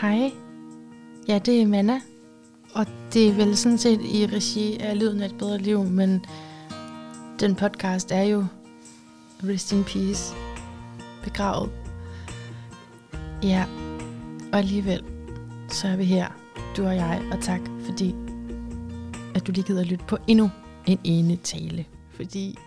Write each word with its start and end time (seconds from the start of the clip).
Hej. 0.00 0.32
Ja, 1.28 1.38
det 1.38 1.62
er 1.62 1.66
Manna. 1.66 2.00
Og 2.74 2.86
det 3.12 3.28
er 3.28 3.32
vel 3.32 3.56
sådan 3.56 3.78
set 3.78 4.00
i 4.00 4.26
regi 4.26 4.76
af 4.76 4.98
Lyden 4.98 5.22
af 5.22 5.26
et 5.26 5.38
bedre 5.38 5.58
liv, 5.58 5.84
men 5.84 6.24
den 7.40 7.54
podcast 7.54 8.12
er 8.12 8.22
jo 8.22 8.44
Rest 9.44 9.72
in 9.72 9.84
Peace. 9.84 10.34
Begravet. 11.24 11.70
Ja, 13.42 13.64
og 14.52 14.58
alligevel, 14.58 15.04
så 15.68 15.88
er 15.88 15.96
vi 15.96 16.04
her, 16.04 16.28
du 16.76 16.86
og 16.86 16.96
jeg, 16.96 17.22
og 17.32 17.40
tak 17.40 17.60
fordi, 17.84 18.14
at 19.34 19.46
du 19.46 19.52
lige 19.52 19.64
gider 19.64 19.84
lytte 19.84 20.04
på 20.04 20.18
endnu 20.26 20.50
en 20.86 20.98
ene 21.04 21.36
tale. 21.36 21.86
Fordi, 22.10 22.58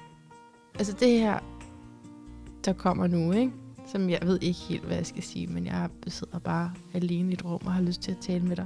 altså 0.75 0.93
det 0.99 1.19
her, 1.19 1.39
der 2.65 2.73
kommer 2.73 3.07
nu, 3.07 3.31
ikke? 3.31 3.62
Som 3.87 4.09
jeg 4.09 4.19
ved 4.23 4.39
ikke 4.41 4.59
helt, 4.59 4.83
hvad 4.83 4.95
jeg 4.95 5.05
skal 5.05 5.23
sige, 5.23 5.47
men 5.47 5.65
jeg 5.65 5.89
sidder 6.07 6.39
bare 6.39 6.73
alene 6.93 7.31
i 7.31 7.33
et 7.33 7.45
rum 7.45 7.61
og 7.65 7.73
har 7.73 7.81
lyst 7.81 8.01
til 8.01 8.11
at 8.11 8.17
tale 8.21 8.43
med 8.43 8.55
dig. 8.55 8.65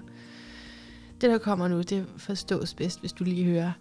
Det, 1.22 1.30
der 1.30 1.38
kommer 1.38 1.68
nu, 1.68 1.82
det 1.82 2.08
forstås 2.18 2.74
bedst, 2.74 3.00
hvis 3.00 3.14
du 3.14 3.24
lige 3.24 3.46
hører 3.46 3.72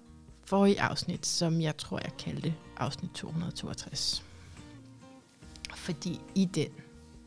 forrige 0.45 0.81
afsnit, 0.81 1.27
som 1.27 1.61
jeg 1.61 1.77
tror, 1.77 1.99
jeg 1.99 2.13
kaldte 2.19 2.55
afsnit 2.77 3.11
262. 3.11 4.25
Fordi 5.75 6.21
i 6.35 6.45
den, 6.45 6.69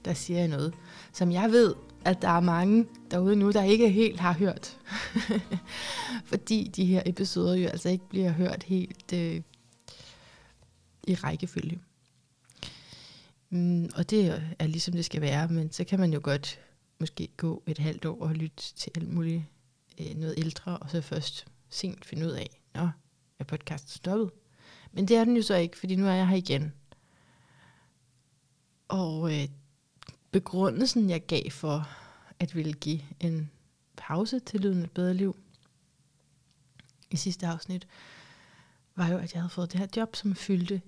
der 0.06 0.14
siger 0.14 0.40
jeg 0.40 0.48
noget, 0.48 0.74
som 1.14 1.32
jeg 1.32 1.52
ved, 1.52 1.76
at 2.06 2.22
der 2.22 2.30
er 2.30 2.40
mange 2.40 2.86
derude 3.12 3.36
nu, 3.36 3.52
der 3.52 3.64
ikke 3.64 3.90
helt 3.90 4.20
har 4.20 4.34
hørt. 4.34 4.78
Fordi 6.32 6.72
de 6.76 6.86
her 6.86 7.04
episoder 7.06 7.56
jo 7.56 7.68
altså 7.68 7.90
ikke 7.90 8.10
bliver 8.10 8.32
hørt 8.32 8.64
helt 8.64 9.14
øh, 9.14 9.42
i 11.08 11.16
rækkefølge. 11.16 11.80
Mm, 13.50 13.90
og 13.96 14.10
det 14.10 14.44
er 14.60 14.68
ligesom 14.68 14.94
det 14.94 15.06
skal 15.06 15.22
være, 15.22 15.48
men 15.48 15.72
så 15.72 15.84
kan 15.84 16.00
man 16.00 16.14
jo 16.14 16.20
godt 16.24 16.60
måske 17.00 17.28
gå 17.38 17.64
et 17.68 17.78
halvt 17.78 18.06
år 18.06 18.22
og 18.22 18.34
lytte 18.34 18.64
til 18.76 18.92
alt 18.96 19.14
muligt 19.14 19.44
øh, 20.00 20.16
noget 20.16 20.36
ældre, 20.38 20.78
og 20.78 20.90
så 20.90 21.02
først 21.02 21.46
sent 21.70 22.06
finde 22.06 22.26
ud 22.26 22.32
af, 22.32 22.62
nå, 22.74 22.90
er 23.40 23.44
podcasten 23.44 23.90
stoppet? 23.90 24.32
Men 24.92 25.08
det 25.08 25.18
er 25.18 25.24
den 25.24 25.36
jo 25.36 25.42
så 25.42 25.56
ikke, 25.56 25.78
fordi 25.78 25.96
nu 25.96 26.08
er 26.08 26.14
jeg 26.14 26.28
her 26.28 26.38
igen. 26.38 26.74
Og 28.88 29.34
øh, 29.34 29.48
begrundelsen, 30.32 31.10
jeg 31.10 31.26
gav 31.26 31.52
for 31.52 31.90
at 32.40 32.56
ville 32.56 32.74
give 32.74 33.02
en 33.20 33.52
pause 33.98 34.40
til 34.40 34.60
Lyden 34.60 34.84
et 34.84 34.92
bedre 34.92 35.14
liv 35.14 35.38
i 37.12 37.16
sidste 37.16 37.48
afsnit, 37.48 37.88
var 38.96 39.08
jo, 39.08 39.18
at 39.18 39.34
jeg 39.34 39.42
havde 39.42 39.50
fået 39.50 39.72
det 39.72 39.80
her 39.80 39.88
job, 39.96 40.16
som 40.16 40.36
fyldte 40.36 40.82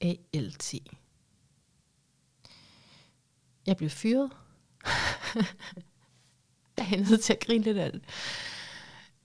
ALT. 0.00 0.74
Jeg 3.68 3.76
blev 3.76 3.90
fyret. 3.90 4.30
jeg 6.78 6.92
er 6.92 7.10
nødt 7.10 7.20
til 7.20 7.32
at 7.32 7.40
grine 7.40 7.64
lidt 7.64 7.78
af 7.78 7.92
det. 7.92 8.02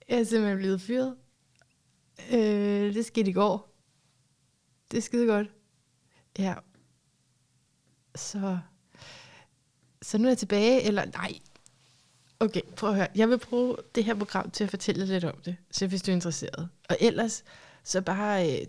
Jeg 0.10 0.20
er 0.20 0.24
simpelthen 0.24 0.58
blevet 0.58 0.82
fyret. 0.82 1.16
Øh, 2.32 2.94
det 2.94 3.06
skete 3.06 3.30
i 3.30 3.34
går. 3.34 3.76
Det 4.92 4.98
er 4.98 5.02
skide 5.02 5.28
godt. 5.28 5.48
Ja. 6.40 6.56
Så, 8.16 8.58
så 10.02 10.18
nu 10.18 10.24
er 10.24 10.30
jeg 10.30 10.38
tilbage, 10.38 10.82
eller 10.82 11.06
nej. 11.06 11.40
Okay, 12.40 12.62
prøv 12.76 12.90
at 12.90 12.96
høre. 12.96 13.08
Jeg 13.16 13.30
vil 13.30 13.38
bruge 13.38 13.78
det 13.96 14.04
her 14.04 14.16
program 14.16 14.52
til 14.52 14.64
at 14.64 14.70
fortælle 14.70 15.06
lidt 15.06 15.24
om 15.24 15.42
det, 15.46 15.56
så 15.72 15.88
hvis 15.88 16.02
du 16.02 16.12
er 16.12 16.16
interesseret. 16.16 16.70
Og 16.90 16.98
ellers, 17.00 17.44
så 17.84 18.02
bare, 18.02 18.52
øh, 18.52 18.68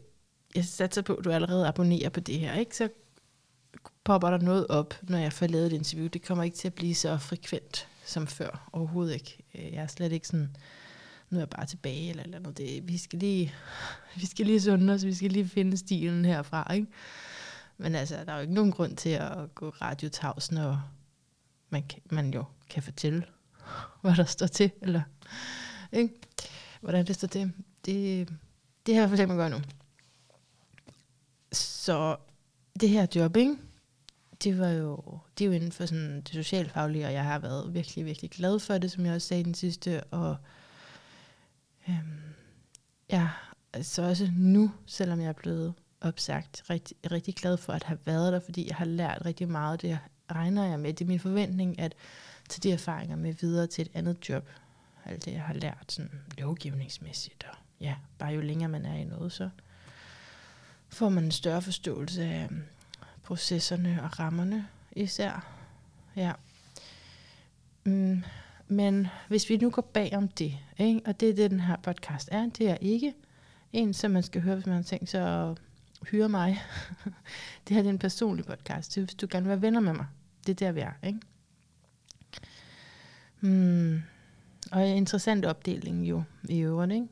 jeg 0.55 0.65
satser 0.65 1.03
på, 1.03 1.15
at 1.15 1.25
du 1.25 1.31
allerede 1.31 1.69
abonnerer 1.69 2.09
på 2.09 2.21
det 2.21 2.41
her, 2.41 2.55
ikke? 2.55 2.77
Så 2.77 2.89
popper 4.05 4.31
der 4.31 4.39
noget 4.39 4.67
op, 4.69 4.95
når 5.03 5.19
jeg 5.19 5.33
får 5.33 5.47
lavet 5.47 5.67
et 5.67 5.73
interview. 5.73 6.09
Det 6.09 6.23
kommer 6.23 6.45
ikke 6.45 6.57
til 6.57 6.69
at 6.69 6.75
blive 6.75 6.95
så 6.95 7.19
frekvent 7.19 7.89
som 8.05 8.27
før. 8.27 8.69
Overhovedet 8.73 9.15
ikke. 9.15 9.39
Øh, 9.55 9.73
jeg 9.73 9.83
er 9.83 9.87
slet 9.87 10.13
ikke 10.13 10.27
sådan, 10.27 10.57
nu 11.31 11.37
er 11.37 11.41
jeg 11.41 11.51
bare 11.51 11.67
tilbage 11.67 12.11
eller, 12.11 12.23
eller 12.23 12.39
noget. 12.39 12.59
Det, 12.59 12.89
vi, 12.89 12.99
skal 12.99 13.19
lige, 13.19 13.55
vi 14.21 14.27
skal 14.27 14.47
lige 14.47 14.61
sunde 14.61 14.93
os, 14.93 15.05
vi 15.05 15.15
skal 15.15 15.31
lige 15.31 15.49
finde 15.49 15.77
stilen 15.77 16.25
herfra. 16.25 16.73
Ikke? 16.75 16.87
Men 17.79 17.95
altså, 17.95 18.25
der 18.25 18.33
er 18.33 18.37
jo 18.37 18.41
ikke 18.41 18.55
nogen 18.55 18.73
grund 18.73 18.97
til 18.97 19.11
at 19.11 19.55
gå 19.55 19.69
radiotavs, 19.69 20.53
når 20.53 20.91
man, 21.71 21.85
man 22.11 22.35
jo 22.35 22.45
kan 22.71 22.83
fortælle, 22.83 23.25
hvad 24.03 24.17
der 24.17 24.25
står 24.25 24.47
til, 24.47 24.71
eller 24.83 25.03
ikke? 25.93 26.15
hvordan 26.81 27.07
det 27.07 27.15
står 27.15 27.29
til. 27.29 27.53
Det, 27.85 28.29
det 28.87 28.95
har 28.95 29.03
jeg 29.03 29.09
for 29.09 29.15
eksempel 29.15 29.37
gøre 29.37 29.51
nu. 29.51 29.61
Så 31.53 32.17
det 32.81 32.89
her 32.89 33.07
job, 33.15 33.37
ikke? 33.37 33.57
Det 34.45 34.59
var 34.59 34.69
jo, 34.69 35.19
det 35.39 35.45
er 35.45 35.49
jo 35.49 35.55
inden 35.55 35.73
for 35.73 35.87
sådan 35.87 36.21
det 36.21 36.29
socialfaglige, 36.29 37.07
og 37.07 37.13
jeg 37.13 37.25
har 37.25 37.39
været 37.39 37.75
virkelig, 37.75 38.05
virkelig 38.05 38.31
glad 38.31 38.59
for 38.59 38.79
det, 38.79 38.91
som 38.91 39.07
jeg 39.07 39.15
også 39.15 39.29
sagde 39.29 39.45
den 39.45 39.55
sidste, 39.55 40.05
og 40.05 40.37
øhm, 41.89 42.21
ja, 43.11 43.29
så 43.83 44.03
også 44.03 44.31
nu, 44.37 44.71
selvom 44.87 45.21
jeg 45.21 45.29
er 45.29 45.33
blevet 45.33 45.75
opsagt, 46.01 46.63
rigtig, 46.71 46.97
rigtig 47.11 47.35
glad 47.35 47.57
for 47.57 47.73
at 47.73 47.83
have 47.83 47.99
været 48.05 48.33
der, 48.33 48.41
fordi 48.41 48.69
jeg 48.69 48.77
har 48.77 48.85
lært 48.85 49.23
rigtig 49.25 49.49
meget, 49.49 49.83
det 49.83 49.99
regner 50.31 50.65
jeg 50.65 50.81
med, 50.81 50.93
det 50.93 51.05
er 51.05 51.09
min 51.09 51.21
forventning, 51.21 51.79
at 51.79 51.95
tage 52.49 52.69
de 52.69 52.73
erfaringer 52.73 53.17
med 53.17 53.35
videre 53.35 53.67
til 53.67 53.83
et 53.83 53.91
andet 53.95 54.29
job, 54.29 54.49
alt 55.05 55.25
det 55.25 55.33
jeg 55.33 55.43
har 55.43 55.55
lært 55.55 55.85
sådan 55.89 56.11
lovgivningsmæssigt, 56.39 57.45
og 57.51 57.57
ja, 57.81 57.95
bare 58.19 58.33
jo 58.33 58.41
længere 58.41 58.69
man 58.69 58.87
er 58.87 58.95
i 58.95 59.05
noget, 59.05 59.33
så 59.33 59.51
får 60.89 61.09
man 61.09 61.25
en 61.25 61.31
større 61.31 61.63
forståelse 61.63 62.25
af, 62.25 62.45
øhm, 62.51 62.63
processerne 63.25 64.01
og 64.03 64.21
rammerne 64.21 64.67
især. 64.93 65.47
Ja. 66.17 66.33
Mm, 67.85 68.25
men 68.69 69.07
hvis 69.29 69.51
vi 69.51 69.57
nu 69.57 69.71
går 69.71 69.83
bag 69.83 70.17
om 70.17 70.29
det, 70.29 70.59
ikke? 70.79 71.01
og 71.07 71.21
det 71.21 71.29
er 71.29 71.35
det, 71.35 71.51
den 71.51 71.61
her 71.61 71.77
podcast 71.77 72.29
er, 72.33 72.47
det 72.47 72.71
er 72.71 72.77
ikke 72.81 73.15
en, 73.73 73.95
som 73.95 74.11
man 74.11 74.23
skal 74.23 74.43
høre, 74.43 74.55
hvis 74.55 74.67
man 74.67 74.75
har 74.77 74.83
tænkt 74.83 75.11
sig 75.11 75.51
at 75.51 75.59
hyre 76.11 76.29
mig. 76.29 76.63
det 77.69 77.75
her 77.75 77.83
det 77.83 77.89
er 77.89 77.93
en 77.93 77.99
personlig 77.99 78.45
podcast, 78.45 78.93
så 78.93 79.01
hvis 79.01 79.15
du 79.15 79.27
gerne 79.31 79.45
vil 79.45 79.51
være 79.51 79.63
venner 79.63 79.81
med 79.81 79.93
mig, 79.93 80.07
det 80.47 80.53
er 80.53 80.67
der, 80.67 80.73
vi 80.73 80.81
er. 80.81 80.93
Ikke? 81.03 81.21
Mm. 83.41 84.03
Og 84.73 84.89
en 84.89 84.97
interessant 84.97 85.45
opdeling 85.45 86.09
jo 86.09 86.23
i 86.49 86.61
øvrigt, 86.61 86.93
ikke? 86.93 87.07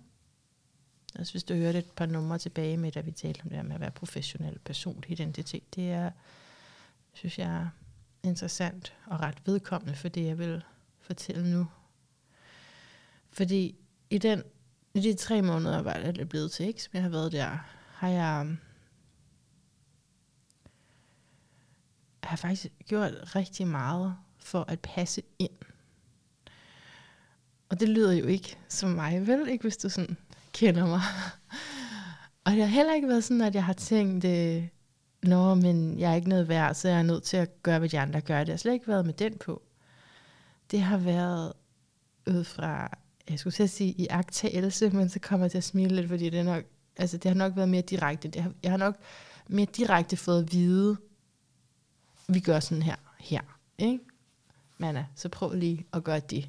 Altså 1.15 1.33
hvis 1.33 1.45
du 1.45 1.55
hørte 1.55 1.79
et 1.79 1.91
par 1.91 2.07
numre 2.07 2.39
tilbage 2.39 2.77
med, 2.77 2.93
da 2.93 3.01
vi 3.01 3.11
talte 3.11 3.41
om 3.43 3.49
det 3.49 3.57
her 3.57 3.63
med 3.63 3.75
at 3.75 3.81
være 3.81 3.91
professionel 3.91 4.59
personlig 4.59 5.11
identitet, 5.11 5.75
det 5.75 5.91
er, 5.91 6.11
synes 7.13 7.39
jeg, 7.39 7.57
er 7.57 7.69
interessant 8.23 8.95
og 9.07 9.21
ret 9.21 9.39
vedkommende 9.47 9.95
for 9.95 10.09
det, 10.09 10.27
jeg 10.27 10.39
vil 10.39 10.63
fortælle 11.01 11.51
nu. 11.51 11.67
Fordi 13.31 13.77
i, 14.11 14.19
den, 14.19 14.43
i 14.95 15.01
de 15.01 15.15
tre 15.15 15.43
måneder, 15.43 15.83
var 15.83 16.13
det 16.13 16.29
blevet 16.29 16.53
til, 16.53 16.67
ikke, 16.67 16.83
som 16.83 16.91
jeg 16.95 17.03
har 17.03 17.11
været 17.11 17.33
der, 17.33 17.59
har 17.89 18.09
jeg, 18.09 18.57
har 22.23 22.37
faktisk 22.37 22.73
gjort 22.87 23.37
rigtig 23.37 23.67
meget 23.67 24.17
for 24.39 24.65
at 24.69 24.81
passe 24.81 25.23
ind. 25.39 25.59
Og 27.69 27.81
det 27.81 27.89
lyder 27.89 28.13
jo 28.13 28.27
ikke 28.27 28.59
som 28.69 28.91
mig, 28.91 29.27
vel? 29.27 29.49
Ikke 29.49 29.63
hvis 29.63 29.77
du 29.77 29.89
sådan 29.89 30.17
kender 30.53 30.87
mig. 30.87 31.01
Og 32.45 32.53
det 32.53 32.61
har 32.61 32.67
heller 32.67 32.95
ikke 32.95 33.09
været 33.09 33.25
sådan, 33.25 33.41
at 33.41 33.55
jeg 33.55 33.65
har 33.65 33.73
tænkt, 33.73 34.25
øh, 34.25 34.69
Nå, 35.23 35.55
men 35.55 35.99
jeg 35.99 36.11
er 36.11 36.15
ikke 36.15 36.29
noget 36.29 36.49
værd, 36.49 36.75
så 36.75 36.89
jeg 36.89 36.99
er 36.99 37.03
nødt 37.03 37.23
til 37.23 37.37
at 37.37 37.63
gøre, 37.63 37.79
hvad 37.79 37.89
de 37.89 37.99
andre 37.99 38.21
gør. 38.21 38.39
Det 38.39 38.49
har 38.49 38.57
slet 38.57 38.73
ikke 38.73 38.89
været 38.89 39.07
med 39.07 39.15
den 39.15 39.39
på. 39.39 39.63
Det 40.71 40.83
har 40.83 40.99
været 40.99 41.53
ud 42.27 42.45
fra, 42.45 42.99
jeg 43.31 43.39
skulle 43.39 43.55
til 43.55 43.63
at 43.63 43.71
sige 43.71 43.93
i 43.93 44.07
agtagelse, 44.11 44.91
men 44.91 45.09
så 45.09 45.19
kommer 45.21 45.45
jeg 45.45 45.51
til 45.51 45.59
at 45.59 45.65
smile 45.65 45.97
lidt, 45.97 46.09
fordi 46.09 46.31
det, 46.31 46.39
er 46.39 46.45
nok, 46.45 46.65
altså, 46.97 47.17
det 47.17 47.29
har 47.29 47.35
nok 47.39 47.57
været 47.57 47.69
mere 47.69 47.83
direkte. 47.83 48.29
Det 48.29 48.43
har, 48.43 48.53
jeg 48.63 48.71
har 48.71 48.79
nok 48.79 48.97
mere 49.49 49.67
direkte 49.77 50.17
fået 50.17 50.43
at 50.43 50.53
vide, 50.53 50.97
vi 52.29 52.41
gør 52.41 52.61
sådan 52.61 52.83
her, 52.83 52.97
her. 53.19 53.41
Ikke? 53.79 53.99
Manna, 54.79 55.07
så 55.15 55.29
prøv 55.29 55.53
lige 55.53 55.87
at 55.93 56.05
gøre 56.05 56.21
det. 56.21 56.49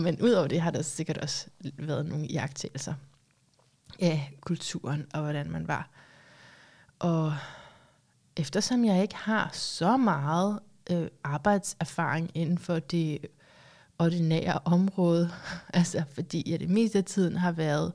Men 0.00 0.20
udover 0.22 0.46
det 0.46 0.60
har 0.60 0.70
der 0.70 0.82
sikkert 0.82 1.18
også 1.18 1.46
været 1.78 2.06
nogle 2.06 2.26
jagttagelser 2.26 2.94
af 4.00 4.32
kulturen 4.40 5.06
og 5.14 5.22
hvordan 5.22 5.50
man 5.50 5.68
var. 5.68 5.90
Og 6.98 7.34
eftersom 8.36 8.84
jeg 8.84 9.02
ikke 9.02 9.16
har 9.16 9.50
så 9.52 9.96
meget 9.96 10.60
øh, 10.90 11.08
arbejdserfaring 11.24 12.30
inden 12.34 12.58
for 12.58 12.78
det 12.78 13.18
ordinære 13.98 14.58
område, 14.64 15.30
altså 15.74 16.04
fordi 16.14 16.50
jeg 16.50 16.60
det 16.60 16.70
meste 16.70 16.98
af 16.98 17.04
tiden 17.04 17.36
har 17.36 17.52
været 17.52 17.92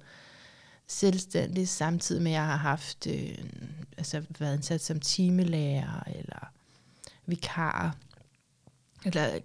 selvstændig, 0.87 1.67
samtidig 1.67 2.21
med 2.21 2.31
at 2.31 2.35
jeg 2.35 2.45
har 2.45 2.55
haft, 2.55 3.07
øh, 3.07 3.37
altså 3.97 4.23
været 4.39 4.53
ansat 4.53 4.81
som 4.81 4.99
timelærer 4.99 6.03
eller 6.15 6.51
vikar, 7.25 7.95
eller 9.05 9.39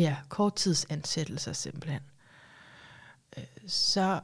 ja, 0.00 0.16
korttidsansættelser 0.28 1.52
simpelthen, 1.52 2.00
øh, 3.36 3.44
så 3.66 4.20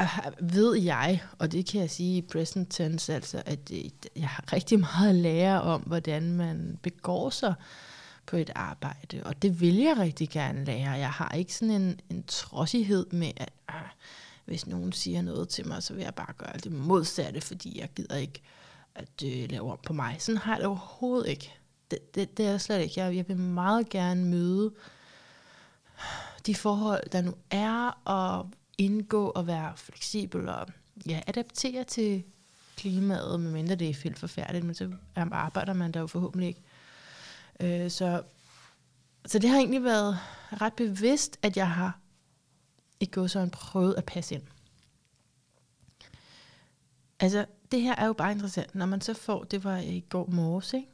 øh, 0.00 0.18
ved 0.40 0.76
jeg, 0.76 1.22
og 1.38 1.52
det 1.52 1.66
kan 1.66 1.80
jeg 1.80 1.90
sige 1.90 2.16
i 2.16 2.22
present 2.22 2.70
tense, 2.70 3.14
altså, 3.14 3.42
at 3.46 3.70
øh, 3.72 3.84
jeg 4.16 4.28
har 4.28 4.52
rigtig 4.52 4.80
meget 4.80 5.08
at 5.08 5.14
lære 5.14 5.62
om, 5.62 5.80
hvordan 5.80 6.32
man 6.32 6.78
begår 6.82 7.30
sig 7.30 7.54
på 8.26 8.36
et 8.36 8.50
arbejde, 8.54 9.22
og 9.24 9.42
det 9.42 9.60
vil 9.60 9.76
jeg 9.76 9.98
rigtig 9.98 10.30
gerne 10.30 10.64
lære. 10.64 10.90
Jeg 10.90 11.10
har 11.10 11.30
ikke 11.30 11.54
sådan 11.54 11.82
en, 11.82 12.00
en 12.10 12.24
trodsighed 12.24 13.06
med, 13.06 13.32
at 13.36 13.52
øh, 13.70 13.80
hvis 14.44 14.66
nogen 14.66 14.92
siger 14.92 15.22
noget 15.22 15.48
til 15.48 15.68
mig, 15.68 15.82
så 15.82 15.94
vil 15.94 16.02
jeg 16.02 16.14
bare 16.14 16.32
gøre 16.38 16.56
det 16.64 16.72
modsatte, 16.72 17.40
fordi 17.40 17.80
jeg 17.80 17.88
gider 17.96 18.16
ikke 18.16 18.42
at 18.94 19.22
øh, 19.24 19.50
lave 19.50 19.72
om 19.72 19.78
på 19.86 19.92
mig. 19.92 20.16
Sådan 20.18 20.38
har 20.38 20.52
jeg 20.52 20.58
det 20.58 20.66
overhovedet 20.66 21.28
ikke. 21.28 21.54
Det, 21.90 22.14
det, 22.14 22.36
det 22.36 22.46
er 22.46 22.50
jeg 22.50 22.60
slet 22.60 22.80
ikke. 22.80 23.00
Jeg, 23.00 23.16
jeg 23.16 23.28
vil 23.28 23.36
meget 23.36 23.88
gerne 23.88 24.24
møde 24.24 24.74
de 26.46 26.54
forhold, 26.54 27.10
der 27.10 27.20
nu 27.22 27.34
er, 27.50 28.00
og 28.04 28.50
indgå 28.78 29.28
og 29.28 29.46
være 29.46 29.72
fleksibel 29.76 30.48
og 30.48 30.66
ja, 31.06 31.20
adaptere 31.26 31.84
til 31.84 32.24
klimaet, 32.76 33.40
medmindre 33.40 33.74
det 33.74 33.90
er 33.90 34.02
helt 34.02 34.18
forfærdeligt, 34.18 34.64
men 34.64 34.74
så 34.74 34.92
arbejder 35.16 35.72
man 35.72 35.92
der 35.92 36.00
jo 36.00 36.06
forhåbentlig 36.06 36.48
ikke. 36.48 36.62
Øh, 37.60 37.90
så, 37.90 38.22
så 39.26 39.38
det 39.38 39.50
har 39.50 39.56
egentlig 39.56 39.84
været 39.84 40.18
ret 40.52 40.72
bevidst, 40.72 41.38
at 41.42 41.56
jeg 41.56 41.70
har 41.70 41.98
i 43.00 43.06
går 43.06 43.26
sådan 43.26 43.50
prøvet 43.50 43.94
at 43.94 44.04
passe 44.04 44.34
ind. 44.34 44.42
Altså, 47.20 47.46
det 47.70 47.82
her 47.82 47.94
er 47.94 48.06
jo 48.06 48.12
bare 48.12 48.32
interessant. 48.32 48.74
Når 48.74 48.86
man 48.86 49.00
så 49.00 49.14
får, 49.14 49.44
det 49.44 49.64
var 49.64 49.76
i 49.76 50.04
går 50.08 50.26
morges, 50.26 50.72
ikke? 50.72 50.88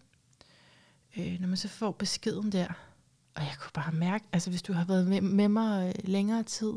Øh, 1.16 1.40
når 1.40 1.48
man 1.48 1.56
så 1.56 1.68
får 1.68 1.92
beskeden 1.92 2.52
der, 2.52 2.66
og 3.34 3.42
jeg 3.42 3.54
kunne 3.60 3.72
bare 3.74 3.92
mærke, 3.92 4.24
altså 4.32 4.50
hvis 4.50 4.62
du 4.62 4.72
har 4.72 4.84
været 4.84 5.06
med, 5.06 5.20
med 5.20 5.48
mig 5.48 5.88
øh, 5.88 6.08
længere 6.08 6.42
tid, 6.42 6.72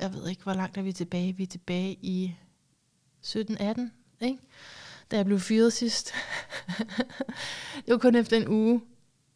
jeg 0.00 0.12
ved 0.12 0.28
ikke, 0.28 0.42
hvor 0.42 0.54
langt 0.54 0.76
er 0.76 0.82
vi 0.82 0.92
tilbage, 0.92 1.36
vi 1.36 1.42
er 1.42 1.46
tilbage 1.46 1.92
i 2.02 2.34
17-18, 3.26 3.80
ikke? 4.20 4.38
Da 5.10 5.16
jeg 5.16 5.24
blev 5.24 5.40
fyret 5.40 5.72
sidst. 5.72 6.12
det 7.84 7.88
var 7.88 7.98
kun 7.98 8.14
efter 8.14 8.36
en 8.36 8.48
uge, 8.48 8.80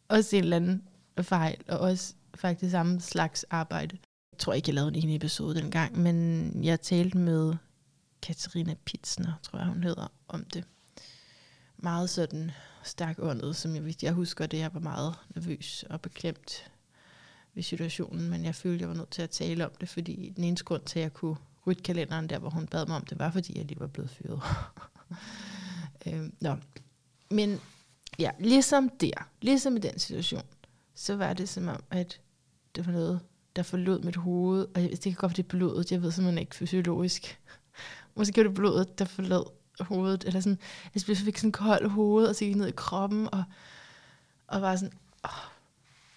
også 0.07 0.35
en 0.35 0.43
eller 0.43 0.55
anden 0.55 0.83
fejl, 1.21 1.63
og 1.67 1.79
også 1.79 2.13
faktisk 2.35 2.71
samme 2.71 3.01
slags 3.01 3.43
arbejde. 3.43 3.97
Jeg 4.31 4.39
tror 4.39 4.53
ikke, 4.53 4.69
jeg 4.69 4.75
lavede 4.75 4.97
en 4.97 5.09
episode 5.09 5.55
dengang, 5.55 5.97
men 5.99 6.49
jeg 6.63 6.81
talte 6.81 7.17
med 7.17 7.55
Katarina 8.21 8.73
Pitsner, 8.85 9.33
tror 9.43 9.59
jeg 9.59 9.67
hun 9.67 9.83
hedder, 9.83 10.07
om 10.27 10.45
det. 10.45 10.63
Meget 11.77 12.09
sådan 12.09 12.51
stærk 12.85 13.19
åndet, 13.19 13.55
som 13.55 13.75
jeg, 13.75 14.03
jeg 14.03 14.13
husker 14.13 14.45
det, 14.45 14.59
jeg 14.59 14.73
var 14.73 14.79
meget 14.79 15.15
nervøs 15.35 15.85
og 15.89 16.01
beklemt 16.01 16.71
ved 17.53 17.63
situationen, 17.63 18.29
men 18.29 18.45
jeg 18.45 18.55
følte, 18.55 18.81
jeg 18.81 18.89
var 18.89 18.95
nødt 18.95 19.09
til 19.09 19.21
at 19.21 19.29
tale 19.29 19.65
om 19.65 19.71
det, 19.79 19.89
fordi 19.89 20.33
den 20.35 20.43
eneste 20.43 20.65
grund 20.65 20.83
til, 20.83 20.99
at 20.99 21.03
jeg 21.03 21.13
kunne 21.13 21.35
rydde 21.67 21.81
kalenderen 21.81 22.29
der, 22.29 22.39
hvor 22.39 22.49
hun 22.49 22.67
bad 22.67 22.85
mig 22.85 22.95
om 22.95 23.05
det, 23.05 23.19
var 23.19 23.31
fordi 23.31 23.57
jeg 23.57 23.65
lige 23.65 23.79
var 23.79 23.87
blevet 23.87 24.09
fyret. 24.09 24.41
øhm, 26.07 26.33
nå. 26.41 26.55
Men 27.31 27.59
ja, 28.19 28.31
ligesom 28.39 28.89
der, 28.89 29.29
ligesom 29.41 29.75
i 29.75 29.79
den 29.79 29.99
situation, 29.99 30.43
så 30.95 31.15
var 31.15 31.33
det 31.33 31.49
som 31.49 31.67
om, 31.67 31.83
at 31.91 32.21
det 32.75 32.85
var 32.85 32.91
noget, 32.91 33.19
der 33.55 33.63
forlod 33.63 34.01
mit 34.01 34.15
hoved, 34.15 34.67
og 34.75 34.81
det 34.81 35.01
kan 35.01 35.13
godt 35.13 35.29
være, 35.29 35.37
det 35.37 35.47
blodet, 35.47 35.91
jeg 35.91 36.01
ved 36.01 36.11
simpelthen 36.11 36.37
ikke 36.37 36.55
fysiologisk. 36.55 37.39
Måske 38.15 38.37
var 38.37 38.43
det 38.43 38.53
blodet, 38.53 38.99
der 38.99 39.05
forlod 39.05 39.45
hovedet, 39.79 40.23
eller 40.23 40.39
sådan, 40.39 40.59
jeg 40.95 41.17
fik 41.17 41.37
sådan 41.37 41.51
kold 41.51 41.89
hoved, 41.89 42.25
og 42.25 42.35
så 42.35 42.45
gik 42.45 42.55
ned 42.55 42.67
i 42.67 42.73
kroppen, 42.75 43.27
og, 43.31 43.43
og 44.47 44.61
var 44.61 44.75
sådan, 44.75 44.93
åh, 45.25 45.55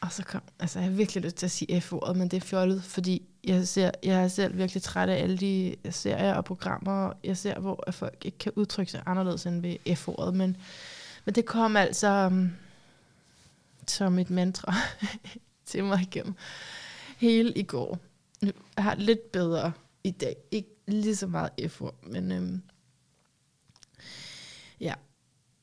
og 0.01 0.13
så 0.13 0.25
kom, 0.25 0.41
altså 0.59 0.79
jeg 0.79 0.89
har 0.89 0.97
virkelig 0.97 1.25
lyst 1.25 1.37
til 1.37 1.47
at 1.47 1.51
sige 1.51 1.81
F-ordet, 1.81 2.17
men 2.17 2.29
det 2.29 2.37
er 2.37 2.41
fjollet, 2.41 2.85
fordi 2.85 3.23
jeg, 3.45 3.69
ser, 3.69 3.91
jeg 4.03 4.25
er 4.25 4.29
selv 4.29 4.57
virkelig 4.57 4.83
træt 4.83 5.09
af 5.09 5.23
alle 5.23 5.39
de 5.39 5.77
serier 5.91 6.35
og 6.35 6.45
programmer, 6.45 7.13
jeg 7.25 7.37
ser, 7.37 7.61
hvor 7.61 7.85
at 7.87 7.95
folk 7.95 8.25
ikke 8.25 8.39
kan 8.39 8.53
udtrykke 8.57 8.93
sig 8.93 9.03
anderledes 9.07 9.47
end 9.47 9.63
ved 9.63 9.97
F-ordet, 9.97 10.35
men, 10.35 10.57
men 11.25 11.35
det 11.35 11.47
kom 11.47 11.77
altså 11.77 12.27
um, 12.27 12.51
som 13.87 14.19
et 14.19 14.31
mantra 14.31 14.75
til 15.67 15.85
mig 15.85 16.01
igennem 16.03 16.35
hele 17.17 17.53
i 17.53 17.63
går. 17.63 17.99
Jeg 18.43 18.53
har 18.85 18.95
lidt 18.95 19.33
bedre 19.33 19.73
i 20.05 20.11
dag. 20.11 20.37
Ikke 20.51 20.69
lige 20.87 21.17
så 21.17 21.27
meget 21.27 21.51
F-ord, 21.69 21.95
men 22.03 22.33
øhm, 22.33 22.63
ja, 24.81 24.95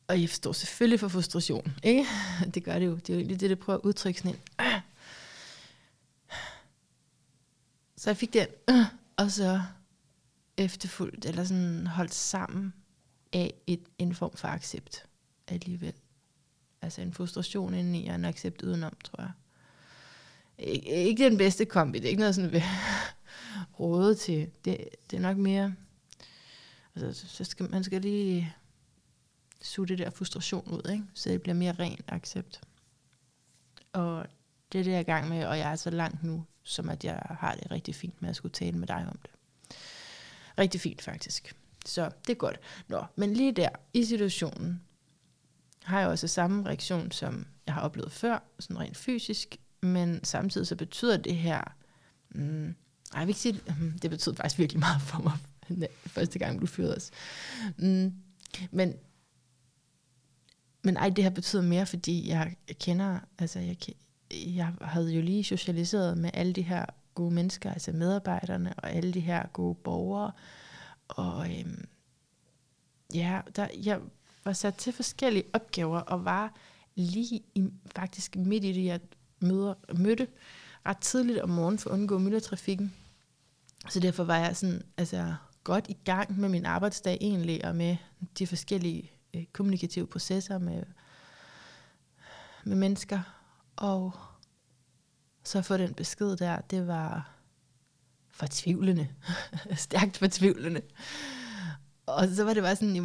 og 0.08 0.22
jeg 0.22 0.30
forstår 0.30 0.52
selvfølgelig 0.52 1.00
for 1.00 1.08
frustration, 1.08 1.74
ikke? 1.84 2.06
Det 2.54 2.64
gør 2.64 2.80
det 2.80 2.86
jo. 2.86 2.96
Det 2.96 3.10
er 3.10 3.14
jo 3.14 3.20
egentlig 3.20 3.40
det, 3.40 3.50
det 3.50 3.60
prøver 3.60 3.80
at 3.80 3.86
udtrykke 3.86 4.20
sådan 4.20 4.36
en. 4.36 4.42
Så 7.98 8.10
jeg 8.10 8.18
fik 8.18 8.34
den, 8.34 8.48
og 9.18 9.32
så 9.32 9.62
efterfuldt, 10.58 11.26
eller 11.26 11.44
sådan 11.44 11.88
holdt 11.88 12.14
sammen 12.14 12.74
af 13.34 13.54
et, 13.68 13.84
en 13.98 14.16
form 14.16 14.36
for 14.36 14.48
accept 14.48 15.06
alligevel. 15.48 15.94
Altså 16.82 17.02
en 17.02 17.14
frustration 17.14 17.74
indeni, 17.74 18.08
og 18.08 18.16
en 18.16 18.26
accept 18.26 18.62
udenom, 18.62 18.94
tror 19.04 19.22
jeg. 19.22 19.32
Ik- 20.60 20.90
ikke 20.90 21.26
den 21.26 21.38
bedste 21.38 21.66
kombi, 21.66 22.00
det 22.00 22.06
er 22.06 22.10
ikke 22.10 22.20
noget 22.20 22.36
sådan, 22.36 22.52
vi 22.52 22.64
råde 23.80 24.16
til. 24.16 24.50
Det, 24.66 24.78
det 25.12 25.18
er 25.18 25.22
nok 25.22 25.38
mere, 25.38 25.74
altså 26.96 27.28
så 27.28 27.44
skal, 27.44 27.72
man 27.72 27.84
skal 27.84 28.02
lige 28.02 28.56
suge 29.62 29.88
det 29.88 29.98
der 29.98 30.10
frustration 30.10 30.68
ud, 30.68 30.92
ikke? 30.92 31.04
så 31.13 31.30
det 31.30 31.42
bliver 31.42 31.56
mere 31.56 31.75
ren 31.80 32.00
accept. 32.07 32.62
Og 33.94 34.25
det 34.72 34.80
er 34.80 34.84
det, 34.84 34.92
jeg 34.92 34.98
er 34.98 35.02
i 35.02 35.04
gang 35.04 35.30
med, 35.30 35.46
og 35.46 35.57
jeg 35.57 35.72
er 35.72 35.75
så 35.75 35.90
langt 35.90 36.24
nu, 36.24 36.46
som 36.63 36.90
at 36.90 37.04
jeg 37.04 37.22
har 37.40 37.56
det 37.56 37.72
rigtig 37.72 37.96
fint 37.96 38.22
med 38.22 38.30
at 38.30 38.36
skulle 38.36 38.54
tale 38.54 38.78
med 38.78 38.88
dig 38.88 39.07
om 39.12 39.19
det. 39.22 39.31
Rigtig 40.57 40.81
fint 40.81 41.02
faktisk. 41.02 41.56
Så 41.86 42.12
det 42.28 42.34
er 42.34 42.38
godt. 42.38 42.60
Nå, 42.88 43.06
men 43.16 43.34
lige 43.34 43.52
der, 43.52 43.69
i 43.94 44.06
situationen, 44.06 44.81
har 45.84 46.00
jeg 46.00 46.10
også 46.10 46.28
samme 46.28 46.66
reaktion, 46.66 47.12
som 47.12 47.48
jeg 47.66 47.74
har 47.74 47.81
oplevet 47.81 48.12
før, 48.12 48.40
sådan 48.60 48.80
rent 48.80 48.98
fysisk, 48.98 49.58
men 49.81 50.24
samtidig 50.24 50.68
så 50.68 50.75
betyder 50.75 51.18
det 51.18 51.36
her, 51.36 51.62
mm, 52.30 52.68
ej, 52.68 53.19
jeg 53.19 53.22
vil 53.22 53.30
ikke 53.30 53.40
sige, 53.40 53.62
mm, 53.80 54.00
det 54.00 54.10
betyder 54.10 54.36
faktisk 54.36 54.60
virkelig 54.60 54.80
meget 54.80 55.01
for 55.01 55.19
mig, 55.19 55.38
første 56.16 56.40
gang 56.40 56.62
du 56.62 56.66
fyrede 56.66 56.96
os. 56.96 57.12
Mm, 57.78 58.13
men 58.72 58.94
men 60.86 60.98
ej, 60.98 61.10
det 61.10 61.24
har 61.24 61.32
betydet 61.32 61.66
mere, 61.66 61.86
fordi 61.86 62.30
jeg, 62.30 62.56
kender, 62.80 63.20
altså 63.40 63.60
jeg, 63.60 63.78
jeg 64.32 64.74
havde 64.82 65.14
jo 65.14 65.22
lige 65.22 65.44
socialiseret 65.44 66.18
med 66.18 66.30
alle 66.34 66.54
de 66.54 66.62
her 66.62 66.86
gode 67.16 67.34
mennesker, 67.34 67.74
altså 67.74 67.92
medarbejderne 67.92 68.74
og 68.78 68.92
alle 68.92 69.14
de 69.14 69.20
her 69.20 69.48
gode 69.48 69.76
borgere. 69.76 70.32
Og 71.08 71.60
øhm, 71.60 71.88
ja, 73.14 73.42
der, 73.56 73.68
jeg 73.84 74.00
var 74.44 74.54
sat 74.54 74.76
til 74.76 74.94
forskellige 74.94 75.44
opgaver 75.54 76.00
og 76.00 76.26
var 76.26 76.54
lige 76.96 77.44
i, 77.56 77.70
faktisk 77.96 78.36
midt 78.36 78.64
i 78.64 78.72
det, 78.74 78.86
jeg 78.86 79.00
møder, 79.40 79.74
mødte 79.98 80.28
ret 80.86 80.98
tidligt 80.98 81.39
om 81.39 81.50
morgenen 81.50 81.80
for 81.80 81.89
at 81.89 81.94
undgå 81.94 82.18
myldretrafikken. 82.18 82.94
Så 83.89 84.00
derfor 84.00 84.24
var 84.24 84.38
jeg 84.38 84.56
sådan, 84.56 84.82
altså, 84.98 85.36
godt 85.63 85.86
i 85.89 85.98
gang 86.06 86.39
med 86.39 86.50
min 86.50 86.65
arbejdsdag 86.65 87.18
egentlig, 87.22 87.65
og 87.65 87.75
med 87.75 87.98
de 88.39 88.48
forskellige 88.48 89.12
øh, 89.36 89.46
kommunikative 89.54 90.08
processer 90.08 90.58
med, 90.58 90.84
med 92.63 92.75
mennesker. 92.75 93.20
Og 93.75 94.12
så 95.44 95.62
få 95.62 95.77
den 95.77 95.94
besked 95.94 96.38
der, 96.38 96.62
det 96.62 96.88
var 96.88 97.36
fortvivlende. 98.30 99.08
Stærkt 99.75 100.18
fortvivlende. 100.18 100.82
Og 102.06 102.27
så 102.27 102.44
var 102.44 102.54
det 102.54 102.63
bare 102.63 102.75
sådan, 102.75 103.01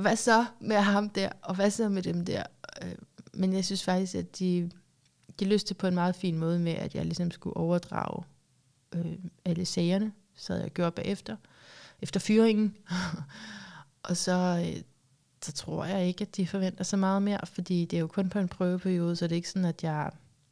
hvad 0.00 0.16
så 0.16 0.46
med 0.60 0.76
ham 0.76 1.10
der, 1.10 1.30
og 1.42 1.54
hvad 1.54 1.70
så 1.70 1.88
med 1.88 2.02
dem 2.02 2.24
der? 2.24 2.42
Øh, 2.82 2.94
men 3.34 3.52
jeg 3.52 3.64
synes 3.64 3.84
faktisk, 3.84 4.14
at 4.14 4.38
de, 4.38 4.70
de 5.40 5.44
løste 5.44 5.74
på 5.74 5.86
en 5.86 5.94
meget 5.94 6.16
fin 6.16 6.38
måde 6.38 6.58
med, 6.58 6.72
at 6.72 6.94
jeg 6.94 7.04
ligesom 7.04 7.30
skulle 7.30 7.56
overdrage 7.56 8.24
øh, 8.94 9.18
alle 9.44 9.64
sagerne, 9.64 10.12
så 10.36 10.54
jeg 10.54 10.70
gjorde 10.70 10.90
bagefter, 10.90 11.36
efter 12.02 12.20
fyringen. 12.20 12.76
og 14.08 14.16
så, 14.16 14.64
øh, 14.66 14.82
så 15.46 15.52
tror 15.52 15.84
jeg 15.84 16.06
ikke, 16.06 16.22
at 16.22 16.36
de 16.36 16.46
forventer 16.46 16.84
så 16.84 16.96
meget 16.96 17.22
mere, 17.22 17.46
fordi 17.46 17.84
det 17.84 17.96
er 17.96 18.00
jo 18.00 18.06
kun 18.06 18.28
på 18.28 18.38
en 18.38 18.48
prøveperiode, 18.48 19.16
så 19.16 19.24
det 19.24 19.32
er 19.32 19.36
ikke 19.36 19.48
sådan, 19.48 19.64
at 19.64 19.84
jeg, 19.84 20.10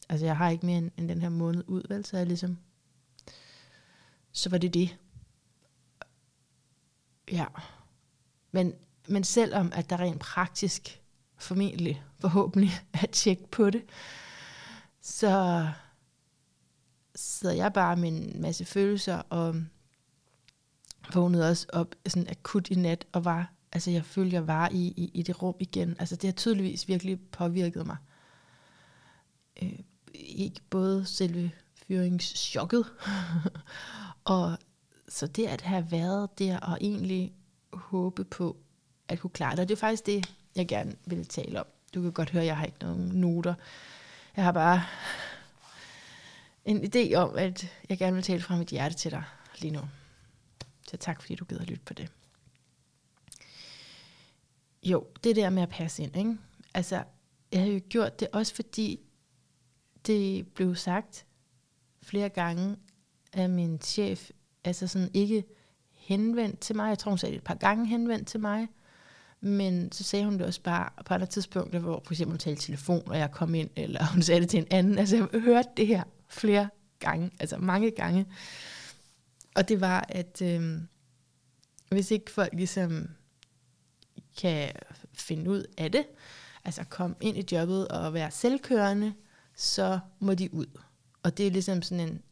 altså 0.08 0.26
jeg 0.26 0.36
har 0.36 0.50
ikke 0.50 0.66
mere 0.66 0.78
end, 0.78 0.90
end 0.96 1.08
den 1.08 1.22
her 1.22 1.28
måned 1.28 1.64
ud, 1.66 1.82
vel, 1.88 2.04
så 2.04 2.16
jeg 2.16 2.26
ligesom, 2.26 2.58
så 4.32 4.50
var 4.50 4.58
det 4.58 4.74
det. 4.74 4.96
Ja. 7.32 7.46
Men, 8.52 8.74
men 9.08 9.24
selvom 9.24 9.72
at 9.74 9.90
der 9.90 10.00
rent 10.00 10.20
praktisk, 10.20 11.02
formentlig, 11.36 12.02
forhåbentlig, 12.18 12.70
at 13.02 13.10
tjekke 13.10 13.46
på 13.50 13.70
det, 13.70 13.82
så 15.00 15.68
sidder 17.14 17.54
jeg 17.54 17.72
bare 17.72 17.96
med 17.96 18.08
en 18.08 18.40
masse 18.40 18.64
følelser, 18.64 19.16
og 19.16 19.54
vågnede 21.14 21.50
også 21.50 21.66
op 21.72 21.94
sådan 22.06 22.30
akut 22.30 22.70
i 22.70 22.74
nat, 22.74 23.06
og 23.12 23.24
var, 23.24 23.53
altså 23.74 23.90
jeg 23.90 24.04
følte, 24.04 24.34
jeg 24.34 24.46
var 24.46 24.68
i, 24.72 24.94
i, 24.96 25.10
i 25.14 25.22
det 25.22 25.42
rum 25.42 25.54
igen. 25.60 25.96
Altså 25.98 26.16
det 26.16 26.24
har 26.24 26.32
tydeligvis 26.32 26.88
virkelig 26.88 27.20
påvirket 27.20 27.86
mig. 27.86 27.96
Øh, 29.62 29.78
ikke 30.14 30.60
både 30.70 31.06
selve 31.06 31.50
fyringschokket, 31.86 32.86
og 34.24 34.58
så 35.08 35.26
det 35.26 35.46
at 35.46 35.60
have 35.60 35.90
været 35.90 36.38
der, 36.38 36.58
og 36.58 36.78
egentlig 36.80 37.32
håbe 37.72 38.24
på 38.24 38.56
at 39.08 39.18
kunne 39.18 39.30
klare 39.30 39.50
det, 39.50 39.60
og 39.60 39.68
det 39.68 39.74
er 39.74 39.80
faktisk 39.80 40.06
det, 40.06 40.34
jeg 40.56 40.68
gerne 40.68 40.96
vil 41.06 41.26
tale 41.26 41.60
om. 41.60 41.66
du 41.94 42.02
kan 42.02 42.12
godt 42.12 42.30
høre, 42.30 42.42
at 42.42 42.46
jeg 42.46 42.56
har 42.56 42.64
ikke 42.64 42.78
nogen 42.80 43.00
noter. 43.00 43.54
Jeg 44.36 44.44
har 44.44 44.52
bare 44.52 44.82
en 46.64 46.84
idé 46.84 47.14
om, 47.14 47.36
at 47.36 47.66
jeg 47.88 47.98
gerne 47.98 48.14
vil 48.14 48.22
tale 48.22 48.42
fra 48.42 48.56
mit 48.56 48.68
hjerte 48.68 48.94
til 48.94 49.10
dig 49.10 49.24
lige 49.58 49.70
nu. 49.70 49.80
Så 50.88 50.96
tak, 50.96 51.20
fordi 51.20 51.34
du 51.34 51.44
gider 51.44 51.64
lytte 51.64 51.84
på 51.84 51.94
det. 51.94 52.08
Jo, 54.84 55.06
det 55.24 55.36
der 55.36 55.50
med 55.50 55.62
at 55.62 55.68
passe 55.68 56.02
ind, 56.02 56.16
ikke? 56.16 56.36
Altså, 56.74 57.02
jeg 57.52 57.60
har 57.60 57.68
jo 57.68 57.80
gjort 57.88 58.20
det 58.20 58.28
også 58.32 58.54
fordi, 58.54 59.00
det 60.06 60.46
blev 60.46 60.74
sagt 60.74 61.26
flere 62.02 62.28
gange 62.28 62.76
af 63.32 63.48
min 63.48 63.80
chef, 63.80 64.30
altså 64.64 64.86
sådan 64.86 65.10
ikke 65.14 65.44
henvendt 65.92 66.60
til 66.60 66.76
mig. 66.76 66.88
Jeg 66.88 66.98
tror, 66.98 67.10
hun 67.10 67.18
sagde 67.18 67.32
det 67.32 67.38
et 67.38 67.44
par 67.44 67.54
gange 67.54 67.86
henvendt 67.86 68.28
til 68.28 68.40
mig. 68.40 68.68
Men 69.40 69.92
så 69.92 70.04
sagde 70.04 70.24
hun 70.24 70.34
det 70.38 70.46
også 70.46 70.62
bare 70.62 70.90
på 71.04 71.14
andre 71.14 71.26
tidspunkter, 71.26 71.78
hvor 71.78 72.02
for 72.04 72.12
eksempel 72.12 72.32
hun 72.32 72.38
talte 72.38 72.62
telefon, 72.62 73.02
og 73.06 73.18
jeg 73.18 73.30
kom 73.30 73.54
ind, 73.54 73.70
eller 73.76 74.06
hun 74.12 74.22
sagde 74.22 74.40
det 74.40 74.48
til 74.48 74.58
en 74.58 74.66
anden. 74.70 74.98
Altså 74.98 75.16
jeg 75.16 75.40
hørte 75.40 75.68
det 75.76 75.86
her 75.86 76.02
flere 76.28 76.68
gange, 76.98 77.30
altså 77.40 77.56
mange 77.58 77.90
gange. 77.90 78.26
Og 79.54 79.68
det 79.68 79.80
var, 79.80 80.06
at 80.08 80.42
øh, 80.42 80.80
hvis 81.88 82.10
ikke 82.10 82.30
folk 82.30 82.52
ligesom 82.52 83.08
kan 84.36 84.70
finde 85.12 85.50
ud 85.50 85.64
af 85.78 85.92
det, 85.92 86.06
altså 86.64 86.84
komme 86.84 87.16
ind 87.20 87.36
i 87.36 87.54
jobbet 87.54 87.88
og 87.88 88.14
være 88.14 88.30
selvkørende, 88.30 89.14
så 89.56 89.98
må 90.18 90.34
de 90.34 90.54
ud. 90.54 90.66
Og 91.22 91.38
det 91.38 91.46
er 91.46 91.50
ligesom 91.50 91.82
sådan 91.82 92.08
en, 92.08 92.22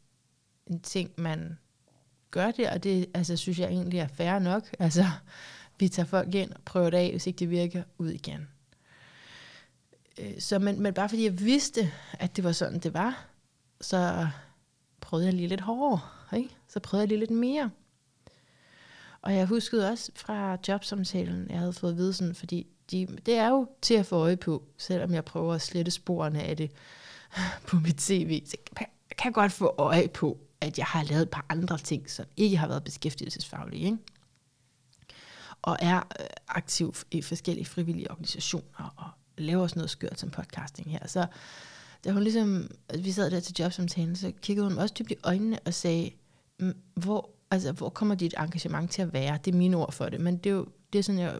en 0.66 0.80
ting, 0.80 1.10
man 1.16 1.58
gør 2.30 2.50
det, 2.50 2.70
og 2.70 2.82
det 2.82 3.06
altså, 3.14 3.36
synes 3.36 3.58
jeg 3.58 3.68
egentlig 3.68 4.00
er 4.00 4.06
fair 4.06 4.38
nok. 4.38 4.74
Altså, 4.78 5.04
vi 5.78 5.88
tager 5.88 6.06
folk 6.06 6.34
ind 6.34 6.52
og 6.52 6.60
prøver 6.64 6.90
det 6.90 6.98
af, 6.98 7.10
hvis 7.10 7.26
ikke 7.26 7.38
det 7.38 7.50
virker, 7.50 7.82
ud 7.98 8.10
igen. 8.10 8.48
Øh, 10.18 10.40
så, 10.40 10.58
men, 10.58 10.80
men 10.80 10.94
bare 10.94 11.08
fordi 11.08 11.24
jeg 11.24 11.40
vidste, 11.40 11.92
at 12.12 12.36
det 12.36 12.44
var 12.44 12.52
sådan, 12.52 12.78
det 12.78 12.94
var, 12.94 13.26
så 13.80 14.28
prøvede 15.00 15.26
jeg 15.26 15.34
lige 15.34 15.48
lidt 15.48 15.60
hårdere. 15.60 16.00
Ikke? 16.36 16.56
Så 16.68 16.80
prøvede 16.80 17.02
jeg 17.02 17.08
lige 17.08 17.18
lidt 17.18 17.30
mere. 17.30 17.70
Og 19.22 19.34
jeg 19.34 19.46
huskede 19.46 19.90
også 19.90 20.12
fra 20.14 20.58
jobsamtalen, 20.68 21.50
jeg 21.50 21.58
havde 21.58 21.72
fået 21.72 21.90
at 21.90 21.96
vide 21.96 22.12
sådan, 22.12 22.34
fordi 22.34 22.66
de, 22.90 23.06
det 23.26 23.34
er 23.34 23.48
jo 23.48 23.68
til 23.82 23.94
at 23.94 24.06
få 24.06 24.16
øje 24.16 24.36
på, 24.36 24.64
selvom 24.78 25.14
jeg 25.14 25.24
prøver 25.24 25.54
at 25.54 25.62
slette 25.62 25.90
sporene 25.90 26.42
af 26.42 26.56
det 26.56 26.70
på 27.68 27.76
mit 27.76 28.02
CV, 28.02 28.42
så 28.46 28.56
kan 28.76 28.86
jeg 29.24 29.34
godt 29.34 29.52
få 29.52 29.74
øje 29.78 30.08
på, 30.08 30.38
at 30.60 30.78
jeg 30.78 30.86
har 30.86 31.04
lavet 31.04 31.22
et 31.22 31.30
par 31.30 31.46
andre 31.48 31.78
ting, 31.78 32.10
som 32.10 32.26
ikke 32.36 32.56
har 32.56 32.68
været 32.68 32.84
beskæftigelsesfaglige. 32.84 33.84
Ikke? 33.84 33.98
Og 35.62 35.76
er 35.80 35.96
øh, 35.96 36.26
aktiv 36.48 36.94
i 37.10 37.22
forskellige 37.22 37.66
frivillige 37.66 38.10
organisationer, 38.10 38.94
og 38.96 39.10
laver 39.38 39.62
også 39.62 39.76
noget 39.76 39.90
skørt 39.90 40.20
som 40.20 40.30
podcasting 40.30 40.90
her. 40.90 41.06
Så 41.06 41.26
da 42.04 42.10
hun 42.10 42.22
ligesom, 42.22 42.70
vi 42.98 43.12
sad 43.12 43.30
der 43.30 43.40
til 43.40 43.56
jobsamtalen, 43.58 44.16
så 44.16 44.32
kiggede 44.42 44.68
hun 44.68 44.78
også 44.78 44.94
dybt 44.98 45.10
i 45.10 45.16
øjnene 45.24 45.58
og 45.64 45.74
sagde, 45.74 46.10
hvor, 46.94 47.30
altså, 47.52 47.72
hvor 47.72 47.88
kommer 47.88 48.14
dit 48.14 48.34
engagement 48.38 48.90
til 48.90 49.02
at 49.02 49.12
være? 49.12 49.38
Det 49.44 49.54
er 49.54 49.58
mine 49.58 49.76
ord 49.76 49.92
for 49.92 50.08
det, 50.08 50.20
men 50.20 50.36
det 50.36 50.50
er 50.50 50.54
jo 50.54 50.66
det 50.92 50.98
er 50.98 51.02
sådan, 51.02 51.20
jeg, 51.20 51.38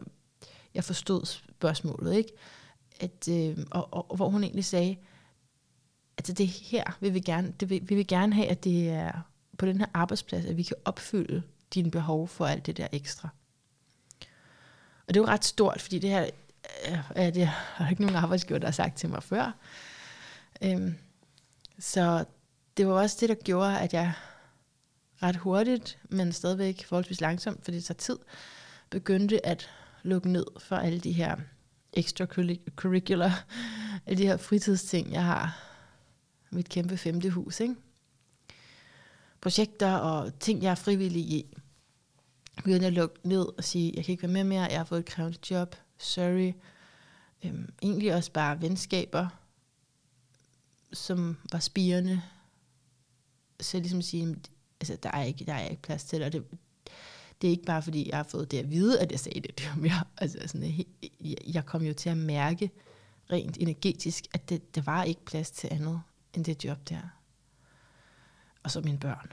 jeg 0.73 0.83
forstod 0.83 1.25
spørgsmålet, 1.25 2.15
ikke? 2.15 2.31
At, 2.99 3.27
øh, 3.29 3.57
og, 3.71 3.93
og, 3.93 4.11
og, 4.11 4.15
hvor 4.15 4.29
hun 4.29 4.43
egentlig 4.43 4.65
sagde, 4.65 4.97
altså 6.17 6.33
det 6.33 6.47
her 6.47 6.97
vil 6.99 7.13
vi 7.13 7.19
gerne, 7.19 7.53
det 7.59 7.69
vil, 7.69 7.89
vi 7.89 7.95
vil 7.95 8.07
gerne 8.07 8.35
have, 8.35 8.47
at 8.47 8.63
det 8.63 8.89
er 8.89 9.11
på 9.57 9.65
den 9.65 9.77
her 9.77 9.85
arbejdsplads, 9.93 10.45
at 10.45 10.57
vi 10.57 10.63
kan 10.63 10.77
opfylde 10.85 11.43
dine 11.73 11.91
behov 11.91 12.27
for 12.27 12.45
alt 12.45 12.65
det 12.65 12.77
der 12.77 12.87
ekstra. 12.91 13.29
Og 15.07 15.13
det 15.13 15.17
er 15.17 15.21
jo 15.21 15.27
ret 15.27 15.45
stort, 15.45 15.81
fordi 15.81 15.99
det 15.99 16.09
her 16.09 16.29
øh, 16.89 16.99
er 17.15 17.29
det 17.29 17.47
har 17.47 17.89
ikke 17.89 18.01
nogen 18.01 18.15
arbejdsgiver, 18.15 18.59
der 18.59 18.67
har 18.67 18.71
sagt 18.71 18.97
til 18.97 19.09
mig 19.09 19.23
før. 19.23 19.51
Øhm, 20.61 20.95
så 21.79 22.25
det 22.77 22.87
var 22.87 22.93
også 22.93 23.17
det, 23.19 23.29
der 23.29 23.35
gjorde, 23.35 23.79
at 23.79 23.93
jeg 23.93 24.13
ret 25.23 25.35
hurtigt, 25.35 25.99
men 26.09 26.31
stadigvæk 26.31 26.85
forholdsvis 26.85 27.21
langsomt, 27.21 27.63
fordi 27.63 27.77
det 27.77 27.85
tager 27.85 27.97
tid, 27.97 28.17
begyndte 28.89 29.45
at 29.45 29.69
lukke 30.03 30.29
ned 30.29 30.45
for 30.59 30.75
alle 30.75 30.99
de 30.99 31.11
her 31.11 31.35
extracurricular, 31.93 33.45
alle 34.05 34.17
de 34.17 34.27
her 34.27 34.37
fritidsting, 34.37 35.11
jeg 35.11 35.25
har. 35.25 35.69
Mit 36.51 36.69
kæmpe 36.69 36.97
femte 36.97 37.29
hus, 37.29 37.59
ikke? 37.59 37.75
Projekter 39.41 39.93
og 39.95 40.39
ting, 40.39 40.63
jeg 40.63 40.71
er 40.71 40.75
frivillig 40.75 41.21
i. 41.21 41.57
Begyndte 42.55 42.87
at 42.87 42.93
lukke 42.93 43.15
ned 43.23 43.57
og 43.57 43.63
sige, 43.63 43.93
jeg 43.95 44.05
kan 44.05 44.11
ikke 44.11 44.23
være 44.23 44.31
med 44.31 44.43
mere, 44.43 44.63
jeg 44.63 44.79
har 44.79 44.85
fået 44.85 44.99
et 44.99 45.05
krævende 45.05 45.37
job, 45.51 45.75
sorry. 45.97 46.53
Øhm, 47.45 47.73
egentlig 47.81 48.15
også 48.15 48.31
bare 48.31 48.61
venskaber, 48.61 49.27
som 50.93 51.37
var 51.51 51.59
spirende. 51.59 52.21
Så 53.59 53.77
ligesom 53.77 54.01
sige, 54.01 54.35
altså, 54.91 54.97
der 55.03 55.11
er 55.11 55.23
ikke, 55.23 55.45
der 55.45 55.53
er 55.53 55.67
ikke 55.67 55.81
plads 55.81 56.03
til 56.03 56.19
det, 56.19 56.25
og 56.25 56.33
det, 56.33 56.43
det 57.41 57.47
er 57.47 57.51
ikke 57.51 57.65
bare 57.65 57.81
fordi, 57.81 58.09
jeg 58.09 58.17
har 58.17 58.23
fået 58.23 58.51
det 58.51 58.57
at 58.57 58.71
vide, 58.71 58.99
at 58.99 59.11
jeg 59.11 59.19
sagde 59.19 59.41
det. 59.41 59.51
det 59.57 59.69
var 59.69 59.75
mere, 59.75 60.03
altså 60.17 60.37
sådan, 60.47 60.85
jeg, 61.21 61.37
jeg 61.53 61.65
kom 61.65 61.83
jo 61.83 61.93
til 61.93 62.09
at 62.09 62.17
mærke 62.17 62.71
rent 63.31 63.57
energetisk, 63.57 64.25
at 64.33 64.49
det, 64.49 64.75
der 64.75 64.81
var 64.81 65.03
ikke 65.03 65.25
plads 65.25 65.51
til 65.51 65.67
andet 65.71 66.01
end 66.33 66.45
det 66.45 66.65
job 66.65 66.89
der. 66.89 67.01
Og 68.63 68.71
så 68.71 68.81
mine 68.81 68.99
børn. 68.99 69.31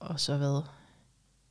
Og 0.00 0.20
så 0.20 0.36
hvad? 0.36 0.62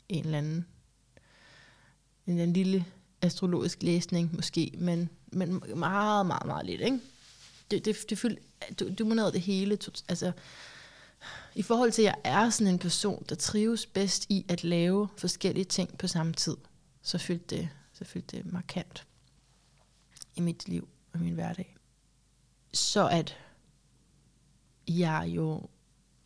En 0.10 0.25
eller 0.25 0.38
anden, 0.38 0.56
en 0.56 2.34
eller 2.34 2.44
anden 2.44 2.53
lille 2.53 2.86
astrologisk 3.22 3.84
læsning 3.84 4.36
måske, 4.36 4.72
men, 4.77 5.10
men 5.27 5.63
meget, 5.75 6.25
meget, 6.25 6.46
meget 6.46 6.65
lidt, 6.65 6.82
ikke? 6.82 7.00
Det, 7.72 7.86
det, 7.86 7.98
det 8.10 8.18
fyldte, 8.18 8.41
du, 8.80 8.94
du 9.00 9.06
må 9.06 9.15
det 9.15 9.41
hele. 9.41 9.77
Altså, 10.10 10.32
i 11.56 11.62
forhold 11.62 11.92
til, 11.92 12.01
at 12.01 12.06
jeg 12.06 12.16
er 12.24 12.50
sådan 12.50 12.74
en 12.74 12.80
person, 12.80 13.25
der 13.30 13.36
trives 13.36 13.86
bedst 13.86 14.25
i 14.30 14.46
at 14.50 14.63
lave 14.63 15.08
forskellige 15.18 15.66
ting 15.66 15.98
på 15.98 16.08
samme 16.08 16.34
tid, 16.34 16.58
så 17.01 17.18
fyldte 17.18 17.56
det, 17.56 17.70
så 17.94 18.06
fyldte 18.06 18.38
det 18.38 18.54
markant 18.54 19.08
i 20.36 20.42
mit 20.42 20.68
liv 20.68 20.90
og 21.13 21.20
min 21.20 21.34
hverdag. 21.34 21.78
Så 22.74 23.08
at 23.08 23.38
jeg 24.88 25.25
jo 25.28 25.70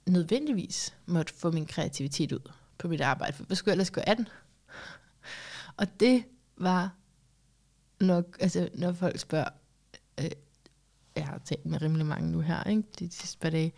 nødvendigvis 0.05 0.95
måtte 1.05 1.33
få 1.33 1.51
min 1.51 1.65
kreativitet 1.65 2.31
ud 2.31 2.51
på 2.77 2.87
mit 2.87 3.01
arbejde, 3.01 3.33
for 3.33 3.43
hvad 3.43 3.55
skulle 3.55 3.71
jeg 3.71 3.73
ellers 3.73 3.91
gå 3.91 4.01
af 4.07 4.15
den? 4.15 4.27
Og 5.77 5.99
det 5.99 6.23
var 6.57 6.95
nok, 7.99 8.37
altså 8.39 8.69
når 8.73 8.93
folk 8.93 9.19
spørger, 9.19 9.49
øh, 10.19 10.31
jeg 11.15 11.27
har 11.27 11.37
talt 11.45 11.65
med 11.65 11.81
rimelig 11.81 12.05
mange 12.05 12.31
nu 12.31 12.39
her, 12.39 12.63
ikke, 12.63 12.83
de 12.99 13.11
sidste 13.11 13.37
par 13.37 13.49
dage, 13.49 13.73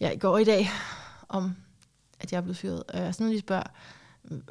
ja, 0.00 0.10
i 0.10 0.16
går 0.16 0.38
i 0.38 0.44
dag, 0.44 0.68
om 1.28 1.56
at 2.20 2.32
jeg 2.32 2.38
er 2.38 2.42
blevet 2.42 2.56
fyret. 2.56 2.82
Og 2.82 2.98
jeg 2.98 3.14
sådan, 3.14 3.28
lige 3.28 3.40
spørger, 3.40 3.66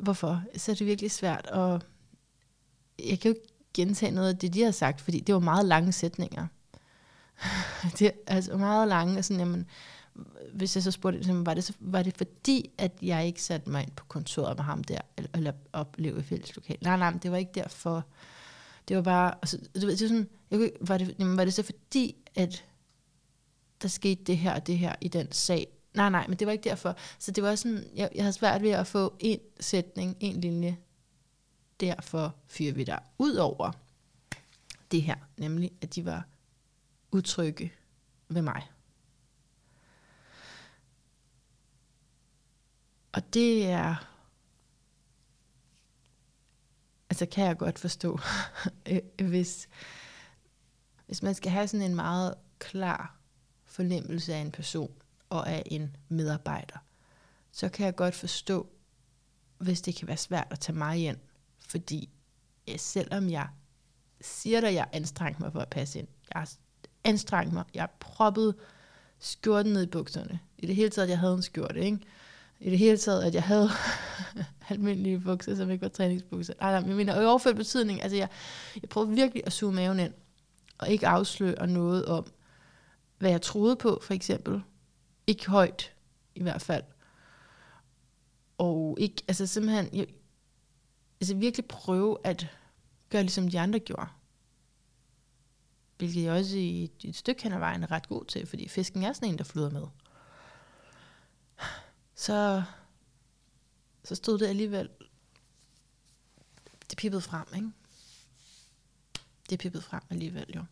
hvorfor, 0.01 0.43
så 0.57 0.71
er 0.71 0.75
det 0.75 0.87
virkelig 0.87 1.11
svært, 1.11 1.45
og 1.45 1.81
jeg 2.99 3.19
kan 3.19 3.31
jo 3.31 3.35
ikke 3.35 3.53
gentage 3.73 4.11
noget 4.11 4.29
af 4.29 4.37
det, 4.37 4.53
de 4.53 4.63
har 4.63 4.71
sagt, 4.71 5.01
fordi 5.01 5.19
det 5.19 5.35
var 5.35 5.39
meget 5.39 5.65
lange 5.65 5.91
sætninger. 5.91 6.47
det 7.99 8.07
er 8.07 8.11
altså 8.27 8.57
meget 8.57 8.87
lange, 8.87 9.17
og 9.17 9.25
sådan, 9.25 9.39
jamen, 9.39 9.67
hvis 10.53 10.75
jeg 10.75 10.83
så 10.83 10.91
spurgte, 10.91 11.45
var 11.45 11.53
det, 11.53 11.63
så, 11.63 11.73
var 11.79 12.03
det 12.03 12.17
fordi, 12.17 12.71
at 12.77 12.91
jeg 13.01 13.25
ikke 13.25 13.43
satte 13.43 13.69
mig 13.69 13.83
ind 13.83 13.91
på 13.91 14.05
kontoret 14.05 14.57
med 14.57 14.63
ham 14.63 14.83
der, 14.83 15.01
eller, 15.17 15.29
eller 15.35 15.51
opleve 15.73 16.23
fælles 16.23 16.55
lokal. 16.55 16.77
Nej, 16.81 16.97
nej, 16.97 17.11
det 17.11 17.31
var 17.31 17.37
ikke 17.37 17.51
derfor. 17.55 18.05
Det 18.87 18.95
var 18.95 19.01
bare, 19.03 19.35
altså, 19.35 19.57
du 19.57 19.85
ved, 19.85 19.97
det 19.97 20.01
var 20.01 20.07
sådan, 20.07 20.29
jeg, 20.51 20.71
var, 20.81 20.97
det, 20.97 21.15
jamen, 21.19 21.37
var 21.37 21.43
det 21.43 21.53
så 21.53 21.63
fordi, 21.63 22.15
at 22.35 22.65
der 23.81 23.87
skete 23.87 24.23
det 24.23 24.37
her 24.37 24.53
og 24.53 24.67
det 24.67 24.77
her 24.77 24.95
i 25.01 25.07
den 25.07 25.31
sag. 25.31 25.67
Nej, 25.93 26.09
nej, 26.09 26.27
men 26.27 26.37
det 26.37 26.47
var 26.47 26.53
ikke 26.53 26.69
derfor. 26.69 26.95
Så 27.19 27.31
det 27.31 27.43
var 27.43 27.55
sådan, 27.55 27.83
jeg, 27.95 28.09
jeg 28.15 28.23
havde 28.23 28.33
svært 28.33 28.61
ved 28.61 28.71
at 28.71 28.87
få 28.87 29.15
en 29.19 29.39
sætning, 29.59 30.17
en 30.19 30.41
linje. 30.41 30.77
Derfor 31.79 32.35
fyrer 32.47 32.73
vi 32.73 32.83
der 32.83 32.99
ud 33.17 33.35
over 33.35 33.71
det 34.91 35.01
her, 35.01 35.15
nemlig 35.37 35.71
at 35.81 35.95
de 35.95 36.05
var 36.05 36.25
utrygge 37.11 37.73
ved 38.29 38.41
mig. 38.41 38.71
Og 43.11 43.33
det 43.33 43.65
er, 43.65 43.95
altså 47.09 47.25
kan 47.25 47.45
jeg 47.45 47.57
godt 47.57 47.79
forstå, 47.79 48.19
øh, 48.91 49.27
hvis, 49.29 49.69
hvis 51.05 51.23
man 51.23 51.35
skal 51.35 51.51
have 51.51 51.67
sådan 51.67 51.85
en 51.85 51.95
meget 51.95 52.35
klar 52.59 53.16
fornemmelse 53.77 54.33
af 54.33 54.39
en 54.39 54.51
person 54.51 54.91
og 55.29 55.49
af 55.49 55.63
en 55.65 55.95
medarbejder, 56.09 56.77
så 57.51 57.69
kan 57.69 57.85
jeg 57.85 57.95
godt 57.95 58.15
forstå, 58.15 58.67
hvis 59.57 59.81
det 59.81 59.95
kan 59.95 60.07
være 60.07 60.17
svært 60.17 60.47
at 60.49 60.59
tage 60.59 60.77
mig 60.77 61.05
ind, 61.05 61.17
fordi 61.59 62.09
selvom 62.77 63.29
jeg 63.29 63.47
siger 64.21 64.59
dig, 64.59 64.69
at 64.69 64.75
jeg 64.75 64.87
anstrengte 64.91 65.41
mig 65.41 65.51
for 65.51 65.59
at 65.59 65.69
passe 65.69 65.99
ind, 65.99 66.07
jeg 66.33 66.47
anstrengte 67.03 67.53
mig, 67.53 67.63
jeg 67.73 67.89
proppede 67.99 68.53
skjorten 69.19 69.73
ned 69.73 69.83
i 69.83 69.87
bukserne. 69.87 70.39
I 70.57 70.65
det 70.65 70.75
hele 70.75 70.89
taget, 70.89 71.05
at 71.05 71.09
jeg 71.09 71.19
havde 71.19 71.33
en 71.33 71.41
skjorte, 71.41 71.85
ikke? 71.85 71.99
I 72.59 72.69
det 72.69 72.77
hele 72.77 72.97
taget, 72.97 73.23
at 73.23 73.33
jeg 73.33 73.43
havde 73.43 73.69
almindelige 74.69 75.19
bukser, 75.19 75.55
som 75.55 75.71
ikke 75.71 75.81
var 75.81 75.89
træningsbukser. 75.89 76.53
Nej, 76.61 76.71
nej, 76.71 76.79
men 76.79 76.89
jeg 76.89 76.97
mener, 76.97 77.21
i 77.21 77.25
overført 77.25 77.55
betydning, 77.55 78.01
altså 78.01 78.17
jeg, 78.17 78.29
jeg 78.81 78.89
prøvede 78.89 79.11
virkelig 79.11 79.43
at 79.45 79.53
suge 79.53 79.73
maven 79.73 79.99
ind. 79.99 80.13
og 80.77 80.89
ikke 80.89 81.07
afsløre 81.07 81.67
noget 81.67 82.05
om, 82.05 82.25
hvad 83.17 83.31
jeg 83.31 83.41
troede 83.41 83.75
på, 83.75 83.99
for 84.03 84.13
eksempel. 84.13 84.63
Ikke 85.27 85.49
højt, 85.49 85.93
i 86.35 86.41
hvert 86.41 86.61
fald. 86.61 86.83
Og 88.57 88.97
ikke, 88.99 89.23
altså 89.27 89.47
simpelthen, 89.47 89.89
jeg, 89.93 90.07
altså 91.21 91.35
virkelig 91.35 91.65
prøve 91.65 92.17
at 92.23 92.47
gøre 93.09 93.21
ligesom 93.21 93.49
de 93.49 93.59
andre 93.59 93.79
gjorde. 93.79 94.07
Hvilket 95.97 96.23
jeg 96.23 96.33
også 96.33 96.57
i 96.57 96.83
et, 96.83 96.91
et 97.03 97.15
stykke 97.15 97.43
hen 97.43 97.53
ad 97.53 97.59
vejen 97.59 97.83
er 97.83 97.91
ret 97.91 98.07
god 98.09 98.25
til, 98.25 98.45
fordi 98.45 98.67
fisken 98.67 99.03
er 99.03 99.13
sådan 99.13 99.29
en, 99.29 99.37
der 99.37 99.43
flyder 99.43 99.69
med. 99.69 99.87
Så, 102.15 102.63
så 104.03 104.15
stod 104.15 104.39
det 104.39 104.47
alligevel, 104.47 104.89
det 106.89 106.97
pippede 106.97 107.21
frem, 107.21 107.47
ikke? 107.55 107.71
Det 109.49 109.59
pippede 109.59 109.83
frem 109.83 110.03
alligevel, 110.09 110.53
jo. 110.55 110.63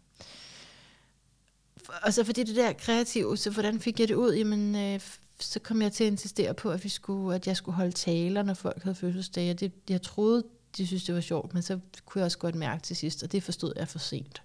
Og 2.03 2.13
så 2.13 2.23
fordi 2.23 2.43
det 2.43 2.55
der 2.55 2.73
kreative, 2.73 3.37
så 3.37 3.49
hvordan 3.49 3.79
fik 3.79 3.99
jeg 3.99 4.07
det 4.07 4.15
ud? 4.15 4.33
Jamen, 4.33 4.75
øh, 4.75 4.99
så 5.39 5.59
kom 5.59 5.81
jeg 5.81 5.91
til 5.91 6.03
at 6.03 6.11
insistere 6.11 6.53
på, 6.53 6.71
at, 6.71 6.83
vi 6.83 6.89
skulle, 6.89 7.35
at 7.35 7.47
jeg 7.47 7.57
skulle 7.57 7.75
holde 7.75 7.91
taler, 7.91 8.43
når 8.43 8.53
folk 8.53 8.83
havde 8.83 8.95
fødselsdag. 8.95 9.51
Og 9.51 9.59
det, 9.59 9.71
jeg 9.89 10.01
troede, 10.01 10.43
de 10.77 10.87
synes, 10.87 11.03
det 11.03 11.15
var 11.15 11.21
sjovt, 11.21 11.53
men 11.53 11.63
så 11.63 11.79
kunne 12.05 12.19
jeg 12.19 12.25
også 12.25 12.37
godt 12.37 12.55
mærke 12.55 12.83
til 12.83 12.95
sidst, 12.95 13.23
og 13.23 13.31
det 13.31 13.43
forstod 13.43 13.73
jeg 13.75 13.87
for 13.87 13.99
sent. 13.99 14.41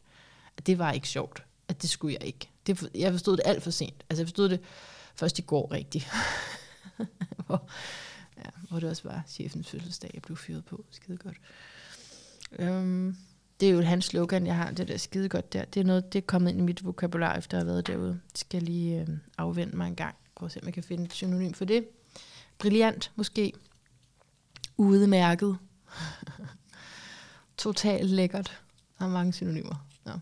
At 0.56 0.66
det 0.66 0.78
var 0.78 0.92
ikke 0.92 1.08
sjovt. 1.08 1.44
At 1.68 1.82
det 1.82 1.90
skulle 1.90 2.16
jeg 2.20 2.26
ikke. 2.26 2.50
Det, 2.66 2.90
jeg 2.94 3.12
forstod 3.12 3.36
det 3.36 3.42
alt 3.46 3.62
for 3.62 3.70
sent. 3.70 4.04
Altså 4.10 4.22
jeg 4.22 4.26
forstod 4.26 4.48
det 4.48 4.60
først 5.14 5.38
i 5.38 5.42
går 5.42 5.72
rigtigt. 5.72 6.08
hvor, 7.46 7.68
ja, 8.36 8.50
hvor 8.68 8.80
det 8.80 8.90
også 8.90 9.02
var 9.04 9.24
chefens 9.28 9.68
fødselsdag, 9.68 10.10
jeg 10.14 10.22
blev 10.22 10.36
fyret 10.36 10.64
på. 10.64 10.84
Skide 10.90 11.16
godt. 11.16 11.36
Um, 12.58 13.16
det 13.60 13.68
er 13.68 13.72
jo 13.72 13.82
hans 13.82 14.04
slogan, 14.04 14.46
jeg 14.46 14.56
har, 14.56 14.70
det 14.70 14.88
der 14.88 14.96
skide 14.96 15.28
godt 15.28 15.52
der. 15.52 15.64
Det 15.64 15.80
er 15.80 15.84
noget, 15.84 16.12
det 16.12 16.18
er 16.18 16.26
kommet 16.26 16.50
ind 16.50 16.58
i 16.58 16.62
mit 16.62 16.84
vokabular, 16.84 17.36
efter 17.36 17.56
at 17.58 17.64
have 17.64 17.72
været 17.72 17.86
derude. 17.86 18.20
Det 18.32 18.38
skal 18.38 18.56
jeg 18.58 18.62
lige 18.62 19.00
øh, 19.00 19.08
afvente 19.38 19.76
mig 19.76 19.86
en 19.86 19.96
gang. 19.96 20.14
Prøv 20.34 20.46
at 20.46 20.52
se, 20.52 20.60
om 20.60 20.66
jeg 20.66 20.74
kan 20.74 20.82
finde 20.82 21.04
et 21.04 21.12
synonym 21.12 21.52
for 21.52 21.64
det. 21.64 21.88
Brilliant, 22.58 23.12
måske. 23.16 23.52
Udmærket. 24.76 25.58
Totalt 27.56 28.10
lækkert. 28.10 28.60
Der 28.98 29.04
er 29.04 29.08
mange 29.08 29.32
synonymer. 29.32 29.86
Ja. 30.06 30.12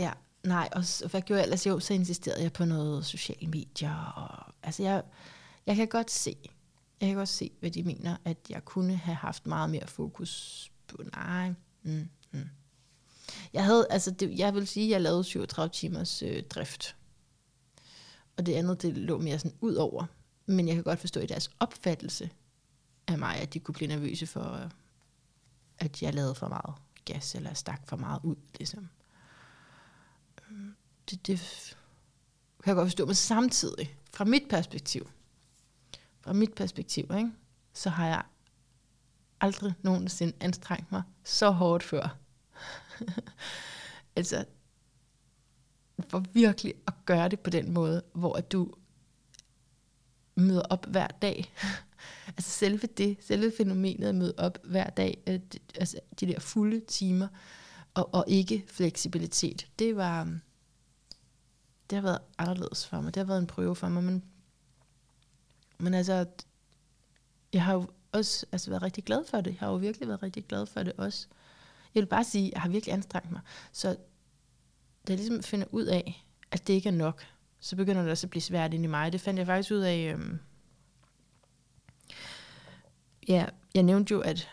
ja, 0.00 0.12
nej, 0.44 0.68
og 0.72 0.84
så, 0.84 1.08
hvad 1.08 1.22
gjorde 1.22 1.40
jeg 1.40 1.44
ellers? 1.44 1.66
Jo, 1.66 1.80
så 1.80 1.94
insisterede 1.94 2.42
jeg 2.42 2.52
på 2.52 2.64
noget 2.64 3.06
sociale 3.06 3.46
medier. 3.46 3.94
Og, 3.94 4.54
altså, 4.62 4.82
jeg, 4.82 5.02
jeg 5.66 5.76
kan 5.76 5.88
godt 5.88 6.10
se, 6.10 6.36
jeg 7.00 7.08
kan 7.08 7.16
godt 7.16 7.28
se, 7.28 7.50
hvad 7.60 7.70
de 7.70 7.82
mener, 7.82 8.16
at 8.24 8.36
jeg 8.48 8.64
kunne 8.64 8.96
have 8.96 9.14
haft 9.14 9.46
meget 9.46 9.70
mere 9.70 9.86
fokus 9.86 10.72
på. 10.86 11.02
Nej, 11.14 11.54
mm, 11.82 12.08
mm. 12.32 12.48
Jeg 13.52 13.64
havde, 13.64 13.86
altså 13.90 14.10
det, 14.10 14.38
jeg 14.38 14.54
vil 14.54 14.66
sige, 14.66 14.86
at 14.86 14.90
jeg 14.90 15.00
lavede 15.00 15.24
37 15.24 15.70
timers 15.72 16.22
øh, 16.22 16.42
drift. 16.42 16.96
Og 18.36 18.46
det 18.46 18.54
andet, 18.54 18.82
det 18.82 18.98
lå 18.98 19.18
mere 19.18 19.38
sådan 19.38 19.58
ud 19.60 19.74
over. 19.74 20.06
Men 20.46 20.68
jeg 20.68 20.74
kan 20.74 20.84
godt 20.84 21.00
forstå 21.00 21.20
i 21.20 21.26
deres 21.26 21.50
opfattelse 21.60 22.30
af 23.06 23.18
mig, 23.18 23.36
at 23.36 23.54
de 23.54 23.60
kunne 23.60 23.74
blive 23.74 23.88
nervøse 23.88 24.26
for, 24.26 24.70
at 25.78 26.02
jeg 26.02 26.14
lavede 26.14 26.34
for 26.34 26.48
meget 26.48 26.74
gas, 27.04 27.34
eller 27.34 27.54
stak 27.54 27.88
for 27.88 27.96
meget 27.96 28.20
ud, 28.24 28.36
ligesom. 28.58 28.88
Øh, 30.50 30.66
det, 31.10 31.26
det 31.26 31.38
kan 32.64 32.70
jeg 32.70 32.76
godt 32.76 32.86
forstå, 32.86 33.06
men 33.06 33.14
samtidig, 33.14 33.96
fra 34.12 34.24
mit 34.24 34.42
perspektiv, 34.50 35.10
fra 36.26 36.32
mit 36.32 36.54
perspektiv, 36.54 37.10
ikke, 37.18 37.32
så 37.72 37.90
har 37.90 38.06
jeg 38.06 38.22
aldrig 39.40 39.74
nogensinde 39.82 40.32
anstrengt 40.40 40.92
mig 40.92 41.02
så 41.24 41.50
hårdt 41.50 41.82
før. 41.82 42.18
altså, 44.16 44.44
for 46.08 46.24
virkelig 46.32 46.74
at 46.86 46.94
gøre 47.04 47.28
det 47.28 47.40
på 47.40 47.50
den 47.50 47.72
måde, 47.72 48.02
hvor 48.14 48.34
at 48.36 48.52
du 48.52 48.72
møder 50.34 50.62
op 50.62 50.86
hver 50.86 51.06
dag. 51.06 51.52
altså 52.36 52.50
selve 52.50 52.86
det, 52.86 53.16
selve 53.20 53.52
fænomenet 53.56 54.08
at 54.08 54.14
møde 54.14 54.34
op 54.38 54.58
hver 54.64 54.90
dag, 54.90 55.22
øh, 55.26 55.40
altså 55.74 56.00
de 56.20 56.26
der 56.26 56.40
fulde 56.40 56.80
timer, 56.80 57.28
og, 57.94 58.14
og 58.14 58.24
ikke 58.28 58.64
fleksibilitet, 58.68 59.68
det 59.78 59.96
var, 59.96 60.24
det 61.90 61.96
har 61.96 62.02
været 62.02 62.20
anderledes 62.38 62.86
for 62.86 63.00
mig. 63.00 63.14
Det 63.14 63.20
har 63.20 63.26
været 63.26 63.38
en 63.38 63.46
prøve 63.46 63.76
for 63.76 63.88
mig, 63.88 64.04
men 64.04 64.24
men 65.78 65.94
altså, 65.94 66.26
jeg 67.52 67.64
har 67.64 67.74
jo 67.74 67.86
også 68.12 68.46
altså, 68.52 68.70
været 68.70 68.82
rigtig 68.82 69.04
glad 69.04 69.24
for 69.24 69.40
det. 69.40 69.50
Jeg 69.50 69.60
har 69.60 69.68
jo 69.68 69.76
virkelig 69.76 70.08
været 70.08 70.22
rigtig 70.22 70.44
glad 70.44 70.66
for 70.66 70.82
det 70.82 70.92
også. 70.92 71.26
Jeg 71.94 72.00
vil 72.00 72.08
bare 72.08 72.24
sige, 72.24 72.46
at 72.46 72.52
jeg 72.52 72.62
har 72.62 72.68
virkelig 72.68 72.92
anstrengt 72.92 73.30
mig. 73.30 73.40
Så 73.72 73.88
da 75.06 75.12
jeg 75.12 75.16
ligesom 75.18 75.42
finder 75.42 75.66
ud 75.70 75.84
af, 75.84 76.26
at 76.50 76.66
det 76.66 76.74
ikke 76.74 76.88
er 76.88 76.92
nok, 76.92 77.22
så 77.60 77.76
begynder 77.76 78.02
det 78.02 78.10
også 78.10 78.26
at 78.26 78.30
blive 78.30 78.42
svært 78.42 78.74
ind 78.74 78.84
i 78.84 78.86
mig. 78.86 79.12
Det 79.12 79.20
fandt 79.20 79.38
jeg 79.38 79.46
faktisk 79.46 79.70
ud 79.70 79.80
af... 79.80 80.12
Øhm, 80.12 80.38
ja, 83.28 83.46
jeg 83.74 83.82
nævnte 83.82 84.12
jo, 84.12 84.20
at, 84.20 84.48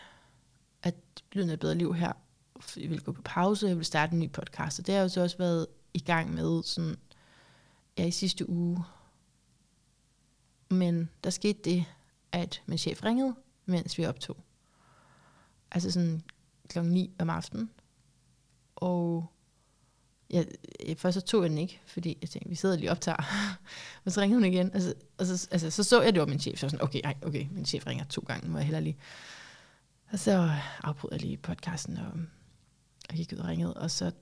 at 0.82 0.94
Lyden 1.32 1.50
af 1.50 1.54
et 1.54 1.60
bedre 1.60 1.74
liv 1.74 1.94
her, 1.94 2.12
jeg 2.76 2.90
ville 2.90 3.04
gå 3.04 3.12
på 3.12 3.22
pause, 3.22 3.66
jeg 3.66 3.76
ville 3.76 3.84
starte 3.84 4.12
en 4.12 4.18
ny 4.18 4.32
podcast, 4.32 4.78
og 4.78 4.86
det 4.86 4.94
har 4.94 5.00
jeg 5.00 5.04
jo 5.04 5.08
så 5.08 5.20
også 5.20 5.38
været 5.38 5.66
i 5.94 5.98
gang 5.98 6.34
med 6.34 6.62
sådan, 6.62 6.96
ja, 7.98 8.06
i 8.06 8.10
sidste 8.10 8.50
uge, 8.50 8.84
men 10.70 11.10
der 11.24 11.30
skete 11.30 11.58
det, 11.64 11.84
at 12.32 12.62
min 12.66 12.78
chef 12.78 13.04
ringede, 13.04 13.34
mens 13.66 13.98
vi 13.98 14.06
optog. 14.06 14.36
Altså 15.70 15.90
sådan 15.90 16.22
klokken 16.68 16.92
9 16.92 17.14
om 17.18 17.30
aftenen. 17.30 17.70
Og 18.76 19.26
jeg, 20.30 20.46
jeg, 20.88 20.98
først 20.98 21.14
så 21.14 21.20
tog 21.20 21.42
jeg 21.42 21.50
den 21.50 21.58
ikke, 21.58 21.80
fordi 21.86 22.18
jeg 22.20 22.30
tænkte, 22.30 22.48
vi 22.48 22.54
sidder 22.54 22.76
lige 22.76 22.90
optager. 22.90 23.16
og 24.04 24.12
så 24.12 24.20
ringede 24.20 24.40
hun 24.40 24.52
igen, 24.52 24.70
altså, 24.74 24.94
og 25.18 25.26
så, 25.26 25.48
altså, 25.50 25.70
så 25.70 25.82
så 25.82 26.02
jeg, 26.02 26.12
det 26.12 26.20
var 26.20 26.26
min 26.26 26.40
chef. 26.40 26.58
Så 26.58 26.66
var 26.66 26.70
sådan, 26.70 26.84
okay, 26.84 27.00
ej, 27.04 27.14
okay, 27.22 27.46
min 27.50 27.66
chef 27.66 27.86
ringer 27.86 28.04
to 28.04 28.24
gange, 28.26 28.48
må 28.48 28.58
jeg 28.58 28.66
heller 28.66 28.80
lige. 28.80 28.96
Og 30.12 30.18
så 30.18 30.50
afbrød 30.82 31.10
jeg 31.12 31.20
lige 31.20 31.36
podcasten, 31.36 31.96
og, 31.96 32.12
og 33.10 33.14
gik 33.14 33.32
ud 33.32 33.38
og 33.38 33.46
ringede, 33.46 33.74
og 33.74 33.90
så 33.90 34.12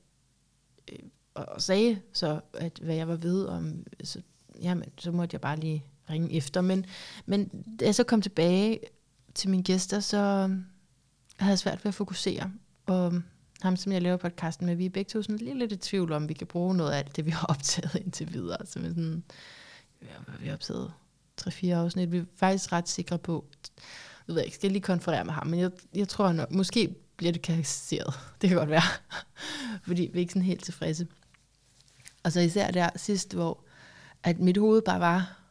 øh, 0.92 0.98
og 1.34 1.62
sagde 1.62 2.00
så, 2.12 2.40
at 2.54 2.78
hvad 2.82 2.94
jeg 2.94 3.08
var 3.08 3.16
ved 3.16 3.46
om, 3.46 3.86
så, 4.04 4.22
jamen, 4.62 4.88
så 4.98 5.12
måtte 5.12 5.34
jeg 5.34 5.40
bare 5.40 5.56
lige 5.56 5.84
ringe 6.10 6.32
efter. 6.32 6.60
Men, 6.60 6.86
men 7.26 7.48
da 7.80 7.84
jeg 7.84 7.94
så 7.94 8.04
kom 8.04 8.22
tilbage 8.22 8.80
til 9.34 9.50
mine 9.50 9.62
gæster, 9.62 10.00
så 10.00 10.18
havde 11.36 11.50
jeg 11.50 11.58
svært 11.58 11.84
ved 11.84 11.88
at 11.88 11.94
fokusere. 11.94 12.52
Og 12.86 13.22
ham, 13.62 13.76
som 13.76 13.92
jeg 13.92 14.02
laver 14.02 14.16
podcasten 14.16 14.66
med, 14.66 14.74
vi 14.74 14.86
er 14.86 14.90
begge 14.90 15.08
to 15.08 15.22
sådan 15.22 15.36
lidt, 15.36 15.58
lidt 15.58 15.72
i 15.72 15.76
tvivl 15.76 16.12
om, 16.12 16.28
vi 16.28 16.34
kan 16.34 16.46
bruge 16.46 16.76
noget 16.76 16.92
af 16.92 16.98
alt 16.98 17.16
det, 17.16 17.26
vi 17.26 17.30
har 17.30 17.46
optaget 17.46 17.94
indtil 18.04 18.32
videre. 18.32 18.66
Så 18.66 18.72
sådan, 18.72 19.22
vi 20.40 20.46
har 20.46 20.54
optaget 20.54 20.92
3-4 21.40 21.68
afsnit. 21.68 22.12
Vi 22.12 22.18
er 22.18 22.24
faktisk 22.36 22.72
ret 22.72 22.88
sikre 22.88 23.18
på, 23.18 23.44
jeg 24.28 24.34
ved 24.34 24.42
ikke, 24.42 24.56
skal 24.56 24.66
jeg 24.66 24.72
lige 24.72 24.82
konferere 24.82 25.24
med 25.24 25.32
ham, 25.32 25.46
men 25.46 25.60
jeg, 25.60 25.70
jeg 25.94 26.08
tror 26.08 26.32
nok, 26.32 26.50
måske 26.50 26.94
bliver 27.16 27.32
det 27.32 27.42
karakteriseret. 27.42 28.14
Det 28.40 28.48
kan 28.48 28.58
godt 28.58 28.70
være. 28.70 28.82
Fordi 29.86 30.02
vi 30.12 30.18
er 30.18 30.20
ikke 30.20 30.32
sådan 30.32 30.46
helt 30.46 30.64
tilfredse. 30.64 31.06
Og 32.22 32.32
så 32.32 32.40
især 32.40 32.70
der 32.70 32.90
sidst, 32.96 33.34
hvor 33.34 33.64
at 34.22 34.38
mit 34.38 34.56
hoved 34.56 34.82
bare 34.82 35.00
var, 35.00 35.41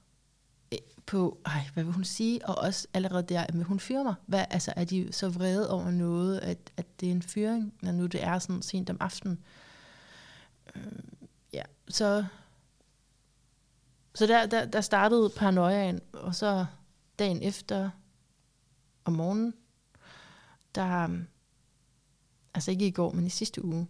på, 1.12 1.38
ej, 1.46 1.70
hvad 1.74 1.84
vil 1.84 1.94
hun 1.94 2.04
sige? 2.04 2.46
Og 2.46 2.58
også 2.58 2.88
allerede 2.94 3.24
der, 3.24 3.46
vil 3.54 3.64
hun 3.64 3.80
fyre 3.80 4.04
mig? 4.04 4.16
Hvad, 4.26 4.46
altså, 4.50 4.74
er 4.76 4.84
de 4.84 5.14
så 5.14 5.30
vrede 5.30 5.72
over 5.72 5.92
noget, 5.92 6.40
at, 6.40 6.58
at 6.78 7.00
det 7.00 7.08
er 7.08 7.12
en 7.12 7.22
fyring, 7.22 7.74
når 7.82 7.92
nu 7.92 8.06
det 8.06 8.24
er 8.24 8.40
sådan 8.40 8.62
sent 8.62 8.90
om 8.90 8.98
aftenen? 9.00 9.40
Øh, 10.76 10.84
ja, 11.54 11.64
så, 11.88 12.26
så 14.16 14.28
der, 14.28 14.46
der, 14.46 14.66
der 14.66 14.82
startede 14.82 15.30
paranoiaen, 15.38 16.02
og 16.14 16.36
så 16.36 16.66
dagen 17.20 17.42
efter 17.42 17.90
om 19.06 19.14
morgenen, 19.14 19.54
der, 20.76 21.10
altså 22.54 22.72
ikke 22.72 22.88
i 22.88 22.92
går, 22.92 23.12
men 23.12 23.28
i 23.28 23.30
sidste 23.30 23.66
uge, 23.66 23.88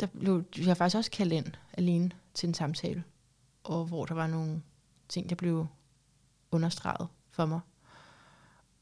der 0.00 0.06
blev 0.06 0.44
jeg 0.56 0.76
faktisk 0.76 0.96
også 0.96 1.10
kaldt 1.10 1.32
ind 1.32 1.52
alene 1.72 2.10
til 2.34 2.46
en 2.46 2.54
samtale, 2.54 3.04
og 3.64 3.84
hvor 3.84 4.04
der 4.04 4.14
var 4.14 4.26
nogle 4.26 4.62
ting, 5.10 5.30
der 5.30 5.36
blev 5.36 5.66
understreget 6.50 7.08
for 7.30 7.46
mig. 7.46 7.60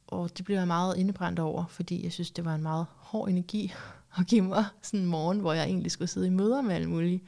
Og 0.06 0.38
det 0.38 0.44
blev 0.44 0.56
jeg 0.56 0.66
meget 0.66 0.96
indebrændt 0.96 1.38
over, 1.38 1.66
fordi 1.66 2.04
jeg 2.04 2.12
synes, 2.12 2.30
det 2.30 2.44
var 2.44 2.54
en 2.54 2.62
meget 2.62 2.86
hård 2.96 3.28
energi 3.28 3.72
at 4.18 4.26
give 4.26 4.42
mig 4.42 4.64
sådan 4.82 5.00
en 5.00 5.06
morgen, 5.06 5.40
hvor 5.40 5.52
jeg 5.52 5.64
egentlig 5.64 5.92
skulle 5.92 6.08
sidde 6.08 6.26
i 6.26 6.30
møder 6.30 6.62
med 6.62 6.74
alle 6.74 6.90
mulige. 6.90 7.22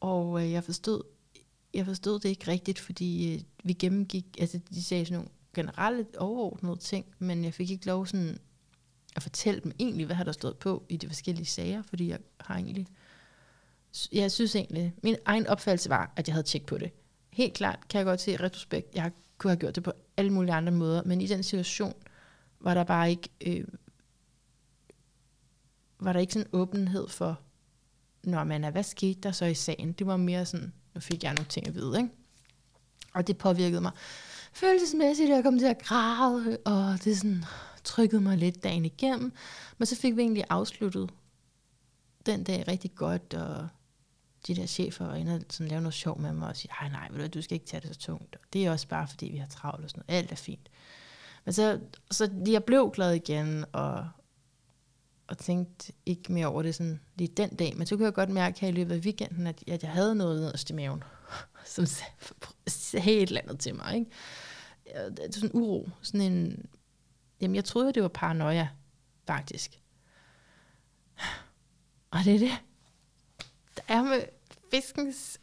Og 0.00 0.42
øh, 0.42 0.52
jeg 0.52 0.64
forstod, 0.64 1.02
jeg 1.74 1.86
forstod 1.86 2.20
det 2.20 2.28
ikke 2.28 2.50
rigtigt, 2.50 2.78
fordi 2.78 3.34
øh, 3.34 3.40
vi 3.64 3.72
gennemgik, 3.72 4.26
altså 4.38 4.60
de 4.70 4.84
sagde 4.84 5.04
sådan 5.04 5.18
nogle 5.18 5.30
generelle 5.54 6.06
overordnede 6.18 6.76
ting, 6.76 7.06
men 7.18 7.44
jeg 7.44 7.54
fik 7.54 7.70
ikke 7.70 7.86
lov 7.86 8.06
sådan 8.06 8.38
at 9.16 9.22
fortælle 9.22 9.60
dem 9.60 9.72
egentlig, 9.78 10.06
hvad 10.06 10.16
har 10.16 10.24
der 10.24 10.32
stået 10.32 10.56
på 10.56 10.84
i 10.88 10.96
de 10.96 11.08
forskellige 11.08 11.46
sager, 11.46 11.82
fordi 11.82 12.08
jeg 12.08 12.18
har 12.40 12.54
egentlig, 12.54 12.86
jeg 14.12 14.32
synes 14.32 14.56
egentlig, 14.56 14.94
min 15.02 15.16
egen 15.24 15.46
opfattelse 15.46 15.90
var, 15.90 16.12
at 16.16 16.28
jeg 16.28 16.34
havde 16.34 16.46
tjekket 16.46 16.66
på 16.66 16.78
det 16.78 16.90
helt 17.34 17.54
klart 17.54 17.88
kan 17.88 17.98
jeg 17.98 18.04
godt 18.04 18.20
se 18.20 18.36
retrospekt, 18.36 18.94
jeg 18.94 19.12
kunne 19.38 19.50
have 19.50 19.58
gjort 19.58 19.74
det 19.74 19.82
på 19.82 19.92
alle 20.16 20.32
mulige 20.32 20.54
andre 20.54 20.72
måder, 20.72 21.02
men 21.04 21.20
i 21.20 21.26
den 21.26 21.42
situation 21.42 21.94
var 22.60 22.74
der 22.74 22.84
bare 22.84 23.10
ikke, 23.10 23.28
øh, 23.46 23.64
var 26.00 26.12
der 26.12 26.20
ikke 26.20 26.32
sådan 26.32 26.48
åbenhed 26.52 27.08
for, 27.08 27.40
når 28.22 28.44
man 28.44 28.64
er, 28.64 28.70
hvad 28.70 28.82
skete 28.82 29.20
der 29.20 29.32
så 29.32 29.44
i 29.44 29.54
sagen? 29.54 29.92
Det 29.92 30.06
var 30.06 30.16
mere 30.16 30.46
sådan, 30.46 30.72
nu 30.94 31.00
fik 31.00 31.24
jeg 31.24 31.34
nogle 31.34 31.48
ting 31.48 31.68
at 31.68 31.74
vide, 31.74 31.98
ikke? 31.98 32.10
Og 33.14 33.26
det 33.26 33.38
påvirkede 33.38 33.80
mig 33.80 33.92
følelsesmæssigt, 34.52 35.30
jeg 35.30 35.42
kom 35.42 35.58
til 35.58 35.66
at 35.66 35.82
græde, 35.82 36.58
og 36.64 37.04
det 37.04 37.16
sådan 37.16 37.44
trykkede 37.84 38.20
mig 38.20 38.38
lidt 38.38 38.64
dagen 38.64 38.84
igennem. 38.84 39.32
Men 39.78 39.86
så 39.86 39.96
fik 39.96 40.16
vi 40.16 40.22
egentlig 40.22 40.44
afsluttet 40.50 41.10
den 42.26 42.44
dag 42.44 42.68
rigtig 42.68 42.94
godt, 42.94 43.34
og 43.34 43.68
de 44.46 44.54
der 44.54 44.66
chefer 44.66 45.06
og 45.06 45.20
ender 45.20 45.40
sådan 45.50 45.68
lave 45.68 45.80
noget 45.80 45.94
sjov 45.94 46.20
med 46.20 46.32
mig 46.32 46.48
og 46.48 46.56
sige, 46.56 46.72
nej, 46.80 46.90
nej, 46.90 47.08
ved 47.10 47.28
du, 47.28 47.38
du 47.38 47.42
skal 47.42 47.54
ikke 47.54 47.66
tage 47.66 47.80
det 47.80 47.94
så 47.94 48.00
tungt. 48.00 48.36
Og 48.36 48.42
det 48.52 48.66
er 48.66 48.70
også 48.70 48.88
bare, 48.88 49.08
fordi 49.08 49.26
vi 49.26 49.36
har 49.36 49.46
travlt 49.46 49.84
og 49.84 49.90
sådan 49.90 50.04
noget. 50.08 50.18
Alt 50.18 50.32
er 50.32 50.36
fint. 50.36 50.68
Men 51.44 51.52
så, 51.52 51.80
så 52.10 52.30
jeg 52.46 52.64
blev 52.64 52.90
glad 52.90 53.12
igen, 53.12 53.64
og, 53.72 54.08
og 55.26 55.38
tænkte 55.38 55.92
ikke 56.06 56.32
mere 56.32 56.46
over 56.46 56.62
det 56.62 56.74
sådan 56.74 57.00
lige 57.14 57.28
den 57.36 57.56
dag. 57.56 57.76
Men 57.76 57.86
så 57.86 57.96
kunne 57.96 58.04
jeg 58.04 58.14
godt 58.14 58.30
mærke 58.30 58.60
her 58.60 58.68
i 58.68 58.72
løbet 58.72 58.94
af 58.94 58.98
weekenden, 58.98 59.46
at, 59.46 59.64
at 59.66 59.82
jeg 59.82 59.90
havde 59.90 60.14
noget 60.14 60.40
nederst 60.40 60.70
i 60.70 60.72
maven, 60.72 61.02
som 61.74 61.86
sagde 62.66 63.12
et 63.16 63.28
eller 63.28 63.40
andet 63.40 63.60
til 63.60 63.74
mig. 63.74 63.94
Ikke? 63.94 64.10
Det 64.84 65.18
er 65.18 65.32
sådan 65.32 65.50
en 65.50 65.60
uro. 65.62 65.88
Sådan 66.02 66.20
en, 66.20 66.66
jamen 67.40 67.54
jeg 67.54 67.64
troede, 67.64 67.92
det 67.92 68.02
var 68.02 68.08
paranoia, 68.08 68.68
faktisk. 69.26 69.80
Og 72.10 72.20
det 72.24 72.34
er 72.34 72.38
det. 72.38 72.52
Der 73.76 73.82
er 73.88 74.02
med 74.02 74.22
fiskens 74.70 75.40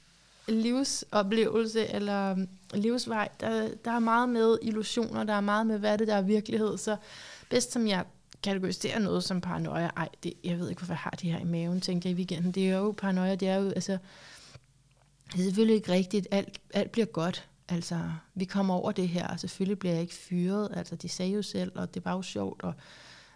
livsoplevelse 0.48 1.88
eller 1.88 2.32
um, 2.32 2.48
livsvej, 2.74 3.30
der, 3.39 3.70
der 3.86 3.91
er 3.91 4.00
meget 4.00 4.30
med 4.30 4.58
illusioner, 4.62 5.24
der 5.24 5.34
er 5.34 5.41
meget 5.41 5.67
med, 5.67 5.80
hvad 5.80 5.98
det 5.98 6.08
der 6.08 6.15
er 6.15 6.22
virkelighed. 6.22 6.78
Så 6.78 6.98
bedst 7.50 7.72
som 7.72 7.88
jeg 7.88 8.06
kategoriserer 8.44 9.00
noget 9.00 9.24
som 9.24 9.41
paranoia, 9.41 9.89
ej, 9.98 10.10
det, 10.24 10.34
jeg 10.44 10.60
ved 10.60 10.70
ikke, 10.70 10.80
hvorfor 10.80 10.94
jeg 10.94 11.00
har 11.00 11.12
det 11.12 11.32
her 11.32 11.39
i 11.39 11.44
maven, 11.44 11.82
tænkte 11.82 12.08
jeg 12.10 12.13
i 12.13 12.15
weekenden. 12.15 12.52
Det 12.52 12.70
er 12.70 12.78
jo 12.78 12.91
paranoia, 12.98 13.36
det 13.36 13.48
er 13.48 13.56
jo, 13.56 13.70
altså, 13.70 13.98
det 15.34 15.39
er 15.39 15.44
selvfølgelig 15.44 15.76
ikke 15.76 15.91
rigtigt, 15.91 16.28
alt, 16.32 16.62
alt 16.74 16.91
bliver 16.91 17.06
godt. 17.06 17.48
Altså, 17.70 18.12
vi 18.36 18.46
kommer 18.46 18.74
over 18.74 18.91
det 18.91 19.10
her, 19.10 19.28
og 19.28 19.39
selvfølgelig 19.39 19.80
bliver 19.80 19.94
jeg 19.94 20.02
ikke 20.02 20.13
fyret. 20.13 20.70
Altså, 20.74 20.96
de 20.96 21.10
sagde 21.10 21.32
jo 21.32 21.41
selv, 21.41 21.72
og 21.76 21.94
det 21.94 22.06
var 22.06 22.12
jo 22.12 22.22
sjovt, 22.22 22.63
og, 22.63 22.74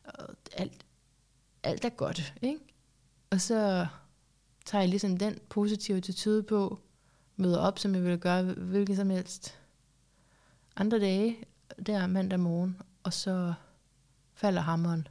og 0.03 0.27
alt, 0.53 0.85
alt 1.63 1.85
er 1.85 1.89
godt, 1.89 2.33
ikke? 2.41 2.59
Og 3.29 3.41
så 3.41 3.87
tager 4.65 4.81
jeg 4.81 4.89
ligesom 4.89 5.17
den 5.17 5.39
positive 5.49 5.97
attitude 5.97 6.43
på, 6.43 6.79
møder 7.35 7.59
op, 7.59 7.79
som 7.79 7.95
jeg 7.95 8.03
ville 8.03 8.17
gøre 8.17 8.43
hvilken 8.43 8.95
som 8.95 9.09
helst 9.09 9.59
andre 10.75 10.99
dage, 10.99 11.37
der 11.85 12.07
mandag 12.07 12.39
morgen, 12.39 12.81
og 13.03 13.13
så 13.13 13.53
falder 14.33 14.61
hammeren. 14.61 15.07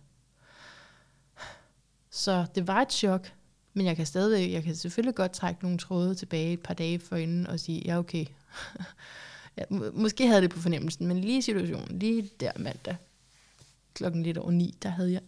Så 2.11 2.47
det 2.55 2.67
var 2.67 2.83
et 2.83 2.93
chok, 2.93 3.33
men 3.73 3.87
jeg 3.87 3.97
kan 3.97 4.07
stadigvæk, 4.07 4.53
jeg 4.53 4.63
kan 4.63 4.77
selvfølgelig 4.77 5.15
godt 5.15 5.33
trække 5.33 5.63
nogle 5.63 5.79
tråde 5.79 6.15
tilbage 6.15 6.53
et 6.53 6.61
par 6.61 6.75
dage 6.75 6.99
forinden 6.99 7.47
og 7.47 7.61
sige, 7.61 7.83
ja 7.85 7.99
okay. 7.99 8.27
ja, 9.59 9.65
måske 9.93 10.27
havde 10.27 10.43
det 10.43 10.51
på 10.51 10.59
fornemmelsen, 10.59 11.07
men 11.07 11.21
lige 11.21 11.43
situationen, 11.43 11.99
lige 11.99 12.31
der 12.41 12.53
mandag, 12.57 12.97
klokken 13.95 14.23
lidt 14.23 14.39
over 14.39 14.51
ni, 14.51 14.75
der 14.83 14.89
havde 14.89 15.13
jeg 15.13 15.23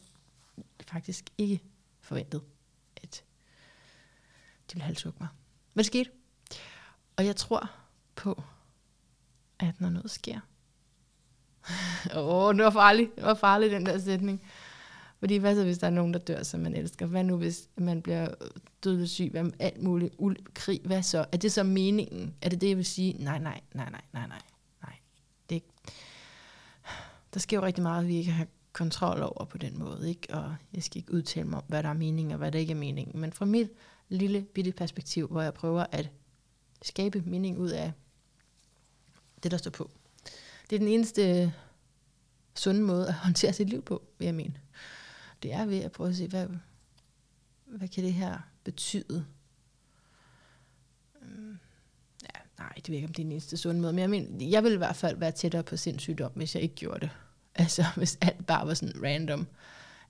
faktisk 0.87 1.31
ikke 1.39 1.61
forventet, 2.01 2.41
de 4.69 4.75
ville 4.75 4.85
halshugge 4.85 5.19
mig. 5.21 5.29
Men 5.75 5.79
det 5.79 5.87
skete. 5.87 6.11
Og 7.17 7.27
jeg 7.27 7.37
tror 7.37 7.71
på, 8.15 8.43
at 9.59 9.81
når 9.81 9.91
noget 9.91 10.11
sker, 10.11 10.41
Åh, 12.17 12.47
oh, 12.47 12.55
det 12.55 12.65
var 12.65 12.71
farligt. 12.71 13.17
Det 13.17 13.25
var 13.25 13.35
farligt, 13.35 13.73
den 13.73 13.87
der 13.87 13.99
sætning. 13.99 14.43
Fordi 15.19 15.37
hvad 15.37 15.55
så, 15.55 15.65
hvis 15.65 15.79
der 15.79 15.87
er 15.87 15.91
nogen, 15.91 16.13
der 16.13 16.19
dør, 16.19 16.43
som 16.43 16.61
man 16.61 16.75
elsker? 16.75 17.07
Hvad 17.07 17.25
nu, 17.25 17.37
hvis 17.37 17.69
man 17.77 18.03
bliver 18.03 18.29
dødelig 18.85 19.09
syg? 19.09 19.29
Hvad 19.31 19.51
alt 19.59 19.83
muligt? 19.83 20.15
Uld, 20.19 20.37
krig? 20.55 20.81
Hvad 20.85 21.03
så? 21.03 21.27
Er 21.33 21.37
det 21.37 21.53
så 21.53 21.63
meningen? 21.63 22.35
Er 22.43 22.49
det 22.49 22.61
det, 22.61 22.69
jeg 22.69 22.77
vil 22.77 22.85
sige? 22.85 23.13
Nej, 23.25 23.39
nej, 23.39 23.61
nej, 23.75 23.91
nej, 23.91 24.03
nej, 24.13 24.27
nej. 24.27 24.43
nej. 24.83 24.95
Det, 25.51 25.63
der 27.35 27.41
sker 27.41 27.57
jo 27.57 27.65
rigtig 27.65 27.83
meget, 27.83 28.09
vi 28.09 28.17
ikke 28.17 28.33
har 28.33 28.47
kontrol 28.73 29.23
over 29.23 29.45
på 29.45 29.59
den 29.59 29.79
måde. 29.79 30.09
Ikke? 30.09 30.35
Og 30.35 30.55
jeg 30.75 30.83
skal 30.83 30.99
ikke 30.99 31.13
udtale 31.13 31.49
mig 31.49 31.59
om, 31.59 31.65
hvad 31.69 31.83
der 31.83 31.89
er 31.89 31.95
meningen 31.95 32.33
og 32.33 32.39
hvad 32.39 32.53
der 32.53 32.59
ikke 32.59 32.71
er 32.71 32.77
meningen. 32.77 33.21
Men 33.21 33.33
fra 33.33 33.45
mit 33.45 33.71
lille 34.09 34.43
bitte 34.43 34.73
perspektiv, 34.73 35.29
hvor 35.29 35.43
jeg 35.43 35.55
prøver 35.55 35.87
at 35.93 36.11
skabe 36.83 37.23
mening 37.27 37.59
ud 37.59 37.71
af 37.71 37.93
det, 39.43 39.51
der 39.51 39.57
står 39.57 39.71
på. 39.71 39.91
Det 40.71 40.77
er 40.77 40.81
den 40.81 40.89
eneste 40.89 41.53
sunde 42.55 42.81
måde 42.81 43.09
at 43.09 43.15
håndtere 43.15 43.53
sit 43.53 43.69
liv 43.69 43.83
på, 43.83 44.03
vil 44.19 44.27
jeg 44.27 44.35
mene. 44.35 44.55
Det 45.43 45.53
er 45.53 45.65
ved 45.65 45.79
at 45.79 45.93
prøve 45.93 46.09
at 46.09 46.17
se, 46.17 46.29
hvad, 46.29 46.47
hvad 47.65 47.89
kan 47.89 48.05
det 48.05 48.13
her 48.13 48.39
betyde? 48.65 49.27
Øhm, 51.23 51.59
ja, 52.23 52.41
nej, 52.59 52.73
det 52.77 52.89
ved 52.89 52.95
ikke, 52.95 53.09
om 53.09 53.15
det 53.15 53.23
er 53.23 53.25
den 53.25 53.33
eneste 53.33 53.57
sunde 53.57 53.81
måde, 53.81 53.93
men 53.93 54.01
jeg, 54.01 54.11
mener, 54.11 54.49
jeg 54.49 54.65
vil 54.65 54.73
i 54.73 54.77
hvert 54.77 54.97
fald 54.97 55.17
være 55.17 55.33
tættere 55.33 55.63
på 55.63 55.77
sindssygdom, 55.77 56.33
hvis 56.35 56.55
jeg 56.55 56.63
ikke 56.63 56.75
gjorde 56.75 57.01
det. 57.01 57.11
Altså, 57.55 57.85
hvis 57.97 58.19
alt 58.21 58.47
bare 58.47 58.67
var 58.67 58.75
sådan 58.75 59.03
random. 59.03 59.41
Øh, 59.41 59.47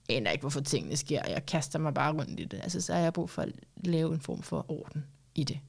aner 0.09 0.31
ikke, 0.31 0.43
hvorfor 0.43 0.61
tingene 0.61 0.97
sker. 0.97 1.23
Jeg 1.29 1.47
kaster 1.47 1.79
mig 1.79 1.95
bare 1.95 2.13
rundt 2.13 2.41
i 2.41 2.45
det. 2.45 2.61
Altså, 2.63 2.81
så 2.81 2.95
har 2.95 3.01
jeg 3.01 3.13
brug 3.13 3.31
for 3.31 3.43
at 3.43 3.53
lave 3.77 4.15
en 4.15 4.21
form 4.21 4.43
for 4.43 4.71
orden 4.71 5.07
i 5.35 5.45
det. 5.45 5.61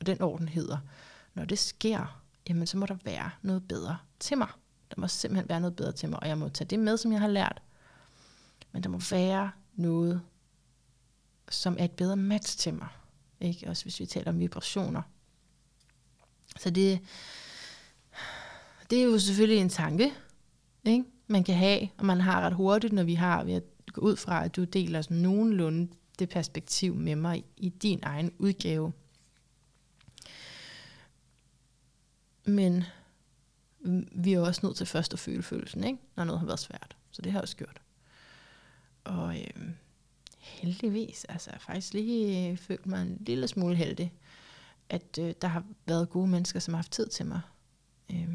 Og 0.00 0.06
den 0.06 0.22
orden 0.22 0.48
hedder, 0.48 0.78
når 1.34 1.44
det 1.44 1.58
sker, 1.58 2.22
jamen 2.48 2.66
så 2.66 2.76
må 2.76 2.86
der 2.86 2.96
være 3.04 3.30
noget 3.42 3.68
bedre 3.68 3.98
til 4.20 4.38
mig. 4.38 4.48
Der 4.90 5.00
må 5.00 5.08
simpelthen 5.08 5.48
være 5.48 5.60
noget 5.60 5.76
bedre 5.76 5.92
til 5.92 6.08
mig, 6.08 6.20
og 6.20 6.28
jeg 6.28 6.38
må 6.38 6.48
tage 6.48 6.68
det 6.68 6.78
med, 6.78 6.96
som 6.96 7.12
jeg 7.12 7.20
har 7.20 7.28
lært. 7.28 7.62
Men 8.72 8.82
der 8.82 8.88
må 8.88 9.00
være 9.10 9.50
noget, 9.74 10.20
som 11.50 11.76
er 11.78 11.84
et 11.84 11.90
bedre 11.90 12.16
match 12.16 12.58
til 12.58 12.74
mig. 12.74 12.88
Ikke? 13.40 13.68
Også 13.68 13.84
hvis 13.84 14.00
vi 14.00 14.06
taler 14.06 14.30
om 14.30 14.40
vibrationer. 14.40 15.02
Så 16.58 16.70
det, 16.70 17.00
det 18.90 18.98
er 18.98 19.04
jo 19.04 19.18
selvfølgelig 19.18 19.60
en 19.60 19.68
tanke, 19.68 20.12
ikke? 20.84 21.04
man 21.26 21.44
kan 21.44 21.54
have, 21.54 21.88
og 21.98 22.06
man 22.06 22.20
har 22.20 22.40
ret 22.40 22.52
hurtigt, 22.52 22.92
når 22.92 23.02
vi 23.02 23.14
har 23.14 23.44
vi 23.44 23.52
har 23.52 23.62
gå 23.92 24.00
ud 24.00 24.16
fra, 24.16 24.44
at 24.44 24.56
du 24.56 24.64
deler 24.64 25.02
sådan 25.02 25.16
nogenlunde 25.16 25.88
det 26.18 26.28
perspektiv 26.28 26.94
med 26.94 27.16
mig 27.16 27.44
i 27.56 27.68
din 27.68 28.00
egen 28.02 28.32
udgave. 28.38 28.92
Men 32.44 32.84
vi 34.12 34.32
er 34.32 34.40
også 34.40 34.60
nødt 34.66 34.76
til 34.76 34.86
først 34.86 35.12
at 35.12 35.18
føle 35.18 35.42
følelsen, 35.42 35.84
ikke? 35.84 35.98
når 36.16 36.24
noget 36.24 36.40
har 36.40 36.46
været 36.46 36.60
svært. 36.60 36.96
Så 37.10 37.22
det 37.22 37.32
har 37.32 37.38
jeg 37.38 37.42
også 37.42 37.56
gjort. 37.56 37.80
Og 39.04 39.38
øh, 39.38 39.70
heldigvis, 40.38 41.24
altså 41.24 41.50
jeg 41.50 41.54
har 41.54 41.72
faktisk 41.72 41.94
lige 41.94 42.56
følt 42.56 42.86
mig 42.86 43.02
en 43.02 43.18
lille 43.20 43.48
smule 43.48 43.76
heldig, 43.76 44.12
at 44.88 45.18
øh, 45.20 45.34
der 45.42 45.48
har 45.48 45.64
været 45.86 46.10
gode 46.10 46.28
mennesker, 46.28 46.60
som 46.60 46.74
har 46.74 46.78
haft 46.78 46.92
tid 46.92 47.08
til 47.08 47.26
mig. 47.26 47.40
Øh, 48.12 48.28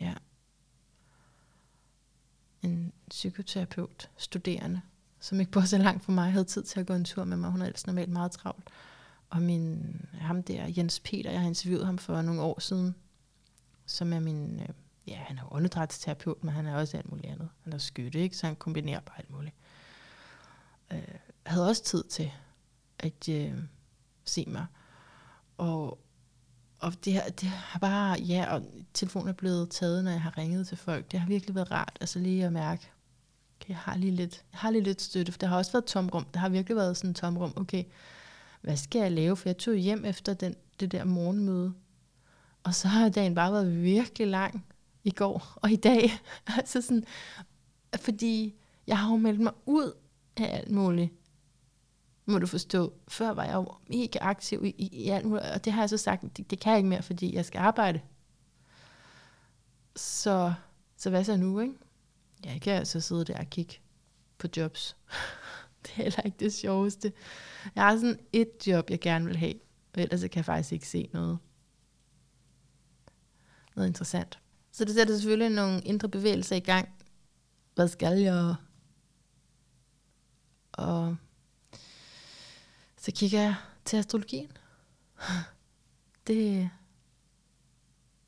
ja. 0.00 0.14
En 2.66 2.92
psykoterapeut, 3.10 4.10
studerende, 4.16 4.80
som 5.20 5.40
ikke 5.40 5.52
bor 5.52 5.60
så 5.60 5.78
langt 5.78 6.04
fra 6.04 6.12
mig, 6.12 6.32
havde 6.32 6.44
tid 6.44 6.62
til 6.62 6.80
at 6.80 6.86
gå 6.86 6.94
en 6.94 7.04
tur 7.04 7.24
med 7.24 7.36
mig. 7.36 7.50
Hun 7.50 7.62
er 7.62 7.66
ellers 7.66 7.86
normalt 7.86 8.10
meget 8.10 8.32
travlt. 8.32 8.68
Og 9.30 9.42
min, 9.42 9.96
ham 10.12 10.42
der, 10.42 10.72
Jens 10.76 11.00
Peter, 11.00 11.30
jeg 11.30 11.40
har 11.40 11.48
interviewet 11.48 11.86
ham 11.86 11.98
for 11.98 12.22
nogle 12.22 12.42
år 12.42 12.60
siden, 12.60 12.94
som 13.86 14.12
er 14.12 14.20
min, 14.20 14.60
øh, 14.60 14.68
ja, 15.06 15.16
han 15.16 15.38
er 15.38 15.52
åndedrætsterapeut, 15.52 16.44
men 16.44 16.54
han 16.54 16.66
er 16.66 16.76
også 16.76 16.96
alt 16.96 17.10
muligt 17.10 17.26
andet. 17.26 17.48
Han 17.62 17.72
er 17.72 17.78
skytte, 17.78 18.18
ikke? 18.18 18.36
så 18.36 18.46
han 18.46 18.56
kombinerer 18.56 19.00
bare 19.00 19.18
alt 19.18 19.30
muligt. 19.30 19.54
Øh, 20.92 21.02
havde 21.46 21.68
også 21.68 21.84
tid 21.84 22.04
til 22.04 22.30
at 22.98 23.28
øh, 23.28 23.54
se 24.24 24.44
mig. 24.48 24.66
Og, 25.58 25.98
og 26.78 26.92
det, 27.04 27.14
har, 27.14 27.22
det 27.28 27.48
har 27.48 27.78
bare, 27.78 28.20
ja, 28.20 28.54
og 28.54 28.62
telefonen 28.94 29.28
er 29.28 29.32
blevet 29.32 29.70
taget, 29.70 30.04
når 30.04 30.10
jeg 30.10 30.22
har 30.22 30.38
ringet 30.38 30.68
til 30.68 30.76
folk. 30.76 31.12
Det 31.12 31.20
har 31.20 31.28
virkelig 31.28 31.54
været 31.54 31.70
rart, 31.70 31.98
altså 32.00 32.18
lige 32.18 32.44
at 32.44 32.52
mærke, 32.52 32.90
okay, 33.60 33.68
jeg 33.68 33.76
har 33.76 33.96
lige 33.96 34.12
lidt, 34.12 34.44
jeg 34.52 34.58
har 34.58 34.70
lige 34.70 34.82
lidt 34.84 35.02
støtte, 35.02 35.32
for 35.32 35.38
der 35.38 35.46
har 35.46 35.56
også 35.56 35.72
været 35.72 35.84
tomrum. 35.84 36.26
Der 36.34 36.40
har 36.40 36.48
virkelig 36.48 36.76
været 36.76 36.96
sådan 36.96 37.10
et 37.10 37.16
tomrum, 37.16 37.52
okay, 37.56 37.84
hvad 38.60 38.76
skal 38.76 39.00
jeg 39.00 39.12
lave? 39.12 39.36
For 39.36 39.48
jeg 39.48 39.58
tog 39.58 39.74
hjem 39.74 40.04
efter 40.04 40.34
den, 40.34 40.56
det 40.80 40.92
der 40.92 41.04
morgenmøde, 41.04 41.72
og 42.62 42.74
så 42.74 42.88
har 42.88 43.08
dagen 43.08 43.34
bare 43.34 43.52
været 43.52 43.82
virkelig 43.82 44.26
lang 44.26 44.66
i 45.04 45.10
går 45.10 45.52
og 45.56 45.70
i 45.70 45.76
dag. 45.76 46.10
altså 46.58 46.80
sådan, 46.82 47.04
fordi 47.96 48.54
jeg 48.86 48.98
har 48.98 49.10
jo 49.10 49.16
meldt 49.16 49.40
mig 49.40 49.52
ud 49.66 49.92
af 50.36 50.56
alt 50.56 50.70
muligt. 50.70 51.12
Må 52.26 52.38
du 52.38 52.46
forstå. 52.46 52.92
Før 53.08 53.30
var 53.30 53.44
jeg 53.44 53.54
jo 53.54 53.72
mega 53.88 54.18
aktiv 54.20 54.64
i, 54.64 54.68
i, 54.68 54.86
i 55.04 55.08
alt 55.08 55.26
muligt, 55.26 55.46
og 55.46 55.64
det 55.64 55.72
har 55.72 55.82
jeg 55.82 55.90
så 55.90 55.96
sagt, 55.96 56.22
det, 56.36 56.50
det 56.50 56.60
kan 56.60 56.70
jeg 56.70 56.78
ikke 56.78 56.88
mere, 56.88 57.02
fordi 57.02 57.34
jeg 57.34 57.44
skal 57.44 57.58
arbejde. 57.58 58.00
Så, 59.96 60.54
så 60.96 61.10
hvad 61.10 61.24
så 61.24 61.36
nu, 61.36 61.60
ikke? 61.60 61.74
Jeg 62.44 62.60
kan 62.60 62.72
altså 62.72 63.00
sidde 63.00 63.24
der 63.24 63.38
og 63.38 63.50
kigge 63.50 63.74
på 64.38 64.46
jobs. 64.56 64.96
det 65.82 65.90
er 65.90 66.02
heller 66.02 66.22
ikke 66.24 66.36
det 66.40 66.54
sjoveste. 66.54 67.12
Jeg 67.74 67.84
har 67.84 67.96
sådan 67.96 68.18
et 68.32 68.50
job, 68.66 68.90
jeg 68.90 69.00
gerne 69.00 69.24
vil 69.24 69.36
have, 69.36 69.54
og 69.94 70.02
ellers 70.02 70.20
kan 70.20 70.30
jeg 70.34 70.44
faktisk 70.44 70.72
ikke 70.72 70.88
se 70.88 71.10
noget 71.12 71.38
noget 73.76 73.88
interessant. 73.88 74.38
Så 74.72 74.84
det 74.84 74.94
sætter 74.94 75.14
selvfølgelig 75.14 75.50
nogle 75.50 75.80
indre 75.80 76.08
bevægelser 76.08 76.56
i 76.56 76.60
gang. 76.60 76.88
Hvad 77.74 77.88
skal 77.88 78.18
jeg? 78.18 78.54
Og 80.72 81.16
så 83.06 83.12
kigger 83.12 83.40
jeg 83.40 83.54
til 83.84 83.96
astrologien. 83.96 84.52
Det 86.26 86.70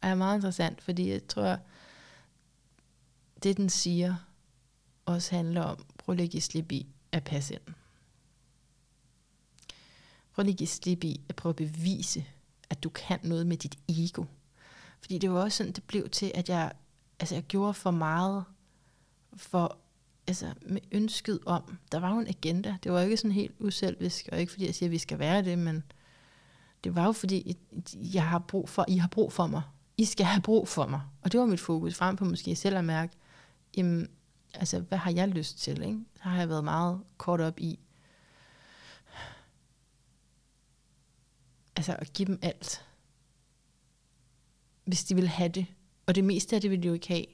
er 0.02 0.14
meget 0.14 0.36
interessant, 0.36 0.82
fordi 0.82 1.10
jeg 1.10 1.26
tror, 1.28 1.58
det 3.42 3.56
den 3.56 3.70
siger, 3.70 4.16
også 5.06 5.36
handler 5.36 5.62
om, 5.62 5.84
prøv 5.98 6.20
at 6.20 6.42
slip 6.42 6.72
i 6.72 6.86
at 7.12 7.24
passe 7.24 7.54
ind. 7.54 7.74
Prøv 10.32 10.46
at 10.46 10.68
slip 10.68 11.04
i 11.04 11.20
at 11.28 11.36
prøve 11.36 11.50
at 11.50 11.56
bevise, 11.56 12.24
at 12.70 12.82
du 12.82 12.88
kan 12.88 13.20
noget 13.22 13.46
med 13.46 13.56
dit 13.56 13.78
ego. 13.88 14.24
Fordi 15.00 15.18
det 15.18 15.30
var 15.30 15.40
også 15.40 15.56
sådan, 15.56 15.72
det 15.72 15.84
blev 15.84 16.08
til, 16.08 16.32
at 16.34 16.48
jeg, 16.48 16.72
altså 17.20 17.34
jeg 17.34 17.44
gjorde 17.44 17.74
for 17.74 17.90
meget 17.90 18.44
for, 19.36 19.78
altså 20.28 20.54
med 20.62 20.80
ønsket 20.92 21.38
om, 21.46 21.78
der 21.92 21.98
var 21.98 22.14
jo 22.14 22.20
en 22.20 22.28
agenda. 22.28 22.76
Det 22.82 22.92
var 22.92 23.00
jo 23.00 23.04
ikke 23.04 23.16
sådan 23.16 23.32
helt 23.32 23.54
uselvisk, 23.58 24.28
og 24.32 24.40
ikke 24.40 24.52
fordi 24.52 24.66
jeg 24.66 24.74
siger, 24.74 24.88
at 24.88 24.92
vi 24.92 24.98
skal 24.98 25.18
være 25.18 25.42
det, 25.42 25.58
men 25.58 25.82
det 26.84 26.94
var 26.94 27.04
jo 27.04 27.12
fordi, 27.12 27.56
jeg 27.94 28.28
har 28.28 28.38
brug 28.38 28.68
for, 28.68 28.84
I 28.88 28.96
har 28.96 29.08
brug 29.08 29.32
for 29.32 29.46
mig. 29.46 29.62
I 29.96 30.04
skal 30.04 30.26
have 30.26 30.42
brug 30.42 30.68
for 30.68 30.86
mig. 30.86 31.00
Og 31.22 31.32
det 31.32 31.40
var 31.40 31.46
mit 31.46 31.60
fokus, 31.60 31.94
frem 31.94 32.16
på 32.16 32.24
måske 32.24 32.56
selv 32.56 32.76
at 32.76 32.84
mærke, 32.84 33.12
jamen, 33.76 34.08
altså, 34.54 34.80
hvad 34.80 34.98
har 34.98 35.10
jeg 35.10 35.28
lyst 35.28 35.58
til? 35.58 35.82
Ikke? 35.82 35.98
Der 36.22 36.28
har 36.28 36.38
jeg 36.38 36.48
været 36.48 36.64
meget 36.64 37.00
kort 37.16 37.40
op 37.40 37.60
i, 37.60 37.78
altså 41.76 41.96
at 41.98 42.12
give 42.12 42.26
dem 42.26 42.38
alt. 42.42 42.84
Hvis 44.84 45.04
de 45.04 45.14
vil 45.14 45.28
have 45.28 45.48
det. 45.48 45.66
Og 46.06 46.14
det 46.14 46.24
meste 46.24 46.56
af 46.56 46.62
det 46.62 46.70
vil 46.70 46.82
de 46.82 46.88
jo 46.88 46.94
ikke 46.94 47.08
have. 47.08 47.24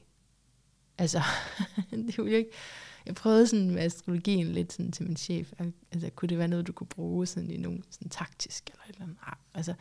Altså, 0.99 1.23
det 1.91 2.19
jo 2.19 2.25
ikke... 2.25 2.51
Jeg 3.07 3.14
prøvede 3.14 3.47
sådan 3.47 3.71
med 3.71 3.83
astrologien 3.83 4.47
lidt 4.47 4.73
sådan 4.73 4.93
til 4.93 5.07
min 5.07 5.17
chef. 5.17 5.53
Altså, 5.93 6.11
kunne 6.11 6.29
det 6.29 6.38
være 6.38 6.49
noget, 6.49 6.67
du 6.67 6.73
kunne 6.73 6.87
bruge 6.87 7.27
sådan 7.27 7.51
i 7.51 7.57
nogen 7.57 7.85
sådan 7.90 8.09
taktisk 8.09 8.71
eller 8.71 8.83
et 8.85 8.88
eller 8.88 9.03
andet? 9.03 9.19
Ah, 9.23 9.37
altså, 9.55 9.75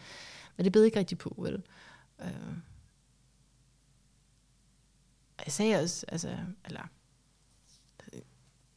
men 0.58 0.64
det 0.64 0.74
bed 0.74 0.84
ikke 0.84 1.00
rigtig 1.00 1.18
på, 1.18 1.36
vel? 1.38 1.64
Øh. 2.22 2.58
Jeg 5.46 5.54
sagde 5.54 5.80
også, 5.80 6.06
altså, 6.08 6.38
eller, 6.66 6.88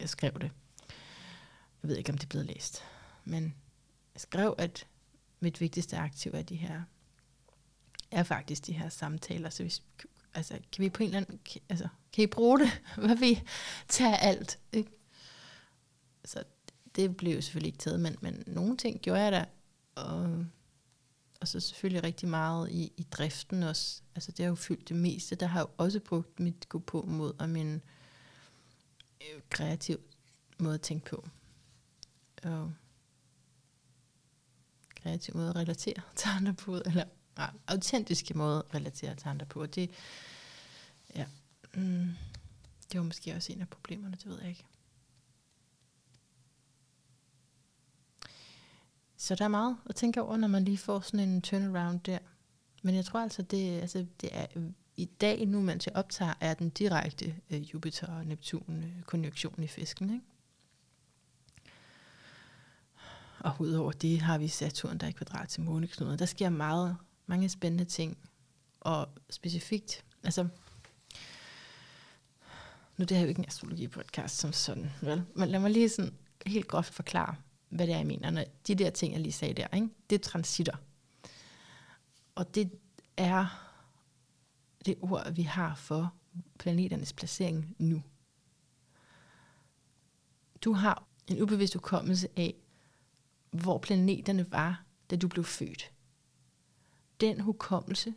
jeg 0.00 0.08
skrev 0.08 0.32
det. 0.32 0.50
Jeg 1.82 1.90
ved 1.90 1.96
ikke, 1.96 2.12
om 2.12 2.18
det 2.18 2.28
blev 2.28 2.44
læst. 2.44 2.82
Men 3.24 3.54
jeg 4.14 4.20
skrev, 4.20 4.54
at 4.58 4.86
mit 5.40 5.60
vigtigste 5.60 5.96
aktiv 5.96 6.32
er 6.34 6.42
de 6.42 6.56
her, 6.56 6.82
er 8.10 8.22
faktisk 8.22 8.66
de 8.66 8.72
her 8.72 8.88
samtaler. 8.88 9.50
Så 9.50 9.62
hvis, 9.62 9.82
altså, 10.36 10.58
kan 10.72 10.84
vi 10.84 10.88
på 10.88 11.02
en 11.02 11.08
eller 11.08 11.20
anden, 11.20 11.40
altså, 11.68 11.88
kan 12.12 12.24
I 12.24 12.26
bruge 12.26 12.58
det? 12.58 12.82
Hvad 13.06 13.16
vi 13.16 13.42
tager 13.88 14.16
alt? 14.16 14.58
Ikke? 14.72 14.90
Så 16.24 16.44
det 16.96 17.16
blev 17.16 17.42
selvfølgelig 17.42 17.68
ikke 17.68 17.78
taget, 17.78 18.00
men, 18.00 18.16
men 18.20 18.44
nogle 18.46 18.76
ting 18.76 19.00
gjorde 19.00 19.20
jeg 19.20 19.32
da, 19.32 19.44
og, 19.94 20.44
og 21.40 21.48
så 21.48 21.60
selvfølgelig 21.60 22.04
rigtig 22.04 22.28
meget 22.28 22.70
i, 22.70 22.92
i 22.96 23.02
driften 23.02 23.62
også. 23.62 24.02
Altså 24.14 24.32
det 24.32 24.44
har 24.44 24.50
jo 24.50 24.54
fyldt 24.54 24.88
det 24.88 24.96
meste. 24.96 25.36
Der 25.36 25.46
har 25.46 25.60
jeg 25.60 25.68
jo 25.68 25.74
også 25.76 26.00
brugt 26.00 26.40
mit 26.40 26.68
gå 26.68 26.78
på 26.78 27.02
mod 27.02 27.32
og 27.38 27.48
min 27.48 27.82
øh, 29.20 29.40
kreativ 29.50 30.00
måde 30.58 30.74
at 30.74 30.80
tænke 30.80 31.10
på. 31.10 31.28
Og 32.42 32.72
kreativ 34.94 35.36
måde 35.36 35.48
at 35.48 35.56
relatere 35.56 36.02
til 36.16 36.28
andre 36.28 36.54
på, 36.54 36.76
eller 36.76 37.04
autentiske 37.66 38.34
måde 38.34 38.64
at 38.68 38.74
relatere 38.74 39.14
til 39.14 39.28
andre 39.28 39.46
på. 39.46 39.66
Det, 39.66 39.90
ja, 41.16 41.26
mm, 41.74 42.14
det 42.92 43.00
var 43.00 43.06
måske 43.06 43.34
også 43.34 43.52
en 43.52 43.60
af 43.60 43.68
problemerne, 43.68 44.16
det 44.16 44.26
ved 44.26 44.38
jeg 44.40 44.48
ikke. 44.48 44.64
Så 49.16 49.34
der 49.34 49.44
er 49.44 49.48
meget 49.48 49.76
at 49.86 49.94
tænke 49.94 50.22
over, 50.22 50.36
når 50.36 50.48
man 50.48 50.64
lige 50.64 50.78
får 50.78 51.00
sådan 51.00 51.28
en 51.28 51.42
turnaround 51.42 52.00
der. 52.00 52.18
Men 52.82 52.94
jeg 52.94 53.04
tror 53.04 53.20
altså, 53.20 53.42
det, 53.42 53.80
altså, 53.80 54.06
det 54.20 54.30
er 54.32 54.46
i 54.96 55.04
dag, 55.04 55.46
nu 55.46 55.60
mens 55.60 55.86
jeg 55.86 55.96
optager, 55.96 56.34
er 56.40 56.54
den 56.54 56.70
direkte 56.70 57.34
øh, 57.50 57.74
Jupiter 57.74 58.06
og 58.06 58.26
Neptun 58.26 58.84
øh, 58.84 59.02
konjunktion 59.02 59.62
i 59.62 59.66
fisken. 59.66 60.10
Ikke? 60.10 60.24
Og 63.40 63.54
udover 63.58 63.92
det 63.92 64.20
har 64.20 64.38
vi 64.38 64.48
Saturn, 64.48 64.98
der 64.98 65.06
er 65.06 65.10
kvadrat 65.10 65.48
til 65.48 65.62
måneknuden. 65.62 66.18
Der 66.18 66.26
sker 66.26 66.48
meget, 66.48 66.96
mange 67.26 67.48
spændende 67.48 67.84
ting. 67.84 68.18
Og 68.80 69.08
specifikt, 69.30 70.04
altså, 70.24 70.48
nu 72.96 73.04
det 73.04 73.16
er 73.16 73.20
jo 73.20 73.26
ikke 73.26 73.38
en 73.38 73.48
astrologi-podcast 73.48 74.28
som 74.28 74.52
sådan, 74.52 74.90
vel? 75.02 75.24
Men 75.34 75.48
lad 75.48 75.60
mig 75.60 75.70
lige 75.70 75.88
sådan 75.88 76.14
helt 76.46 76.68
groft 76.68 76.94
forklare, 76.94 77.36
hvad 77.68 77.86
det 77.86 77.92
er, 77.92 77.98
jeg 77.98 78.06
mener. 78.06 78.30
Når 78.30 78.44
de 78.66 78.74
der 78.74 78.90
ting, 78.90 79.12
jeg 79.12 79.20
lige 79.20 79.32
sagde 79.32 79.54
der, 79.54 79.66
ikke? 79.74 79.88
det 80.10 80.16
er 80.16 80.22
transitter. 80.22 80.76
Og 82.34 82.54
det 82.54 82.70
er 83.16 83.46
det 84.86 84.94
ord, 85.00 85.32
vi 85.32 85.42
har 85.42 85.74
for 85.74 86.14
planeternes 86.58 87.12
placering 87.12 87.76
nu. 87.78 88.02
Du 90.60 90.72
har 90.72 91.06
en 91.26 91.42
ubevidst 91.42 91.74
hukommelse 91.74 92.28
af, 92.36 92.54
hvor 93.50 93.78
planeterne 93.78 94.52
var, 94.52 94.84
da 95.10 95.16
du 95.16 95.28
blev 95.28 95.44
født. 95.44 95.92
Den 97.20 97.40
hukommelse 97.40 98.14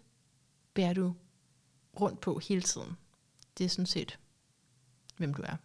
bærer 0.73 0.93
du 0.93 1.15
rundt 1.99 2.21
på 2.21 2.39
hele 2.39 2.61
tiden. 2.61 2.97
Det 3.57 3.65
er 3.65 3.69
sådan 3.69 3.85
set, 3.85 4.19
hvem 5.17 5.33
du 5.33 5.41
er. 5.41 5.55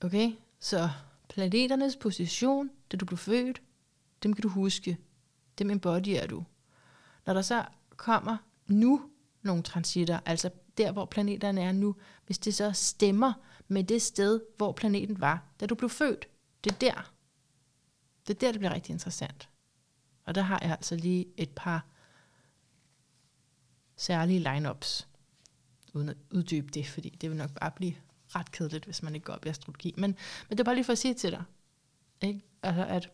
Okay, 0.00 0.32
så 0.60 0.90
planeternes 1.28 1.96
position, 1.96 2.70
da 2.92 2.96
du 2.96 3.04
blev 3.04 3.18
født, 3.18 3.62
dem 4.22 4.34
kan 4.34 4.42
du 4.42 4.48
huske. 4.48 4.98
Dem 5.58 5.70
embodyer 5.70 6.26
du. 6.26 6.44
Når 7.26 7.34
der 7.34 7.42
så 7.42 7.64
kommer 7.96 8.36
nu 8.66 9.10
nogle 9.42 9.62
transitter, 9.62 10.20
altså 10.24 10.50
der, 10.76 10.92
hvor 10.92 11.04
planeterne 11.04 11.62
er 11.62 11.72
nu, 11.72 11.96
hvis 12.26 12.38
det 12.38 12.54
så 12.54 12.72
stemmer 12.72 13.32
med 13.68 13.84
det 13.84 14.02
sted, 14.02 14.40
hvor 14.56 14.72
planeten 14.72 15.20
var, 15.20 15.42
da 15.60 15.66
du 15.66 15.74
blev 15.74 15.90
født, 15.90 16.28
det 16.64 16.72
er 16.72 16.76
der. 16.76 17.12
Det 18.26 18.34
er 18.34 18.38
der, 18.38 18.52
det 18.52 18.60
bliver 18.60 18.74
rigtig 18.74 18.92
interessant. 18.92 19.48
Og 20.26 20.34
der 20.34 20.42
har 20.42 20.58
jeg 20.62 20.70
altså 20.70 20.96
lige 20.96 21.26
et 21.36 21.50
par 21.50 21.86
særlige 23.96 24.38
lineups, 24.38 25.08
uden 25.94 26.08
at 26.08 26.16
uddybe 26.30 26.68
det, 26.68 26.86
fordi 26.86 27.08
det 27.08 27.30
vil 27.30 27.38
nok 27.38 27.50
bare 27.60 27.70
blive 27.70 27.94
ret 28.28 28.50
kedeligt, 28.50 28.84
hvis 28.84 29.02
man 29.02 29.14
ikke 29.14 29.24
går 29.24 29.32
op 29.32 29.46
i 29.46 29.48
astrologi. 29.48 29.94
Men, 29.96 30.16
men 30.48 30.50
det 30.50 30.60
er 30.60 30.64
bare 30.64 30.74
lige 30.74 30.84
for 30.84 30.92
at 30.92 30.98
sige 30.98 31.14
til 31.14 31.30
dig, 31.30 31.44
ikke? 32.20 32.40
Altså 32.62 32.84
at, 32.84 33.10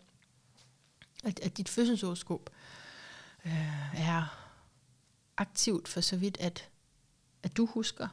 at, 1.24 1.40
at 1.40 1.56
dit 1.56 1.68
fødselshoroskop 1.68 2.50
øh, 3.46 4.00
er 4.00 4.48
aktivt 5.36 5.88
for 5.88 6.00
så 6.00 6.16
vidt, 6.16 6.38
at, 6.40 6.70
at 7.42 7.56
du 7.56 7.66
husker 7.66 8.08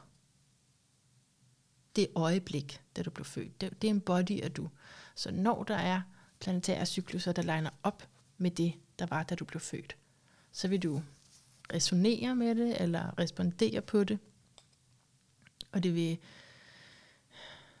det 1.96 2.08
øjeblik, 2.14 2.82
da 2.96 3.02
du 3.02 3.10
blev 3.10 3.24
født. 3.24 3.60
Det, 3.60 3.82
det 3.82 3.88
er 3.88 3.94
en 3.94 4.00
body 4.00 4.42
af 4.42 4.52
du. 4.52 4.70
Så 5.14 5.30
når 5.30 5.64
der 5.64 5.76
er 5.76 6.02
planetære 6.40 6.86
cykluser, 6.86 7.32
der 7.32 7.42
legner 7.42 7.70
op 7.82 8.09
med 8.40 8.50
det, 8.50 8.72
der 8.98 9.06
var, 9.06 9.22
da 9.22 9.34
du 9.34 9.44
blev 9.44 9.60
født, 9.60 9.96
så 10.52 10.68
vil 10.68 10.82
du 10.82 11.02
resonere 11.72 12.36
med 12.36 12.54
det, 12.54 12.82
eller 12.82 13.18
respondere 13.18 13.80
på 13.80 14.04
det. 14.04 14.18
Og 15.72 15.82
det 15.82 15.94
vil 15.94 16.18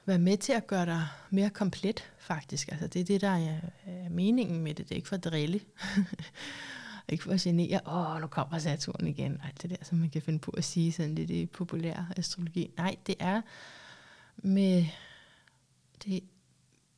være 0.06 0.18
med 0.18 0.36
til 0.36 0.52
at 0.52 0.66
gøre 0.66 0.86
dig 0.86 1.06
mere 1.30 1.50
komplet, 1.50 2.12
faktisk. 2.18 2.68
Altså, 2.68 2.86
det 2.86 3.00
er 3.00 3.04
det, 3.04 3.20
der 3.20 3.28
er, 3.28 3.60
er 3.86 4.08
meningen 4.08 4.62
med 4.62 4.74
det. 4.74 4.88
Det 4.88 4.94
er 4.94 4.96
ikke 4.96 5.08
for 5.08 5.16
at 5.16 5.24
drille. 5.24 5.60
ikke 7.08 7.24
for 7.24 7.32
at 7.32 7.40
genere, 7.40 7.80
åh, 7.86 8.20
nu 8.20 8.26
kommer 8.26 8.58
Saturn 8.58 9.06
igen. 9.06 9.40
Alt 9.44 9.62
det 9.62 9.70
der, 9.70 9.76
som 9.82 9.98
man 9.98 10.10
kan 10.10 10.22
finde 10.22 10.38
på 10.38 10.50
at 10.50 10.64
sige 10.64 10.92
sådan 10.92 11.14
lidt 11.14 11.30
i 11.30 11.46
populær 11.46 12.12
astrologi. 12.16 12.70
Nej, 12.76 12.96
det 13.06 13.14
er 13.18 13.42
med 14.36 14.86
det 16.04 16.24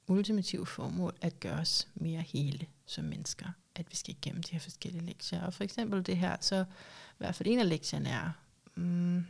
ultimative 0.07 0.67
formål 0.67 1.15
at 1.21 1.41
gøre 1.41 1.59
os 1.59 1.89
mere 1.95 2.21
hele 2.21 2.67
som 2.93 3.05
mennesker. 3.05 3.47
At 3.75 3.91
vi 3.91 3.97
skal 3.97 4.15
igennem 4.15 4.43
de 4.43 4.53
her 4.53 4.61
forskellige 4.61 5.07
lektier. 5.07 5.43
Og 5.43 5.55
for 5.55 5.65
eksempel 5.65 6.07
det 6.07 6.17
her, 6.17 6.37
så 6.41 6.65
i 7.11 7.19
hvert 7.19 7.35
fald 7.35 7.49
en 7.49 7.59
af 7.59 7.69
lektierne 7.69 8.09
er, 8.09 8.31
mm, 8.75 9.27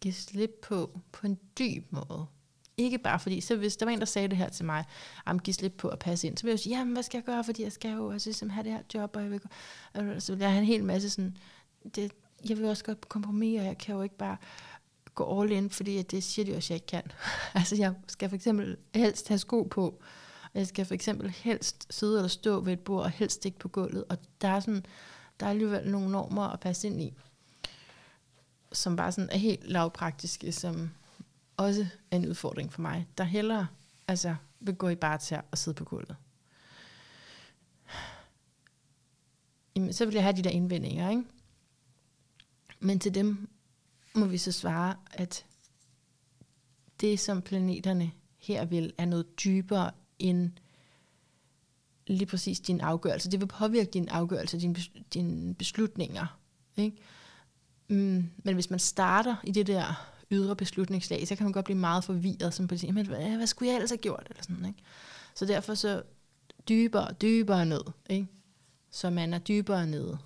give 0.00 0.14
slip 0.14 0.50
på, 0.62 1.00
på 1.12 1.26
en 1.26 1.38
dyb 1.58 1.92
måde. 1.92 2.26
Ikke 2.76 2.98
bare 2.98 3.20
fordi, 3.20 3.40
så 3.40 3.56
hvis 3.56 3.76
der 3.76 3.86
var 3.86 3.92
en, 3.92 3.98
der 3.98 4.04
sagde 4.04 4.28
det 4.28 4.36
her 4.36 4.48
til 4.48 4.64
mig, 4.64 4.84
om 5.26 5.38
give 5.38 5.54
slip 5.54 5.72
på 5.78 5.88
at 5.88 5.98
passe 5.98 6.26
ind, 6.26 6.36
så 6.36 6.42
ville 6.42 6.52
jeg 6.52 6.60
sige, 6.60 6.78
jamen 6.78 6.92
hvad 6.92 7.02
skal 7.02 7.18
jeg 7.18 7.24
gøre, 7.24 7.44
fordi 7.44 7.62
jeg 7.62 7.72
skal 7.72 7.90
jo 7.90 8.06
også 8.06 8.28
ligesom 8.28 8.50
have 8.50 8.64
det 8.64 8.72
her 8.72 8.82
job, 8.94 9.16
og 9.16 9.22
jeg 9.22 9.30
vil, 9.30 9.40
så 10.22 10.32
vil 10.32 10.40
jeg 10.40 10.50
have 10.50 10.60
en 10.60 10.66
hel 10.66 10.84
masse 10.84 11.10
sådan, 11.10 11.36
det, 11.94 12.12
jeg 12.48 12.56
vil 12.56 12.66
også 12.66 12.84
godt 12.84 13.00
på 13.00 13.08
kompromis, 13.08 13.60
og 13.60 13.66
jeg 13.66 13.78
kan 13.78 13.94
jo 13.94 14.02
ikke 14.02 14.16
bare 14.16 14.36
gå 15.14 15.42
all 15.42 15.52
in, 15.52 15.70
fordi 15.70 16.02
det 16.02 16.24
siger 16.24 16.46
de 16.46 16.56
også, 16.56 16.66
at 16.66 16.70
jeg 16.70 16.76
ikke 16.76 16.86
kan. 16.86 17.02
altså 17.60 17.76
jeg 17.76 17.94
skal 18.06 18.28
for 18.28 18.36
eksempel 18.36 18.76
helst 18.94 19.28
have 19.28 19.38
sko 19.38 19.62
på, 19.62 20.02
jeg 20.58 20.66
skal 20.66 20.84
for 20.84 20.94
eksempel 20.94 21.30
helst 21.30 21.86
sidde 21.90 22.16
eller 22.16 22.28
stå 22.28 22.60
ved 22.60 22.72
et 22.72 22.80
bord, 22.80 23.04
og 23.04 23.10
helst 23.10 23.46
ikke 23.46 23.58
på 23.58 23.68
gulvet, 23.68 24.04
og 24.08 24.18
der 24.40 24.48
er 24.48 24.60
sådan, 24.60 24.86
der 25.40 25.46
er 25.46 25.50
alligevel 25.50 25.90
nogle 25.90 26.10
normer 26.10 26.42
at 26.42 26.60
passe 26.60 26.86
ind 26.86 27.00
i, 27.00 27.14
som 28.72 28.96
bare 28.96 29.12
sådan 29.12 29.30
er 29.30 29.38
helt 29.38 29.68
lavpraktiske, 29.68 30.52
som 30.52 30.90
også 31.56 31.86
er 32.10 32.16
en 32.16 32.28
udfordring 32.28 32.72
for 32.72 32.82
mig. 32.82 33.06
Der 33.18 33.24
hellere 33.24 33.66
altså 34.08 34.36
vil 34.60 34.74
gå 34.74 34.88
i 34.88 34.94
bare 34.94 35.18
til 35.18 35.40
og 35.50 35.58
sidde 35.58 35.74
på 35.74 35.84
gulvet. 35.84 36.16
Jamen, 39.76 39.92
så 39.92 40.04
vil 40.04 40.14
jeg 40.14 40.22
have 40.22 40.36
de 40.36 40.42
der 40.42 40.50
indvendinger, 40.50 41.10
ikke? 41.10 41.24
Men 42.80 42.98
til 42.98 43.14
dem 43.14 43.48
må 44.14 44.26
vi 44.26 44.38
så 44.38 44.52
svare, 44.52 44.96
at 45.12 45.46
det, 47.00 47.20
som 47.20 47.42
planeterne 47.42 48.10
her 48.38 48.64
vil, 48.64 48.92
er 48.98 49.04
noget 49.04 49.44
dybere 49.44 49.90
end 50.18 50.50
lige 52.06 52.26
præcis 52.26 52.60
din 52.60 52.80
afgørelse. 52.80 53.30
Det 53.30 53.40
vil 53.40 53.46
påvirke 53.46 53.90
din 53.90 54.08
afgørelse, 54.08 54.60
dine, 54.60 54.76
dine 55.14 55.54
beslutninger. 55.54 56.38
Ikke? 56.76 56.96
Mm, 57.88 58.30
men 58.44 58.54
hvis 58.54 58.70
man 58.70 58.78
starter 58.78 59.36
i 59.44 59.50
det 59.50 59.66
der 59.66 60.12
ydre 60.30 60.56
beslutningslag, 60.56 61.28
så 61.28 61.36
kan 61.36 61.44
man 61.44 61.52
godt 61.52 61.64
blive 61.64 61.78
meget 61.78 62.04
forvirret, 62.04 62.54
som 62.54 62.68
på 62.68 62.76
sige, 62.76 62.92
men 62.92 63.06
hvad, 63.06 63.36
hvad 63.36 63.46
skulle 63.46 63.68
jeg 63.68 63.74
ellers 63.74 63.90
have 63.90 63.98
gjort? 63.98 64.26
Eller 64.30 64.42
sådan, 64.42 64.64
ikke? 64.64 64.82
Så 65.34 65.46
derfor 65.46 65.74
så 65.74 66.02
dybere, 66.68 67.12
dybere 67.12 67.66
ned. 67.66 67.82
Ikke? 68.10 68.26
Så 68.90 69.10
man 69.10 69.34
er 69.34 69.38
dybere 69.38 69.86
nede. 69.86 70.18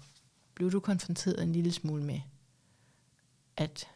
Bliver 0.55 0.70
du 0.70 0.81
konfronteret 0.81 1.42
en 1.42 1.53
lille 1.53 1.72
smule 1.72 2.05
med, 2.05 2.20
at 3.57 3.88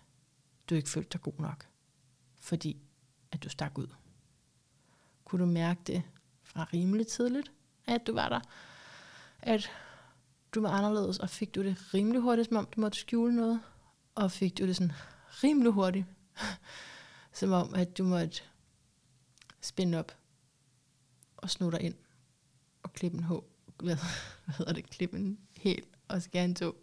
du 0.70 0.74
ikke 0.74 0.88
følte 0.88 1.10
dig 1.12 1.20
god 1.20 1.38
nok, 1.38 1.66
fordi 2.40 2.76
at 3.32 3.42
du 3.42 3.48
stak 3.48 3.78
ud. 3.78 3.86
Kunne 5.34 5.46
du 5.46 5.52
mærke 5.52 5.80
det 5.86 6.02
fra 6.42 6.66
rimelig 6.72 7.06
tidligt, 7.06 7.52
at 7.86 8.06
du 8.06 8.14
var 8.14 8.28
der? 8.28 8.40
At 9.42 9.70
du 10.54 10.60
var 10.60 10.70
anderledes, 10.70 11.18
og 11.18 11.30
fik 11.30 11.54
du 11.54 11.62
det 11.62 11.94
rimelig 11.94 12.20
hurtigt, 12.20 12.48
som 12.48 12.56
om 12.56 12.66
du 12.66 12.80
måtte 12.80 12.98
skjule 12.98 13.36
noget? 13.36 13.60
Og 14.14 14.30
fik 14.32 14.58
du 14.58 14.66
det 14.66 14.76
sådan 14.76 14.92
rimelig 15.28 15.72
hurtigt, 15.72 16.06
som 17.38 17.52
om 17.52 17.74
at 17.74 17.98
du 17.98 18.04
måtte 18.04 18.42
spænde 19.60 19.98
op 19.98 20.12
og 21.36 21.50
snu 21.50 21.70
dig 21.70 21.80
ind 21.80 21.94
og 22.82 22.92
klippe 22.92 23.18
en 23.18 23.24
hår. 23.24 23.44
Hvad, 23.76 23.96
hvad 24.44 24.54
hedder 24.58 24.72
det? 24.72 24.90
Klippe 24.90 25.16
en 25.16 25.38
helt 25.56 25.88
og 26.08 26.22
skære 26.22 26.44
en 26.44 26.54
tog. 26.54 26.76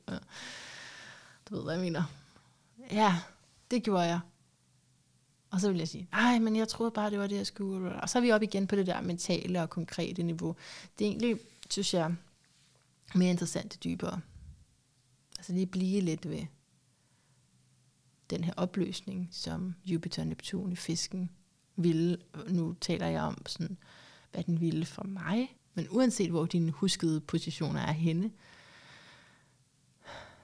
Du 1.50 1.56
ved, 1.56 1.64
hvad 1.64 1.74
jeg 1.74 1.84
mener. 1.84 2.04
Ja, 2.92 3.16
det 3.72 3.84
gjorde 3.84 4.04
jeg. 4.04 4.20
Og 5.52 5.62
så 5.62 5.70
vil 5.70 5.78
jeg 5.78 5.88
sige, 5.88 6.08
nej, 6.12 6.40
men 6.40 6.56
jeg 6.56 6.68
troede 6.68 6.92
bare, 6.92 7.10
det 7.10 7.20
var 7.20 7.28
det, 7.28 7.36
jeg 7.36 7.48
skulle. 7.48 8.02
Og 8.02 8.10
så 8.10 8.18
er 8.18 8.22
vi 8.22 8.32
op 8.32 8.42
igen 8.42 8.68
på 8.68 8.76
det 8.76 8.88
der 8.88 9.02
mentale 9.02 9.62
og 9.62 9.70
konkrete 9.70 10.24
niveau. 10.24 10.56
Det 11.00 11.06
er 11.06 11.10
egentlig, 11.10 11.40
synes 11.70 11.94
jeg, 11.94 12.16
mere 13.16 13.30
interessant 13.30 13.74
det 13.74 13.84
dybere. 13.84 14.22
Altså 15.38 15.54
lige 15.54 15.66
blive 15.66 16.02
lidt 16.02 16.30
ved 16.30 16.46
den 18.30 18.44
her 18.44 18.54
opløsning, 18.58 19.30
som 19.32 19.76
Jupiter 19.86 20.22
og 20.22 20.28
Neptun 20.28 20.72
i 20.72 20.76
fisken 20.76 21.30
ville. 21.76 22.18
Nu 22.50 22.76
taler 22.82 23.08
jeg 23.08 23.22
om, 23.22 23.46
sådan, 23.46 23.78
hvad 24.32 24.44
den 24.44 24.62
ville 24.62 24.86
for 24.86 25.04
mig. 25.04 25.58
Men 25.74 25.88
uanset 25.90 26.30
hvor 26.30 26.46
dine 26.46 26.72
huskede 26.72 27.22
positioner 27.22 27.82
er 27.82 27.92
henne, 27.92 28.32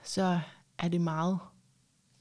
så 0.04 0.40
er 0.78 0.88
det 0.88 1.02
meget 1.02 1.40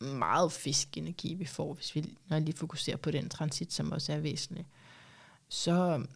meget 0.00 0.52
fiskenergi, 0.52 1.35
vi 1.35 1.44
får, 1.44 1.74
hvis 1.74 1.94
vi 1.94 2.16
når 2.26 2.38
lige 2.38 2.56
fokuserer 2.56 2.96
på 2.96 3.11
den 3.11 3.28
transit, 3.28 3.72
som 3.72 3.92
også 3.92 4.12
er 4.12 4.18
væsentlig, 4.18 4.66
så 5.48 5.72
øhm, 5.72 6.09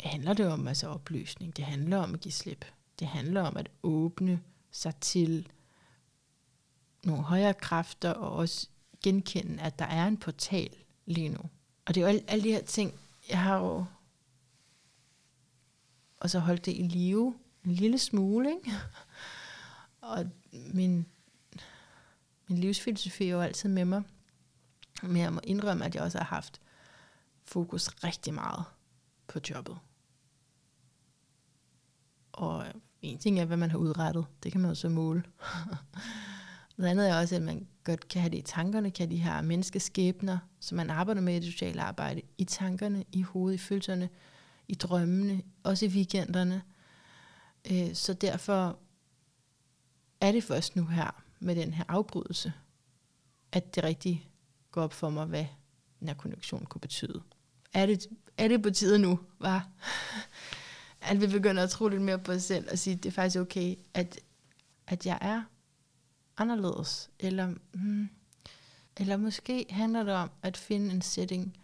handler 0.00 0.32
det 0.32 0.46
om 0.48 0.68
altså 0.68 0.88
opløsning. 0.88 1.56
Det 1.56 1.64
handler 1.64 1.98
om 1.98 2.14
at 2.14 2.20
give 2.20 2.32
slip. 2.32 2.64
Det 2.98 3.06
handler 3.06 3.42
om 3.42 3.56
at 3.56 3.70
åbne 3.82 4.40
sig 4.70 4.96
til 4.96 5.48
nogle 7.04 7.22
højere 7.22 7.54
kræfter, 7.54 8.10
og 8.10 8.32
også 8.32 8.68
genkende, 9.02 9.62
at 9.62 9.78
der 9.78 9.84
er 9.84 10.06
en 10.06 10.16
portal 10.16 10.76
lige 11.06 11.28
nu. 11.28 11.40
Og 11.86 11.94
det 11.94 11.96
er 11.96 12.00
jo 12.00 12.08
alle, 12.08 12.22
alle 12.28 12.44
de 12.44 12.52
her 12.52 12.62
ting, 12.62 12.94
jeg 13.28 13.38
har 13.38 13.58
jo 13.58 13.84
og 16.22 16.30
så 16.30 16.38
holdt 16.38 16.66
det 16.66 16.72
i 16.72 16.82
live 16.82 17.34
en 17.64 17.72
lille 17.72 17.98
smule, 17.98 18.50
ikke? 18.50 18.72
Og 20.00 20.26
min 20.52 21.06
min 22.52 22.60
livsfilosofi 22.60 23.28
er 23.28 23.32
jo 23.32 23.40
altid 23.40 23.68
med 23.68 23.84
mig. 23.84 24.02
Men 25.02 25.16
jeg 25.16 25.32
må 25.32 25.40
indrømme, 25.44 25.84
at 25.84 25.94
jeg 25.94 26.02
også 26.02 26.18
har 26.18 26.24
haft 26.24 26.60
fokus 27.44 27.88
rigtig 28.04 28.34
meget 28.34 28.64
på 29.26 29.38
jobbet. 29.50 29.78
Og 32.32 32.66
en 33.02 33.18
ting 33.18 33.38
er, 33.40 33.44
hvad 33.44 33.56
man 33.56 33.70
har 33.70 33.78
udrettet. 33.78 34.26
Det 34.42 34.52
kan 34.52 34.60
man 34.60 34.70
jo 34.70 34.74
så 34.74 34.88
måle. 34.88 35.22
Noget 36.76 36.90
andet 36.90 37.10
er 37.10 37.20
også, 37.20 37.36
at 37.36 37.42
man 37.42 37.66
godt 37.84 38.08
kan 38.08 38.20
have 38.20 38.30
det 38.30 38.38
i 38.38 38.42
tankerne, 38.42 38.90
kan 38.90 39.10
de 39.10 39.16
her 39.16 39.42
menneskeskæbner, 39.42 40.38
som 40.60 40.76
man 40.76 40.90
arbejder 40.90 41.20
med 41.20 41.36
i 41.36 41.38
det 41.38 41.52
sociale 41.52 41.82
arbejde, 41.82 42.22
i 42.38 42.44
tankerne, 42.44 43.04
i 43.12 43.22
hovedet, 43.22 43.54
i 43.54 43.58
følelserne, 43.58 44.08
i 44.68 44.74
drømmene, 44.74 45.42
også 45.62 45.86
i 45.86 45.88
weekenderne. 45.88 46.62
Øh, 47.70 47.94
så 47.94 48.12
derfor 48.12 48.78
er 50.20 50.32
det 50.32 50.44
først 50.44 50.76
nu 50.76 50.86
her, 50.86 51.22
med 51.42 51.56
den 51.56 51.74
her 51.74 51.84
afbrydelse, 51.88 52.52
at 53.52 53.74
det 53.74 53.84
rigtig 53.84 54.30
går 54.70 54.82
op 54.82 54.92
for 54.92 55.10
mig, 55.10 55.26
hvad 55.26 55.46
den 56.00 56.08
her 56.08 56.14
konjunktion 56.14 56.66
kunne 56.66 56.80
betyde. 56.80 57.22
Er 57.72 57.86
det, 57.86 58.06
er 58.38 58.48
det 58.48 58.62
på 58.62 58.70
tide 58.70 58.98
nu, 58.98 59.20
var? 59.38 59.68
at 61.00 61.20
vi 61.20 61.26
begynder 61.26 61.62
at 61.62 61.70
tro 61.70 61.88
lidt 61.88 62.02
mere 62.02 62.18
på 62.18 62.32
os 62.32 62.42
selv 62.42 62.68
og 62.70 62.78
sige, 62.78 62.94
at 62.94 63.02
det 63.02 63.08
er 63.08 63.12
faktisk 63.12 63.40
okay, 63.40 63.76
at, 63.94 64.20
at 64.86 65.06
jeg 65.06 65.18
er 65.20 65.42
anderledes. 66.36 67.10
Eller, 67.18 67.54
hmm, 67.72 68.08
eller 68.96 69.16
måske 69.16 69.66
handler 69.70 70.02
det 70.02 70.14
om 70.14 70.30
at 70.42 70.56
finde 70.56 70.94
en 70.94 71.02
setting, 71.02 71.56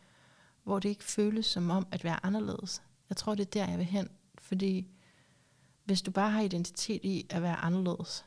hvor 0.65 0.79
det 0.79 0.89
ikke 0.89 1.05
føles 1.05 1.47
som 1.47 1.71
om 1.71 1.87
at 1.91 2.05
være 2.05 2.27
anderledes. 2.27 2.83
Jeg 3.09 3.17
tror, 3.17 3.35
det 3.35 3.47
er 3.47 3.51
der, 3.51 3.69
jeg 3.71 3.79
vil 3.79 3.87
hen. 3.87 4.09
Fordi 4.39 4.89
hvis 5.85 6.03
du 6.03 6.11
bare 6.11 6.31
har 6.31 6.41
identitet 6.41 7.05
i 7.05 7.27
at 7.31 7.43
være 7.43 7.57
anderledes, 7.57 8.25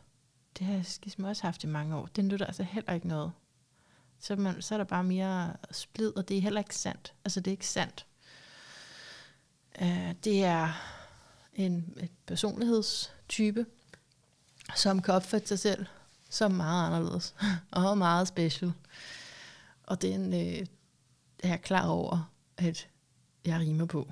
det 0.60 0.68
har 0.68 0.74
jeg 0.74 0.86
skisme 0.86 1.28
også 1.28 1.44
haft 1.44 1.64
i 1.64 1.68
mange 1.68 1.96
år. 1.96 2.10
Den 2.16 2.30
lytter 2.30 2.46
altså 2.46 2.64
heller 2.64 2.94
ikke 2.94 3.08
noget. 3.08 3.32
Så, 4.20 4.36
man, 4.36 4.62
så 4.62 4.76
er 4.76 4.78
der 4.78 4.86
bare 4.86 5.04
mere 5.04 5.54
splid, 5.72 6.18
og 6.18 6.28
det 6.28 6.38
er 6.38 6.42
heller 6.42 6.60
ikke 6.62 6.76
sandt. 6.76 7.14
Altså 7.26 7.40
det 7.40 7.48
er 7.48 7.52
ikke 7.52 7.68
sandt. 7.68 8.06
Uh, 9.82 10.12
det 10.24 10.44
er 10.44 10.74
en 11.54 11.98
et 11.98 12.12
personlighedstype, 12.26 13.66
som 14.76 15.02
kan 15.02 15.14
opfatte 15.14 15.48
sig 15.48 15.60
selv 15.60 15.86
som 16.30 16.52
meget 16.52 16.88
anderledes, 16.88 17.36
og 17.72 17.98
meget 17.98 18.28
special. 18.28 18.74
Og 19.84 20.02
den 20.02 20.34
øh, 20.34 20.68
er 21.44 21.48
jeg 21.50 21.62
klar 21.62 21.88
over, 21.88 22.32
at 22.58 22.88
jeg 23.46 23.60
rimer 23.60 23.86
på. 23.86 24.12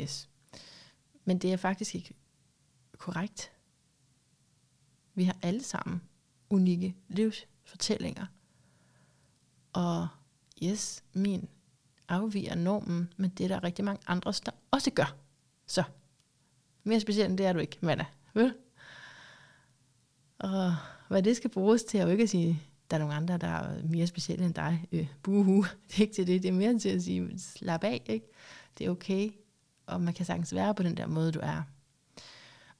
Yes. 0.00 0.28
Men 1.24 1.38
det 1.38 1.52
er 1.52 1.56
faktisk 1.56 1.94
ikke 1.94 2.14
korrekt. 2.98 3.52
Vi 5.16 5.24
har 5.24 5.36
alle 5.42 5.62
sammen 5.62 6.02
unikke 6.50 6.94
livsfortællinger. 7.08 8.26
Og 9.72 10.08
yes, 10.62 11.04
min 11.12 11.48
afviger 12.08 12.54
normen, 12.54 13.12
men 13.16 13.30
det 13.30 13.44
er 13.44 13.48
der 13.48 13.64
rigtig 13.64 13.84
mange 13.84 14.02
andre, 14.06 14.32
der 14.46 14.52
også 14.70 14.90
gør. 14.90 15.16
Så 15.66 15.82
mere 16.84 17.00
specielt 17.00 17.30
end 17.30 17.38
det 17.38 17.46
er 17.46 17.52
du 17.52 17.58
ikke, 17.58 17.78
Manna. 17.80 18.04
Vel? 18.34 18.54
Og 20.38 20.76
hvad 21.08 21.22
det 21.22 21.36
skal 21.36 21.50
bruges 21.50 21.84
til, 21.84 22.00
er 22.00 22.04
jo 22.04 22.10
ikke 22.10 22.22
at 22.22 22.30
sige, 22.30 22.62
der 22.90 22.96
er 22.96 23.00
nogle 23.00 23.14
andre, 23.14 23.38
der 23.38 23.46
er 23.46 23.82
mere 23.82 24.06
specielle 24.06 24.44
end 24.44 24.54
dig. 24.54 24.84
Øh, 24.92 25.08
buhu. 25.22 25.64
Det 25.88 25.96
er 25.96 26.00
ikke 26.00 26.14
til 26.14 26.26
det. 26.26 26.42
Det 26.42 26.48
er 26.48 26.52
mere 26.52 26.78
til 26.78 26.88
at 26.88 27.02
sige, 27.02 27.38
slap 27.38 27.84
af. 27.84 28.02
Ikke? 28.06 28.26
Det 28.78 28.86
er 28.86 28.90
okay. 28.90 29.30
Og 29.86 30.00
man 30.00 30.14
kan 30.14 30.26
sagtens 30.26 30.54
være 30.54 30.74
på 30.74 30.82
den 30.82 30.96
der 30.96 31.06
måde, 31.06 31.32
du 31.32 31.40
er. 31.42 31.62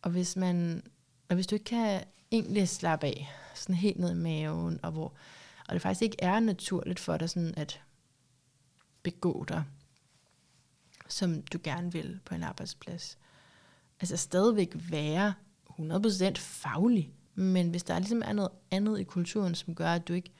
Og 0.02 0.10
hvis 0.10 0.36
man 0.36 0.82
og 1.28 1.34
hvis 1.34 1.46
du 1.46 1.54
ikke 1.54 1.64
kan 1.64 2.04
egentlig 2.30 2.68
slappe 2.68 3.06
af, 3.06 3.32
sådan 3.54 3.74
helt 3.74 3.98
ned 3.98 4.10
i 4.10 4.14
maven, 4.14 4.80
og 4.82 4.92
hvor 4.92 5.12
og 5.68 5.74
det 5.74 5.82
faktisk 5.82 6.02
ikke 6.02 6.16
er 6.22 6.40
naturligt 6.40 7.00
for 7.00 7.16
dig 7.16 7.30
sådan 7.30 7.54
at 7.56 7.80
begå 9.02 9.44
dig, 9.48 9.64
som 11.08 11.42
du 11.42 11.58
gerne 11.64 11.92
vil 11.92 12.20
på 12.24 12.34
en 12.34 12.42
arbejdsplads. 12.42 13.18
Altså 14.00 14.16
stadigvæk 14.16 14.72
være 14.74 15.34
100% 15.70 16.34
faglig, 16.36 17.12
men 17.34 17.70
hvis 17.70 17.82
der 17.82 17.98
ligesom 17.98 18.22
er 18.24 18.32
noget 18.32 18.50
andet 18.70 19.00
i 19.00 19.04
kulturen, 19.04 19.54
som 19.54 19.74
gør, 19.74 19.92
at 19.92 20.08
du 20.08 20.12
ikke 20.12 20.32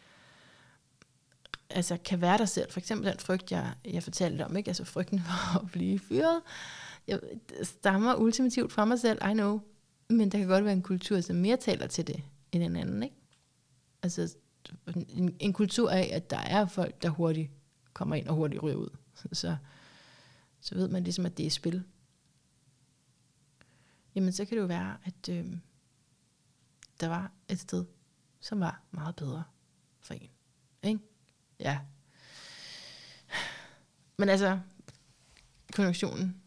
altså, 1.71 1.97
kan 2.05 2.21
være 2.21 2.39
dig 2.39 2.49
selv, 2.49 2.73
for 2.73 2.81
eksempel 2.81 3.11
den 3.11 3.19
frygt, 3.19 3.53
jeg, 3.53 3.75
jeg 3.85 4.03
fortalte 4.03 4.47
om, 4.47 4.57
ikke? 4.57 4.69
altså 4.69 4.85
frygten 4.85 5.21
for 5.21 5.59
at 5.59 5.71
blive 5.71 5.99
fyret, 5.99 6.43
jeg 7.07 7.21
stammer 7.63 8.15
ultimativt 8.15 8.73
fra 8.73 8.85
mig 8.85 9.01
selv, 9.01 9.19
I 9.31 9.33
know, 9.33 9.61
men 10.09 10.29
der 10.33 10.39
kan 10.39 10.49
godt 10.49 10.65
være 10.65 10.73
en 10.73 10.83
kultur, 10.83 11.21
som 11.21 11.37
mere 11.37 11.57
taler 11.57 11.87
til 11.87 12.07
det 12.07 12.23
end 12.53 12.63
en 12.63 12.77
anden, 12.77 13.03
ikke? 13.03 13.17
Altså 14.03 14.37
en, 15.09 15.37
en 15.41 15.53
kultur 15.53 15.91
af, 15.91 16.11
at 16.13 16.31
der 16.31 16.39
er 16.39 16.67
folk, 16.67 17.03
der 17.03 17.09
hurtigt 17.09 17.51
kommer 17.93 18.17
ind 18.17 18.29
og 18.29 18.35
hurtigt 18.35 18.63
ryger 18.63 18.77
ud. 18.77 18.97
Så, 19.33 19.57
så 20.61 20.75
ved 20.75 20.89
man 20.89 21.05
ligesom, 21.05 21.27
at 21.27 21.39
det 21.39 21.47
er 21.47 21.51
spil. 21.51 21.85
Jamen, 24.15 24.33
så 24.33 24.45
kan 24.45 24.57
det 24.57 24.63
jo 24.63 24.67
være, 24.67 24.97
at 25.05 25.29
øh, 25.29 25.57
der 27.01 27.09
var 27.09 27.33
et 27.49 27.59
sted, 27.59 27.85
som 28.41 28.61
var 28.61 28.83
meget 28.91 29.17
bedre 29.17 29.45
for 30.01 30.15
en. 30.15 30.31
Ikke? 30.83 31.01
Ja. 31.61 31.81
Men 34.19 34.29
altså, 34.29 34.61
konjunktionen, 35.73 36.43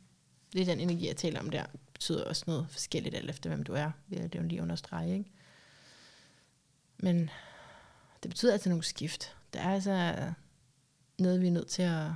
det 0.54 0.62
er 0.62 0.66
den 0.66 0.80
energi, 0.80 1.08
jeg 1.08 1.18
taler 1.18 1.40
om 1.40 1.50
der, 1.50 1.66
betyder 2.00 2.24
også 2.24 2.44
noget 2.48 2.68
forskelligt 2.70 3.16
alt 3.16 3.30
efter, 3.30 3.50
hvem 3.50 3.64
du 3.64 3.74
er. 3.74 3.92
Det 4.10 4.36
er 4.36 4.42
lige 4.42 4.62
understrege, 4.62 5.14
ikke? 5.14 5.32
Men 6.98 7.30
det 8.24 8.30
betyder 8.30 8.54
altså 8.54 8.70
nogle 8.70 8.84
skift. 8.84 9.36
Der 9.54 9.60
er 9.60 9.74
altså 9.74 10.16
noget, 11.20 11.42
vi 11.42 11.48
er 11.48 11.52
nødt 11.52 11.68
til 11.68 11.82
at 11.82 12.08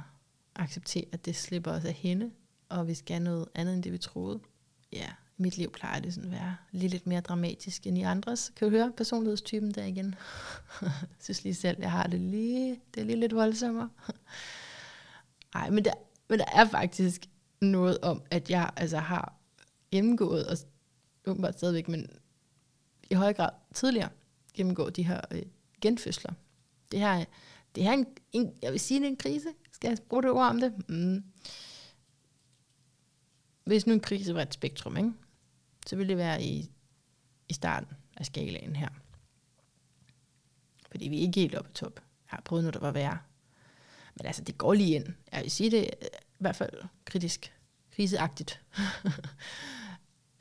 acceptere, 0.56 1.06
at 1.12 1.26
det 1.26 1.36
slipper 1.36 1.72
os 1.72 1.86
af 1.86 1.94
hende, 1.94 2.32
og 2.70 2.88
vi 2.88 2.94
skal 2.94 3.22
noget 3.22 3.48
andet, 3.56 3.74
end 3.74 3.84
det 3.84 3.92
vi 3.92 3.98
troede. 3.98 4.40
Ja, 4.94 5.08
i 5.38 5.42
mit 5.42 5.58
liv 5.58 5.72
plejer 5.72 6.00
det 6.00 6.14
sådan 6.14 6.34
at 6.34 6.40
være 6.40 6.58
lige 6.72 6.90
lidt 6.90 7.08
mere 7.08 7.22
dramatisk 7.22 7.88
end 7.88 7.98
i 7.98 8.02
andres. 8.02 8.52
Kan 8.56 8.68
du 8.68 8.76
høre 8.78 8.92
personlighedstypen 8.98 9.72
der 9.72 9.84
igen? 9.84 10.16
jeg 10.82 10.92
synes 11.24 11.44
lige 11.44 11.56
selv, 11.56 11.78
jeg 11.80 11.92
har 11.92 12.08
det 12.08 12.20
lige, 12.20 12.80
det 12.94 13.02
er 13.02 13.06
lige 13.06 13.20
lidt 13.20 13.36
voldsommere. 13.36 13.90
Nej, 15.54 15.70
men 15.70 15.86
der, 15.86 15.94
men 16.30 16.40
der 16.40 16.46
er 16.54 16.68
faktisk 16.68 17.26
noget 17.62 17.98
om, 18.02 18.22
at 18.32 18.50
jeg 18.50 18.72
altså 18.76 18.98
har 18.98 19.43
gennemgået, 19.94 20.48
og 20.48 20.58
åbenbart 21.26 21.58
stadigvæk, 21.58 21.88
men 21.88 22.10
i 23.10 23.14
høj 23.14 23.34
grad 23.34 23.50
tidligere, 23.74 24.10
gennemgå 24.54 24.90
de 24.90 25.04
her 25.04 25.22
øh, 25.32 25.44
genfødsler. 25.82 26.34
Det 26.92 27.00
her, 27.00 27.26
det 27.76 27.84
her 27.84 27.92
er 27.92 27.94
en, 27.94 28.08
en, 28.32 28.54
jeg 28.62 28.72
vil 28.72 28.80
sige, 28.80 29.00
det 29.00 29.06
er 29.06 29.10
en 29.10 29.18
krise. 29.18 29.48
Skal 29.72 29.88
jeg 29.90 29.98
bruge 30.10 30.24
det 30.24 30.32
ord 30.32 30.46
om 30.46 30.60
det? 30.60 30.90
Mm. 30.90 31.24
Hvis 33.64 33.88
nu 33.88 33.94
en 33.94 34.00
krise 34.00 34.36
var 34.36 34.42
et 34.42 34.54
spektrum, 34.54 34.98
ikke? 34.98 35.12
så 35.88 35.96
ville 35.96 36.10
det 36.10 36.18
være 36.18 36.44
i, 36.44 36.72
i 37.50 37.54
starten 37.54 37.88
af 38.18 38.26
skalaen 38.26 38.76
her. 38.76 38.90
Fordi 40.92 41.08
vi 41.08 41.18
er 41.18 41.22
ikke 41.22 41.40
helt 41.40 41.56
oppe 41.56 41.70
på 41.70 41.74
top. 41.74 41.96
Jeg 41.96 42.38
har 42.38 42.42
prøvet 42.46 42.64
noget, 42.64 42.74
der 42.74 42.80
var 42.80 42.92
værre. 42.92 43.20
Men 44.16 44.26
altså, 44.26 44.44
det 44.44 44.58
går 44.58 44.74
lige 44.74 44.96
ind. 44.96 45.06
Jeg 45.32 45.44
vil 45.44 45.52
sige 45.52 45.72
det 45.72 45.90
i 46.04 46.40
hvert 46.40 46.56
fald 46.56 46.84
kritisk, 47.06 47.54
kriseagtigt, 47.92 48.62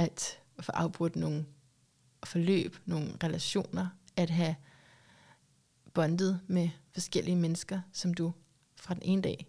at 0.03 0.41
få 0.61 0.73
afbrudt 0.73 1.17
nogle 1.17 1.47
forløb, 2.25 2.77
nogle 2.85 3.17
relationer, 3.25 3.89
at 4.17 4.31
have 4.31 4.57
bondet 5.95 6.41
med 6.47 6.69
forskellige 6.93 7.37
mennesker, 7.37 7.81
som 7.93 8.15
du 8.15 8.33
fra 8.77 8.95
den 8.95 9.03
ene 9.03 9.23
dag 9.23 9.47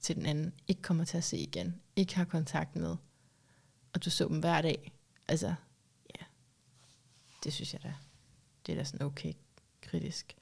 til 0.00 0.16
den 0.16 0.26
anden 0.26 0.52
ikke 0.68 0.82
kommer 0.82 1.04
til 1.04 1.16
at 1.16 1.24
se 1.24 1.36
igen, 1.36 1.80
ikke 1.96 2.16
har 2.16 2.24
kontakt 2.24 2.76
med, 2.76 2.96
og 3.92 4.04
du 4.04 4.10
så 4.10 4.28
dem 4.28 4.40
hver 4.40 4.62
dag. 4.62 4.92
Altså, 5.28 5.54
ja, 6.20 6.24
det 7.44 7.52
synes 7.52 7.72
jeg 7.72 7.82
da, 7.82 7.94
det 8.66 8.72
er 8.72 8.76
da 8.76 8.84
sådan 8.84 9.06
okay 9.06 9.32
kritisk. 9.80 10.36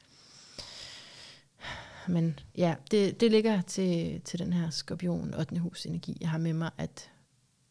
Men 2.09 2.39
ja, 2.57 2.75
det, 2.91 3.21
det 3.21 3.31
ligger 3.31 3.61
til, 3.63 4.21
til 4.21 4.39
den 4.39 4.53
her 4.53 4.71
skorpion 4.71 5.35
8. 5.35 5.59
hus 5.59 5.87
energi, 5.87 6.19
jeg 6.21 6.31
har 6.31 6.39
med 6.39 6.53
mig, 6.53 6.71
at 6.79 7.11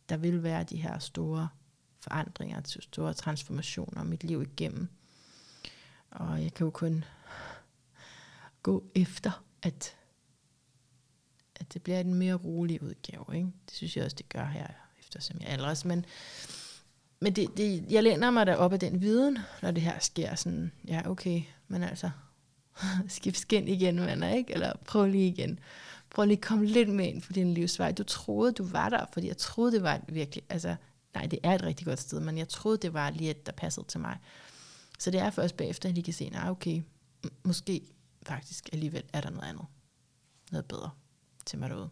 der 0.09 0.17
vil 0.17 0.43
være 0.43 0.63
de 0.63 0.77
her 0.77 0.99
store 0.99 1.49
forandringer, 2.03 2.57
altså 2.57 2.79
store 2.81 3.13
transformationer 3.13 4.03
mit 4.03 4.23
liv 4.23 4.41
igennem. 4.41 4.87
Og 6.11 6.43
jeg 6.43 6.53
kan 6.53 6.65
jo 6.65 6.71
kun 6.71 7.05
gå 8.63 8.83
efter, 8.95 9.43
at, 9.61 9.95
at 11.55 11.73
det 11.73 11.81
bliver 11.83 11.99
en 11.99 12.13
mere 12.13 12.33
rolig 12.33 12.83
udgave. 12.83 13.25
Ikke? 13.33 13.47
Det 13.65 13.75
synes 13.75 13.97
jeg 13.97 14.05
også, 14.05 14.15
det 14.15 14.29
gør 14.29 14.45
her, 14.45 14.67
eftersom 14.99 15.37
jeg 15.41 15.49
aldres. 15.49 15.85
Men, 15.85 16.05
men 17.19 17.33
det, 17.33 17.57
det, 17.57 17.85
jeg 17.89 18.03
læner 18.03 18.31
mig 18.31 18.47
da 18.47 18.55
op 18.55 18.73
af 18.73 18.79
den 18.79 19.01
viden, 19.01 19.37
når 19.61 19.71
det 19.71 19.83
her 19.83 19.99
sker. 19.99 20.35
Sådan, 20.35 20.71
ja, 20.87 21.01
okay, 21.09 21.41
men 21.67 21.83
altså, 21.83 22.09
skift 23.07 23.37
skin 23.37 23.67
igen, 23.67 24.01
venner, 24.01 24.33
ikke? 24.33 24.53
Eller 24.53 24.73
prøv 24.85 25.07
lige 25.07 25.27
igen. 25.27 25.59
Prøv 26.09 26.25
lige 26.25 26.37
at 26.37 26.43
komme 26.43 26.65
lidt 26.65 26.89
med 26.89 27.05
ind 27.05 27.21
på 27.21 27.33
din 27.33 27.53
livsvej. 27.53 27.91
Du 27.91 28.03
troede, 28.03 28.51
du 28.51 28.63
var 28.63 28.89
der, 28.89 29.05
fordi 29.13 29.27
jeg 29.27 29.37
troede, 29.37 29.71
det 29.71 29.83
var 29.83 30.01
virkelig, 30.07 30.43
altså, 30.49 30.75
nej, 31.15 31.25
det 31.25 31.39
er 31.43 31.55
et 31.55 31.63
rigtig 31.63 31.85
godt 31.85 31.99
sted, 31.99 32.19
men 32.19 32.37
jeg 32.37 32.49
troede, 32.49 32.77
det 32.77 32.93
var 32.93 33.09
lige 33.09 33.29
et, 33.29 33.45
der 33.45 33.51
passede 33.51 33.87
til 33.87 33.99
mig. 33.99 34.17
Så 34.99 35.11
det 35.11 35.19
er 35.19 35.29
først 35.29 35.57
bagefter, 35.57 35.89
at 35.89 35.95
de 35.95 36.03
kan 36.03 36.13
se, 36.13 36.29
nej, 36.29 36.49
okay, 36.49 36.81
måske 37.43 37.81
faktisk 38.23 38.69
alligevel 38.73 39.03
er 39.13 39.21
der 39.21 39.29
noget 39.29 39.47
andet. 39.49 39.65
Noget 40.51 40.65
bedre 40.65 40.89
til 41.45 41.59
mig 41.59 41.69
derude. 41.69 41.89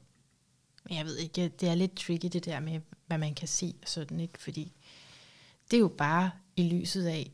Men 0.84 0.98
jeg 0.98 1.06
ved 1.06 1.18
ikke, 1.18 1.48
det 1.48 1.70
er 1.70 1.76
lidt 1.76 1.96
tricky 1.96 2.30
det 2.34 2.46
der 2.46 2.60
med, 2.60 2.82
hvad 3.08 3.18
man 3.18 3.36
kan 3.36 3.48
se 3.48 3.76
og 3.82 3.88
sådan, 3.88 4.20
ikke? 4.20 4.42
Fordi 4.42 4.74
det 5.72 5.78
er 5.78 5.82
jo 5.82 5.88
bare 5.88 6.32
i 6.56 6.70
lyset 6.70 7.06
af, 7.06 7.32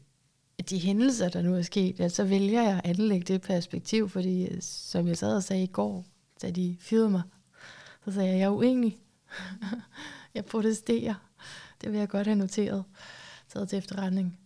de 0.69 0.79
hændelser, 0.79 1.29
der 1.29 1.41
nu 1.41 1.55
er 1.55 1.61
sket, 1.61 1.99
at 1.99 2.11
så 2.11 2.23
vælger 2.23 2.61
jeg 2.61 2.81
at 2.83 2.89
anlægge 2.89 3.33
det 3.33 3.41
perspektiv, 3.41 4.09
fordi 4.09 4.61
som 4.61 5.07
jeg 5.07 5.17
sad 5.17 5.35
og 5.35 5.43
sagde 5.43 5.63
i 5.63 5.67
går, 5.67 6.05
da 6.41 6.51
de 6.51 6.77
fyrede 6.79 7.09
mig, 7.09 7.21
så 8.05 8.11
sagde 8.11 8.29
jeg, 8.29 8.39
jeg 8.39 8.45
er 8.45 8.49
uenig. 8.49 8.97
jeg 10.35 10.45
protesterer. 10.45 11.26
Det 11.81 11.91
vil 11.91 11.99
jeg 11.99 12.09
godt 12.09 12.27
have 12.27 12.35
noteret. 12.35 12.85
Taget 13.49 13.69
til 13.69 13.77
efterretning. 13.77 14.39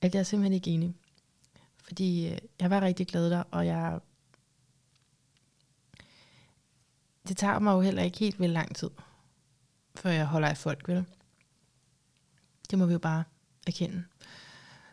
At 0.00 0.14
jeg 0.14 0.20
er 0.20 0.24
simpelthen 0.24 0.52
ikke 0.52 0.70
enig. 0.70 0.94
Fordi 1.84 2.28
øh, 2.28 2.38
jeg 2.60 2.70
var 2.70 2.80
rigtig 2.80 3.06
glad 3.06 3.30
der, 3.30 3.42
og 3.50 3.66
jeg... 3.66 4.00
Det 7.28 7.36
tager 7.36 7.58
mig 7.58 7.72
jo 7.72 7.80
heller 7.80 8.02
ikke 8.02 8.18
helt 8.18 8.40
vel 8.40 8.50
lang 8.50 8.76
tid, 8.76 8.90
før 9.94 10.10
jeg 10.10 10.26
holder 10.26 10.48
af 10.48 10.56
folk, 10.56 10.88
vel? 10.88 11.04
Det 12.70 12.78
må 12.78 12.86
vi 12.86 12.92
jo 12.92 12.98
bare 12.98 13.24
erkende. 13.66 14.04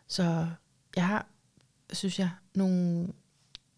Så 0.08 0.48
jeg 0.96 1.08
har, 1.08 1.28
synes 1.94 2.20
jeg, 2.20 2.30
nogle 2.56 3.14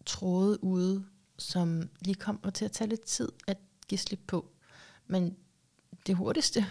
tråde 0.06 0.64
ude, 0.64 1.06
som 1.38 1.88
lige 2.00 2.14
kommer 2.14 2.50
til 2.50 2.64
at 2.64 2.72
tage 2.72 2.88
lidt 2.88 3.04
tid 3.04 3.32
at 3.46 3.58
give 3.88 3.98
slip 3.98 4.20
på. 4.26 4.50
Men 5.06 5.36
det 6.06 6.16
hurtigste, 6.16 6.66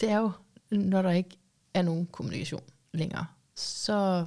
det 0.00 0.10
er 0.10 0.18
jo, 0.18 0.30
når 0.70 1.02
der 1.02 1.10
ikke 1.10 1.38
er 1.74 1.82
nogen 1.82 2.06
kommunikation 2.06 2.62
længere. 2.92 3.26
Så, 3.54 4.26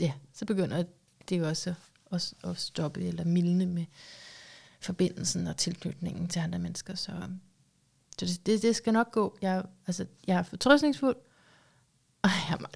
ja, 0.00 0.12
så 0.32 0.44
begynder 0.44 0.84
det 1.28 1.38
jo 1.38 1.48
også 1.48 1.74
at, 2.12 2.34
at 2.44 2.58
stoppe 2.58 3.04
eller 3.04 3.24
mildne 3.24 3.66
med 3.66 3.84
forbindelsen 4.80 5.46
og 5.46 5.56
tilknytningen 5.56 6.28
til 6.28 6.40
andre 6.40 6.58
mennesker. 6.58 6.94
Så, 6.94 7.12
så 8.18 8.26
det, 8.26 8.46
det, 8.46 8.62
det 8.62 8.76
skal 8.76 8.92
nok 8.92 9.12
gå. 9.12 9.38
Jeg, 9.42 9.64
altså, 9.86 10.06
jeg 10.26 10.38
er 10.38 10.42
fortrøstningsfuld, 10.42 11.16
ej, 12.24 12.30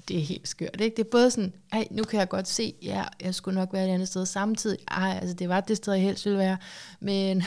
det 0.08 0.18
er 0.18 0.24
helt 0.24 0.48
skørt, 0.48 0.80
ikke? 0.80 0.96
Det 0.96 1.06
er 1.06 1.10
både 1.10 1.30
sådan, 1.30 1.52
ej, 1.72 1.88
nu 1.90 2.04
kan 2.04 2.20
jeg 2.20 2.28
godt 2.28 2.48
se, 2.48 2.74
ja, 2.82 3.04
jeg 3.20 3.34
skulle 3.34 3.54
nok 3.54 3.72
være 3.72 3.88
et 3.88 3.94
andet 3.94 4.08
sted 4.08 4.26
samtidig. 4.26 4.78
Ej, 4.88 5.18
altså 5.20 5.34
det 5.34 5.48
var 5.48 5.60
det 5.60 5.76
sted, 5.76 5.92
jeg 5.92 6.02
helst 6.02 6.24
ville 6.24 6.38
være. 6.38 6.56
Men 7.00 7.42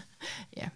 ja, 0.56 0.68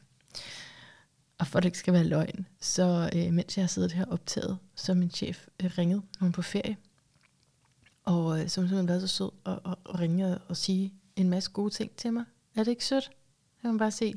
og 1.38 1.46
for 1.46 1.58
at 1.58 1.62
det 1.62 1.68
ikke 1.68 1.78
skal 1.78 1.94
være 1.94 2.04
løgn, 2.04 2.46
så 2.60 3.10
øh, 3.16 3.32
mens 3.32 3.56
jeg 3.56 3.62
har 3.62 3.68
siddet 3.68 3.92
her 3.92 4.04
optaget, 4.04 4.58
så 4.74 4.94
min 4.94 5.10
chef 5.10 5.46
øh, 5.62 5.70
ringede, 5.78 6.02
hun 6.20 6.32
på 6.32 6.42
ferie. 6.42 6.76
Og 8.04 8.40
øh, 8.40 8.48
så 8.48 8.60
hun 8.60 8.68
simpelthen 8.68 8.88
været 8.88 9.00
så 9.00 9.06
sød 9.06 9.30
og, 9.44 9.70
at, 9.70 9.76
at 9.88 10.00
ringe 10.00 10.38
og 10.38 10.56
sige 10.56 10.94
en 11.16 11.30
masse 11.30 11.50
gode 11.50 11.70
ting 11.70 11.96
til 11.96 12.12
mig. 12.12 12.24
Er 12.56 12.64
det 12.64 12.70
ikke 12.70 12.84
sødt? 12.84 13.04
Jeg 13.04 13.60
kan 13.60 13.70
man 13.70 13.78
bare 13.78 13.90
se. 13.90 14.14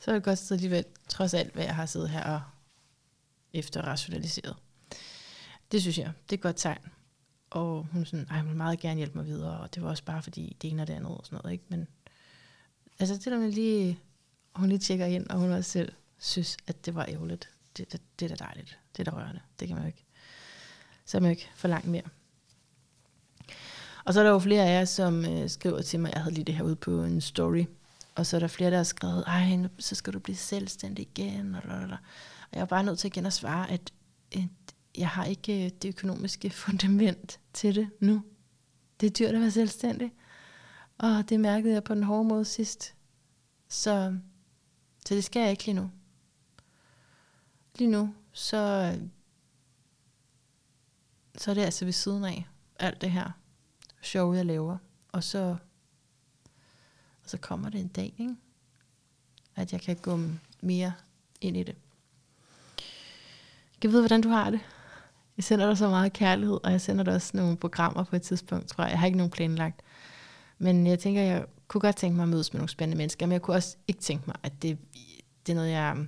Så 0.00 0.10
er 0.10 0.14
det 0.14 0.24
godt 0.24 0.38
sted 0.38 0.56
alligevel, 0.56 0.84
trods 1.08 1.34
alt, 1.34 1.54
hvad 1.54 1.64
jeg 1.64 1.74
har 1.74 1.86
siddet 1.86 2.10
her 2.10 2.24
og 2.24 2.42
efterrationaliseret. 3.52 4.56
Det 5.72 5.80
synes 5.80 5.98
jeg, 5.98 6.12
det 6.22 6.32
er 6.32 6.38
et 6.38 6.42
godt 6.42 6.56
tegn. 6.56 6.78
Og 7.50 7.86
hun 7.92 8.04
sådan, 8.04 8.26
Ej, 8.30 8.38
hun 8.38 8.48
vil 8.48 8.56
meget 8.56 8.80
gerne 8.80 8.96
hjælpe 8.96 9.18
mig 9.18 9.26
videre, 9.26 9.60
og 9.60 9.74
det 9.74 9.82
var 9.82 9.88
også 9.88 10.04
bare 10.04 10.22
fordi 10.22 10.56
det 10.62 10.70
ene 10.70 10.82
og 10.82 10.86
det 10.86 10.94
andet 10.94 11.10
og 11.10 11.20
sådan 11.24 11.36
noget, 11.42 11.52
ikke? 11.52 11.64
Men 11.68 11.88
altså 12.98 13.14
det 13.14 13.24
der 13.24 13.38
med 13.38 13.52
lige, 13.52 13.98
hun 14.54 14.68
lige 14.68 14.78
tjekker 14.78 15.06
ind, 15.06 15.30
og 15.30 15.38
hun 15.38 15.50
også 15.50 15.70
selv 15.70 15.92
synes, 16.24 16.56
at 16.66 16.86
det 16.86 16.94
var 16.94 17.04
ærgerligt. 17.08 17.48
Det, 17.76 17.92
det, 17.92 18.00
det 18.20 18.30
er 18.30 18.36
da 18.36 18.44
dejligt. 18.44 18.78
Det 18.96 19.06
er 19.06 19.10
da 19.10 19.16
rørende. 19.16 19.40
Det 19.60 19.68
kan 19.68 19.74
man 19.76 19.84
jo 19.84 19.86
ikke. 19.86 20.04
Så 21.04 21.20
man 21.20 21.30
ikke 21.30 21.50
for 21.54 21.68
langt 21.68 21.86
mere. 21.86 22.02
Og 24.04 24.14
så 24.14 24.20
er 24.20 24.24
der 24.24 24.30
jo 24.30 24.38
flere 24.38 24.64
af 24.64 24.78
jer, 24.80 24.84
som 24.84 25.24
øh, 25.24 25.50
skriver 25.50 25.82
til 25.82 26.00
mig, 26.00 26.12
jeg 26.14 26.22
havde 26.22 26.34
lige 26.34 26.44
det 26.44 26.54
her 26.54 26.64
ude 26.64 26.76
på 26.76 27.04
en 27.04 27.20
story, 27.20 27.64
og 28.14 28.26
så 28.26 28.36
er 28.36 28.40
der 28.40 28.46
flere, 28.46 28.70
der 28.70 28.76
har 28.76 28.84
skrevet, 28.84 29.24
ej, 29.26 29.56
nu, 29.56 29.68
så 29.78 29.94
skal 29.94 30.12
du 30.12 30.18
blive 30.18 30.36
selvstændig 30.36 31.08
igen, 31.10 31.54
og, 31.54 31.62
og, 31.64 31.88
jeg 32.52 32.60
er 32.60 32.64
bare 32.64 32.84
nødt 32.84 32.98
til 32.98 33.08
igen 33.08 33.26
at 33.26 33.32
svare, 33.32 33.70
at, 33.70 33.92
at 34.32 34.40
jeg 34.98 35.08
har 35.08 35.24
ikke 35.24 35.64
øh, 35.64 35.70
det 35.82 35.88
økonomiske 35.88 36.50
fundament 36.64 37.40
til 37.52 37.74
det 37.74 37.88
nu. 38.00 38.22
Det 39.00 39.06
er 39.06 39.10
dyrt 39.10 39.34
at 39.34 39.40
være 39.40 39.50
selvstændig. 39.50 40.12
Og 40.98 41.28
det 41.28 41.40
mærkede 41.40 41.74
jeg 41.74 41.84
på 41.84 41.94
den 41.94 42.02
hårde 42.02 42.24
måde 42.24 42.44
sidst. 42.44 42.94
Så, 43.68 44.16
så 45.06 45.14
det 45.14 45.24
skal 45.24 45.40
jeg 45.40 45.50
ikke 45.50 45.64
lige 45.64 45.74
nu. 45.74 45.90
Lige 47.78 47.90
nu, 47.90 48.14
så, 48.32 48.94
så 51.38 51.50
er 51.50 51.54
det 51.54 51.62
altså 51.62 51.84
ved 51.84 51.92
siden 51.92 52.24
af 52.24 52.48
alt 52.78 53.00
det 53.00 53.10
her 53.10 53.30
sjove, 54.02 54.36
jeg 54.36 54.46
laver. 54.46 54.76
Og 55.12 55.24
så, 55.24 55.56
og 57.22 57.30
så 57.30 57.38
kommer 57.38 57.68
det 57.68 57.80
en 57.80 57.88
dag, 57.88 58.14
ikke? 58.18 58.36
at 59.56 59.72
jeg 59.72 59.80
kan 59.80 59.96
gå 59.96 60.18
mere 60.60 60.92
ind 61.40 61.56
i 61.56 61.62
det. 61.62 61.76
Jeg 63.82 63.92
ved, 63.92 64.00
hvordan 64.00 64.20
du 64.20 64.28
har 64.28 64.50
det. 64.50 64.60
Jeg 65.36 65.44
sender 65.44 65.66
dig 65.66 65.78
så 65.78 65.88
meget 65.88 66.12
kærlighed, 66.12 66.58
og 66.64 66.72
jeg 66.72 66.80
sender 66.80 67.04
dig 67.04 67.14
også 67.14 67.36
nogle 67.36 67.56
programmer 67.56 68.04
på 68.04 68.16
et 68.16 68.22
tidspunkt, 68.22 68.68
tror 68.68 68.84
jeg. 68.84 68.90
Jeg 68.90 68.98
har 68.98 69.06
ikke 69.06 69.18
nogen 69.18 69.30
planlagt. 69.30 69.82
Men 70.58 70.86
jeg 70.86 70.98
tænker, 70.98 71.22
jeg 71.22 71.46
kunne 71.68 71.80
godt 71.80 71.96
tænke 71.96 72.16
mig 72.16 72.22
at 72.22 72.28
mødes 72.28 72.52
med 72.52 72.58
nogle 72.58 72.68
spændende 72.68 72.98
mennesker, 72.98 73.26
men 73.26 73.32
jeg 73.32 73.42
kunne 73.42 73.56
også 73.56 73.76
ikke 73.88 74.00
tænke 74.00 74.24
mig, 74.26 74.36
at 74.42 74.62
det 74.62 74.78
det 75.46 75.52
er 75.52 75.56
noget, 75.56 75.70
jeg... 75.70 76.06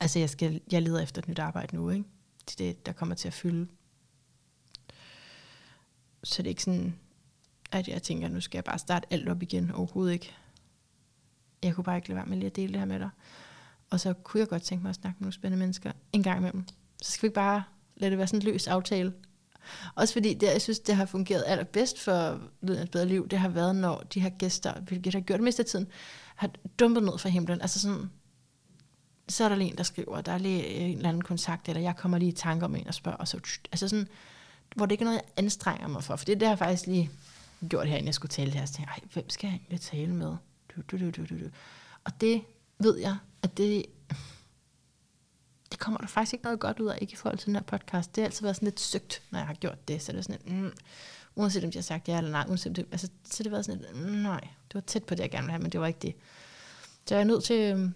Altså, 0.00 0.18
jeg, 0.18 0.30
skal, 0.30 0.60
jeg 0.72 0.82
leder 0.82 1.00
efter 1.00 1.22
et 1.22 1.28
nyt 1.28 1.38
arbejde 1.38 1.76
nu, 1.76 1.90
ikke? 1.90 2.04
Det 2.46 2.52
er 2.52 2.72
det, 2.72 2.86
der 2.86 2.92
kommer 2.92 3.14
til 3.14 3.28
at 3.28 3.34
fylde. 3.34 3.68
Så 6.24 6.42
det 6.42 6.46
er 6.46 6.50
ikke 6.50 6.62
sådan, 6.62 6.98
at 7.72 7.88
jeg 7.88 8.02
tænker, 8.02 8.28
nu 8.28 8.40
skal 8.40 8.56
jeg 8.56 8.64
bare 8.64 8.78
starte 8.78 9.12
alt 9.12 9.28
op 9.28 9.42
igen. 9.42 9.70
Overhovedet 9.70 10.12
ikke. 10.12 10.34
Jeg 11.62 11.74
kunne 11.74 11.84
bare 11.84 11.96
ikke 11.96 12.08
lade 12.08 12.16
være 12.16 12.26
med 12.26 12.36
lige 12.36 12.46
at 12.46 12.56
dele 12.56 12.72
det 12.72 12.80
her 12.80 12.86
med 12.86 12.98
dig. 12.98 13.10
Og 13.90 14.00
så 14.00 14.12
kunne 14.12 14.40
jeg 14.40 14.48
godt 14.48 14.62
tænke 14.62 14.82
mig 14.82 14.90
at 14.90 14.96
snakke 14.96 15.16
med 15.18 15.24
nogle 15.24 15.32
spændende 15.32 15.58
mennesker 15.58 15.92
en 16.12 16.22
gang 16.22 16.38
imellem. 16.38 16.64
Så 17.02 17.12
skal 17.12 17.22
vi 17.22 17.26
ikke 17.26 17.34
bare 17.34 17.62
lade 17.96 18.10
det 18.10 18.18
være 18.18 18.26
sådan 18.26 18.40
en 18.40 18.52
løs 18.52 18.66
aftale. 18.66 19.12
Også 19.94 20.14
fordi 20.14 20.34
det, 20.34 20.46
jeg 20.46 20.62
synes, 20.62 20.80
det 20.80 20.96
har 20.96 21.06
fungeret 21.06 21.44
allerbedst 21.46 22.00
for 22.00 22.40
Lyden 22.62 22.82
et 22.82 22.90
bedre 22.90 23.06
liv, 23.06 23.28
det 23.28 23.38
har 23.38 23.48
været, 23.48 23.76
når 23.76 24.00
de 24.00 24.20
her 24.20 24.30
gæster, 24.30 24.80
hvilket 24.80 25.14
har 25.14 25.20
gjort 25.20 25.38
det 25.38 25.44
meste 25.44 25.62
af 25.62 25.66
tiden, 25.66 25.86
har 26.36 26.50
dumpet 26.78 27.02
ned 27.02 27.18
fra 27.18 27.28
himlen. 27.28 27.60
Altså 27.60 27.80
sådan, 27.80 28.10
så 29.30 29.44
er 29.44 29.48
der 29.48 29.56
lige 29.56 29.70
en, 29.70 29.76
der 29.76 29.82
skriver, 29.82 30.20
der 30.20 30.32
er 30.32 30.38
lige 30.38 30.66
øh, 30.66 30.90
en 30.90 30.96
eller 30.96 31.08
anden 31.08 31.22
kontakt, 31.22 31.68
eller 31.68 31.82
jeg 31.82 31.96
kommer 31.96 32.18
lige 32.18 32.28
i 32.28 32.34
tanke 32.34 32.64
om 32.64 32.76
en 32.76 32.86
og 32.86 32.94
spørger, 32.94 33.18
og 33.18 33.28
så, 33.28 33.40
altså 33.72 33.88
sådan, 33.88 34.08
hvor 34.76 34.86
det 34.86 34.92
ikke 34.92 35.02
er 35.02 35.06
noget, 35.06 35.18
jeg 35.18 35.44
anstrenger 35.44 35.88
mig 35.88 36.04
for. 36.04 36.16
For 36.16 36.24
det, 36.24 36.40
det 36.40 36.48
har 36.48 36.52
jeg 36.52 36.58
faktisk 36.58 36.86
lige 36.86 37.10
gjort 37.68 37.88
her, 37.88 37.96
inden 37.96 38.06
jeg 38.06 38.14
skulle 38.14 38.30
tale 38.30 38.50
her. 38.50 38.66
Så 38.66 38.72
tænkte 38.72 38.92
jeg, 38.96 39.02
hvem 39.12 39.30
skal 39.30 39.48
jeg 39.48 39.56
egentlig 39.56 39.80
tale 39.80 40.14
med? 40.14 40.36
Du, 40.76 40.82
du, 40.90 40.98
du, 40.98 41.10
du, 41.10 41.22
du. 41.22 41.50
Og 42.04 42.20
det 42.20 42.42
ved 42.78 42.98
jeg, 42.98 43.16
at 43.42 43.56
det, 43.56 43.86
det 45.70 45.78
kommer 45.78 45.98
der 45.98 46.06
faktisk 46.06 46.32
ikke 46.32 46.44
noget 46.44 46.60
godt 46.60 46.80
ud 46.80 46.88
af, 46.88 46.98
ikke 47.00 47.12
i 47.12 47.16
forhold 47.16 47.38
til 47.38 47.46
den 47.46 47.54
her 47.54 47.62
podcast. 47.62 48.16
Det 48.16 48.22
har 48.22 48.26
altid 48.26 48.42
været 48.42 48.56
sådan 48.56 48.66
lidt 48.66 48.80
søgt, 48.80 49.22
når 49.30 49.38
jeg 49.38 49.46
har 49.46 49.54
gjort 49.54 49.88
det. 49.88 50.02
Så 50.02 50.12
det 50.12 50.18
er 50.18 50.22
sådan 50.22 50.40
lidt, 50.44 50.56
mm, 50.56 50.72
uanset 51.34 51.64
om 51.64 51.70
de 51.70 51.78
har 51.78 51.82
sagt 51.82 52.08
ja 52.08 52.18
eller 52.18 52.30
nej, 52.30 52.44
uanset 52.48 52.70
om 52.70 52.74
det, 52.74 52.86
altså, 52.92 53.08
så 53.24 53.42
det 53.42 53.46
har 53.46 53.50
været 53.50 53.64
sådan 53.64 53.80
lidt, 53.80 53.96
mm, 53.96 54.12
nej, 54.12 54.40
det 54.40 54.74
var 54.74 54.80
tæt 54.80 55.04
på 55.04 55.14
det, 55.14 55.20
jeg 55.22 55.30
gerne 55.30 55.44
ville 55.44 55.52
have, 55.52 55.62
men 55.62 55.72
det 55.72 55.80
var 55.80 55.86
ikke 55.86 55.98
det. 56.02 56.14
Så 57.06 57.14
jeg 57.14 57.20
er 57.20 57.26
nødt 57.26 57.44
til 57.44 57.56
øhm, 57.56 57.94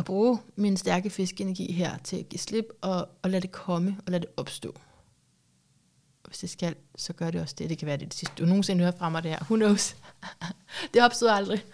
at 0.00 0.06
bruge 0.06 0.38
min 0.56 0.76
stærke 0.76 1.10
fiskenergi 1.10 1.72
her 1.72 1.98
til 1.98 2.16
at 2.16 2.28
give 2.28 2.40
slip 2.40 2.64
og, 2.80 3.08
og 3.22 3.30
lade 3.30 3.42
det 3.42 3.52
komme 3.52 3.96
og 4.06 4.12
lade 4.12 4.20
det 4.20 4.30
opstå. 4.36 4.74
Hvis 6.26 6.38
det 6.38 6.50
skal, 6.50 6.74
så 6.96 7.12
gør 7.12 7.30
det 7.30 7.40
også 7.40 7.54
det. 7.58 7.70
Det 7.70 7.78
kan 7.78 7.86
være 7.86 7.96
det, 7.96 8.06
det 8.06 8.14
sidste, 8.14 8.34
du 8.38 8.46
nogensinde 8.46 8.80
hører 8.80 8.96
fra 8.98 9.08
mig, 9.08 9.22
det 9.22 9.30
her. 9.30 9.38
Who 9.42 9.56
knows? 9.56 9.96
det 10.94 11.02
opstod 11.02 11.28
aldrig. 11.28 11.64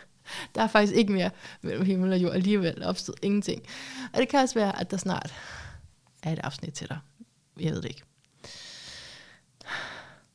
Der 0.55 0.63
er 0.63 0.67
faktisk 0.67 0.93
ikke 0.93 1.13
mere 1.13 1.31
mellem 1.63 1.85
himmel 1.85 2.13
og 2.13 2.19
jord 2.19 2.35
alligevel. 2.35 2.77
Der 2.77 2.89
opstod 2.89 3.15
ingenting. 3.23 3.63
Og 4.13 4.21
det 4.21 4.29
kan 4.29 4.41
også 4.41 4.55
være, 4.55 4.81
at 4.81 4.91
der 4.91 4.97
snart 4.97 5.35
er 6.23 6.33
et 6.33 6.39
afsnit 6.39 6.75
til 6.75 6.89
dig. 6.89 6.99
Jeg 7.61 7.73
ved 7.73 7.83
det 7.83 7.89
ikke. 7.89 8.03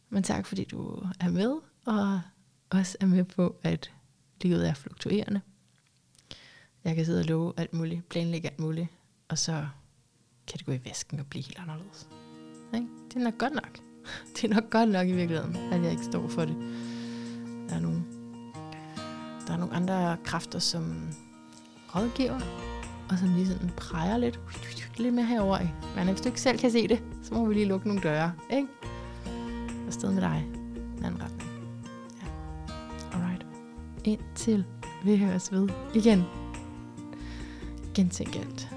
Men 0.10 0.24
tak, 0.24 0.46
fordi 0.46 0.64
du 0.64 1.06
er 1.20 1.30
med, 1.30 1.56
og 1.86 2.22
også 2.70 2.98
er 3.00 3.06
med 3.06 3.24
på, 3.24 3.56
at 3.64 3.92
livet 4.42 4.68
er 4.68 4.74
fluktuerende. 4.74 5.42
Jeg 6.84 6.96
kan 6.96 7.06
sidde 7.06 7.20
og 7.20 7.26
love 7.26 7.54
alt 7.58 7.74
muligt, 7.74 8.10
planlægge 8.10 8.48
alt 8.50 8.60
muligt, 8.60 8.88
og 9.30 9.38
så 9.38 9.66
kan 10.48 10.58
det 10.58 10.66
gå 10.66 10.72
i 10.72 10.80
vasken 10.86 11.20
og 11.20 11.26
blive 11.26 11.44
helt 11.44 11.60
anderledes. 11.60 12.10
Ikke? 12.74 12.88
Det 13.10 13.16
er 13.16 13.24
nok 13.24 13.38
godt 13.38 13.54
nok. 13.54 13.80
Det 14.36 14.44
er 14.44 14.54
nok 14.54 14.70
godt 14.70 14.90
nok 14.90 15.08
i 15.08 15.12
virkeligheden, 15.12 15.56
at 15.74 15.84
jeg 15.84 15.92
ikke 15.92 16.04
står 16.04 16.28
for 16.28 16.46
det. 16.46 16.56
Der 17.70 17.76
er 17.76 17.80
nogle, 17.80 18.04
der 19.48 19.54
er 19.54 19.58
nogle 19.58 19.74
andre 19.74 20.18
kræfter, 20.24 20.60
som 20.60 21.10
rådgiver, 21.96 22.40
og 23.10 23.18
som 23.18 23.34
lige 23.34 23.48
sådan 23.48 23.70
præger 23.78 24.18
lidt, 24.18 24.40
lidt 24.98 25.14
mere 25.14 25.26
herover. 25.26 25.60
Men 25.96 26.08
hvis 26.08 26.22
du 26.22 26.28
ikke 26.28 26.42
selv 26.42 26.60
kan 26.60 26.72
se 26.72 26.88
det, 26.88 27.04
så 27.24 27.34
må 27.34 27.46
vi 27.46 27.54
lige 27.54 27.66
lukke 27.66 27.88
nogle 27.88 28.04
døre, 28.04 28.34
ikke? 28.50 28.68
Og 29.88 29.94
sted 29.94 30.12
med 30.12 30.22
dig. 30.22 30.48
En 30.98 31.06
anden 31.06 31.22
retning. 31.22 31.50
Ja. 32.22 32.28
Alright. 33.18 33.46
Indtil 34.04 34.66
vi 35.04 35.18
høres 35.18 35.52
ved 35.52 35.70
igen 35.96 36.41
gentænke 37.94 38.40
alt. 38.40 38.70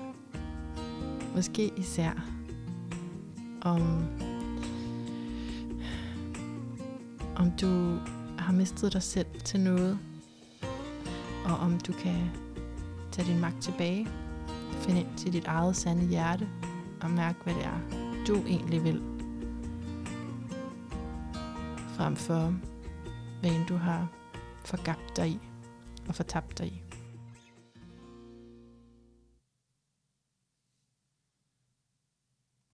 Måske 1.34 1.70
især 1.76 2.12
om 3.62 4.06
om 7.36 7.50
du 7.50 7.98
har 8.38 8.52
mistet 8.52 8.92
dig 8.92 9.02
selv 9.02 9.40
til 9.44 9.60
noget, 9.60 9.98
og 11.44 11.56
om 11.56 11.80
du 11.80 11.92
kan 11.92 12.30
tage 13.12 13.32
din 13.32 13.40
magt 13.40 13.62
tilbage, 13.62 14.08
finde 14.72 15.00
ind 15.00 15.08
til 15.16 15.32
dit 15.32 15.44
eget 15.46 15.76
sande 15.76 16.06
hjerte, 16.06 16.48
og 17.02 17.10
mærke, 17.10 17.38
hvad 17.44 17.54
det 17.54 17.64
er, 17.64 17.80
du 18.26 18.34
egentlig 18.34 18.84
vil. 18.84 19.02
Frem 21.88 22.16
for, 22.16 22.54
hvad 23.40 23.50
end 23.50 23.66
du 23.66 23.76
har 23.76 24.08
forgabt 24.64 25.16
dig 25.16 25.28
i 25.28 25.38
og 26.08 26.14
fortabt 26.14 26.58
dig 26.58 26.66
i. 26.66 26.93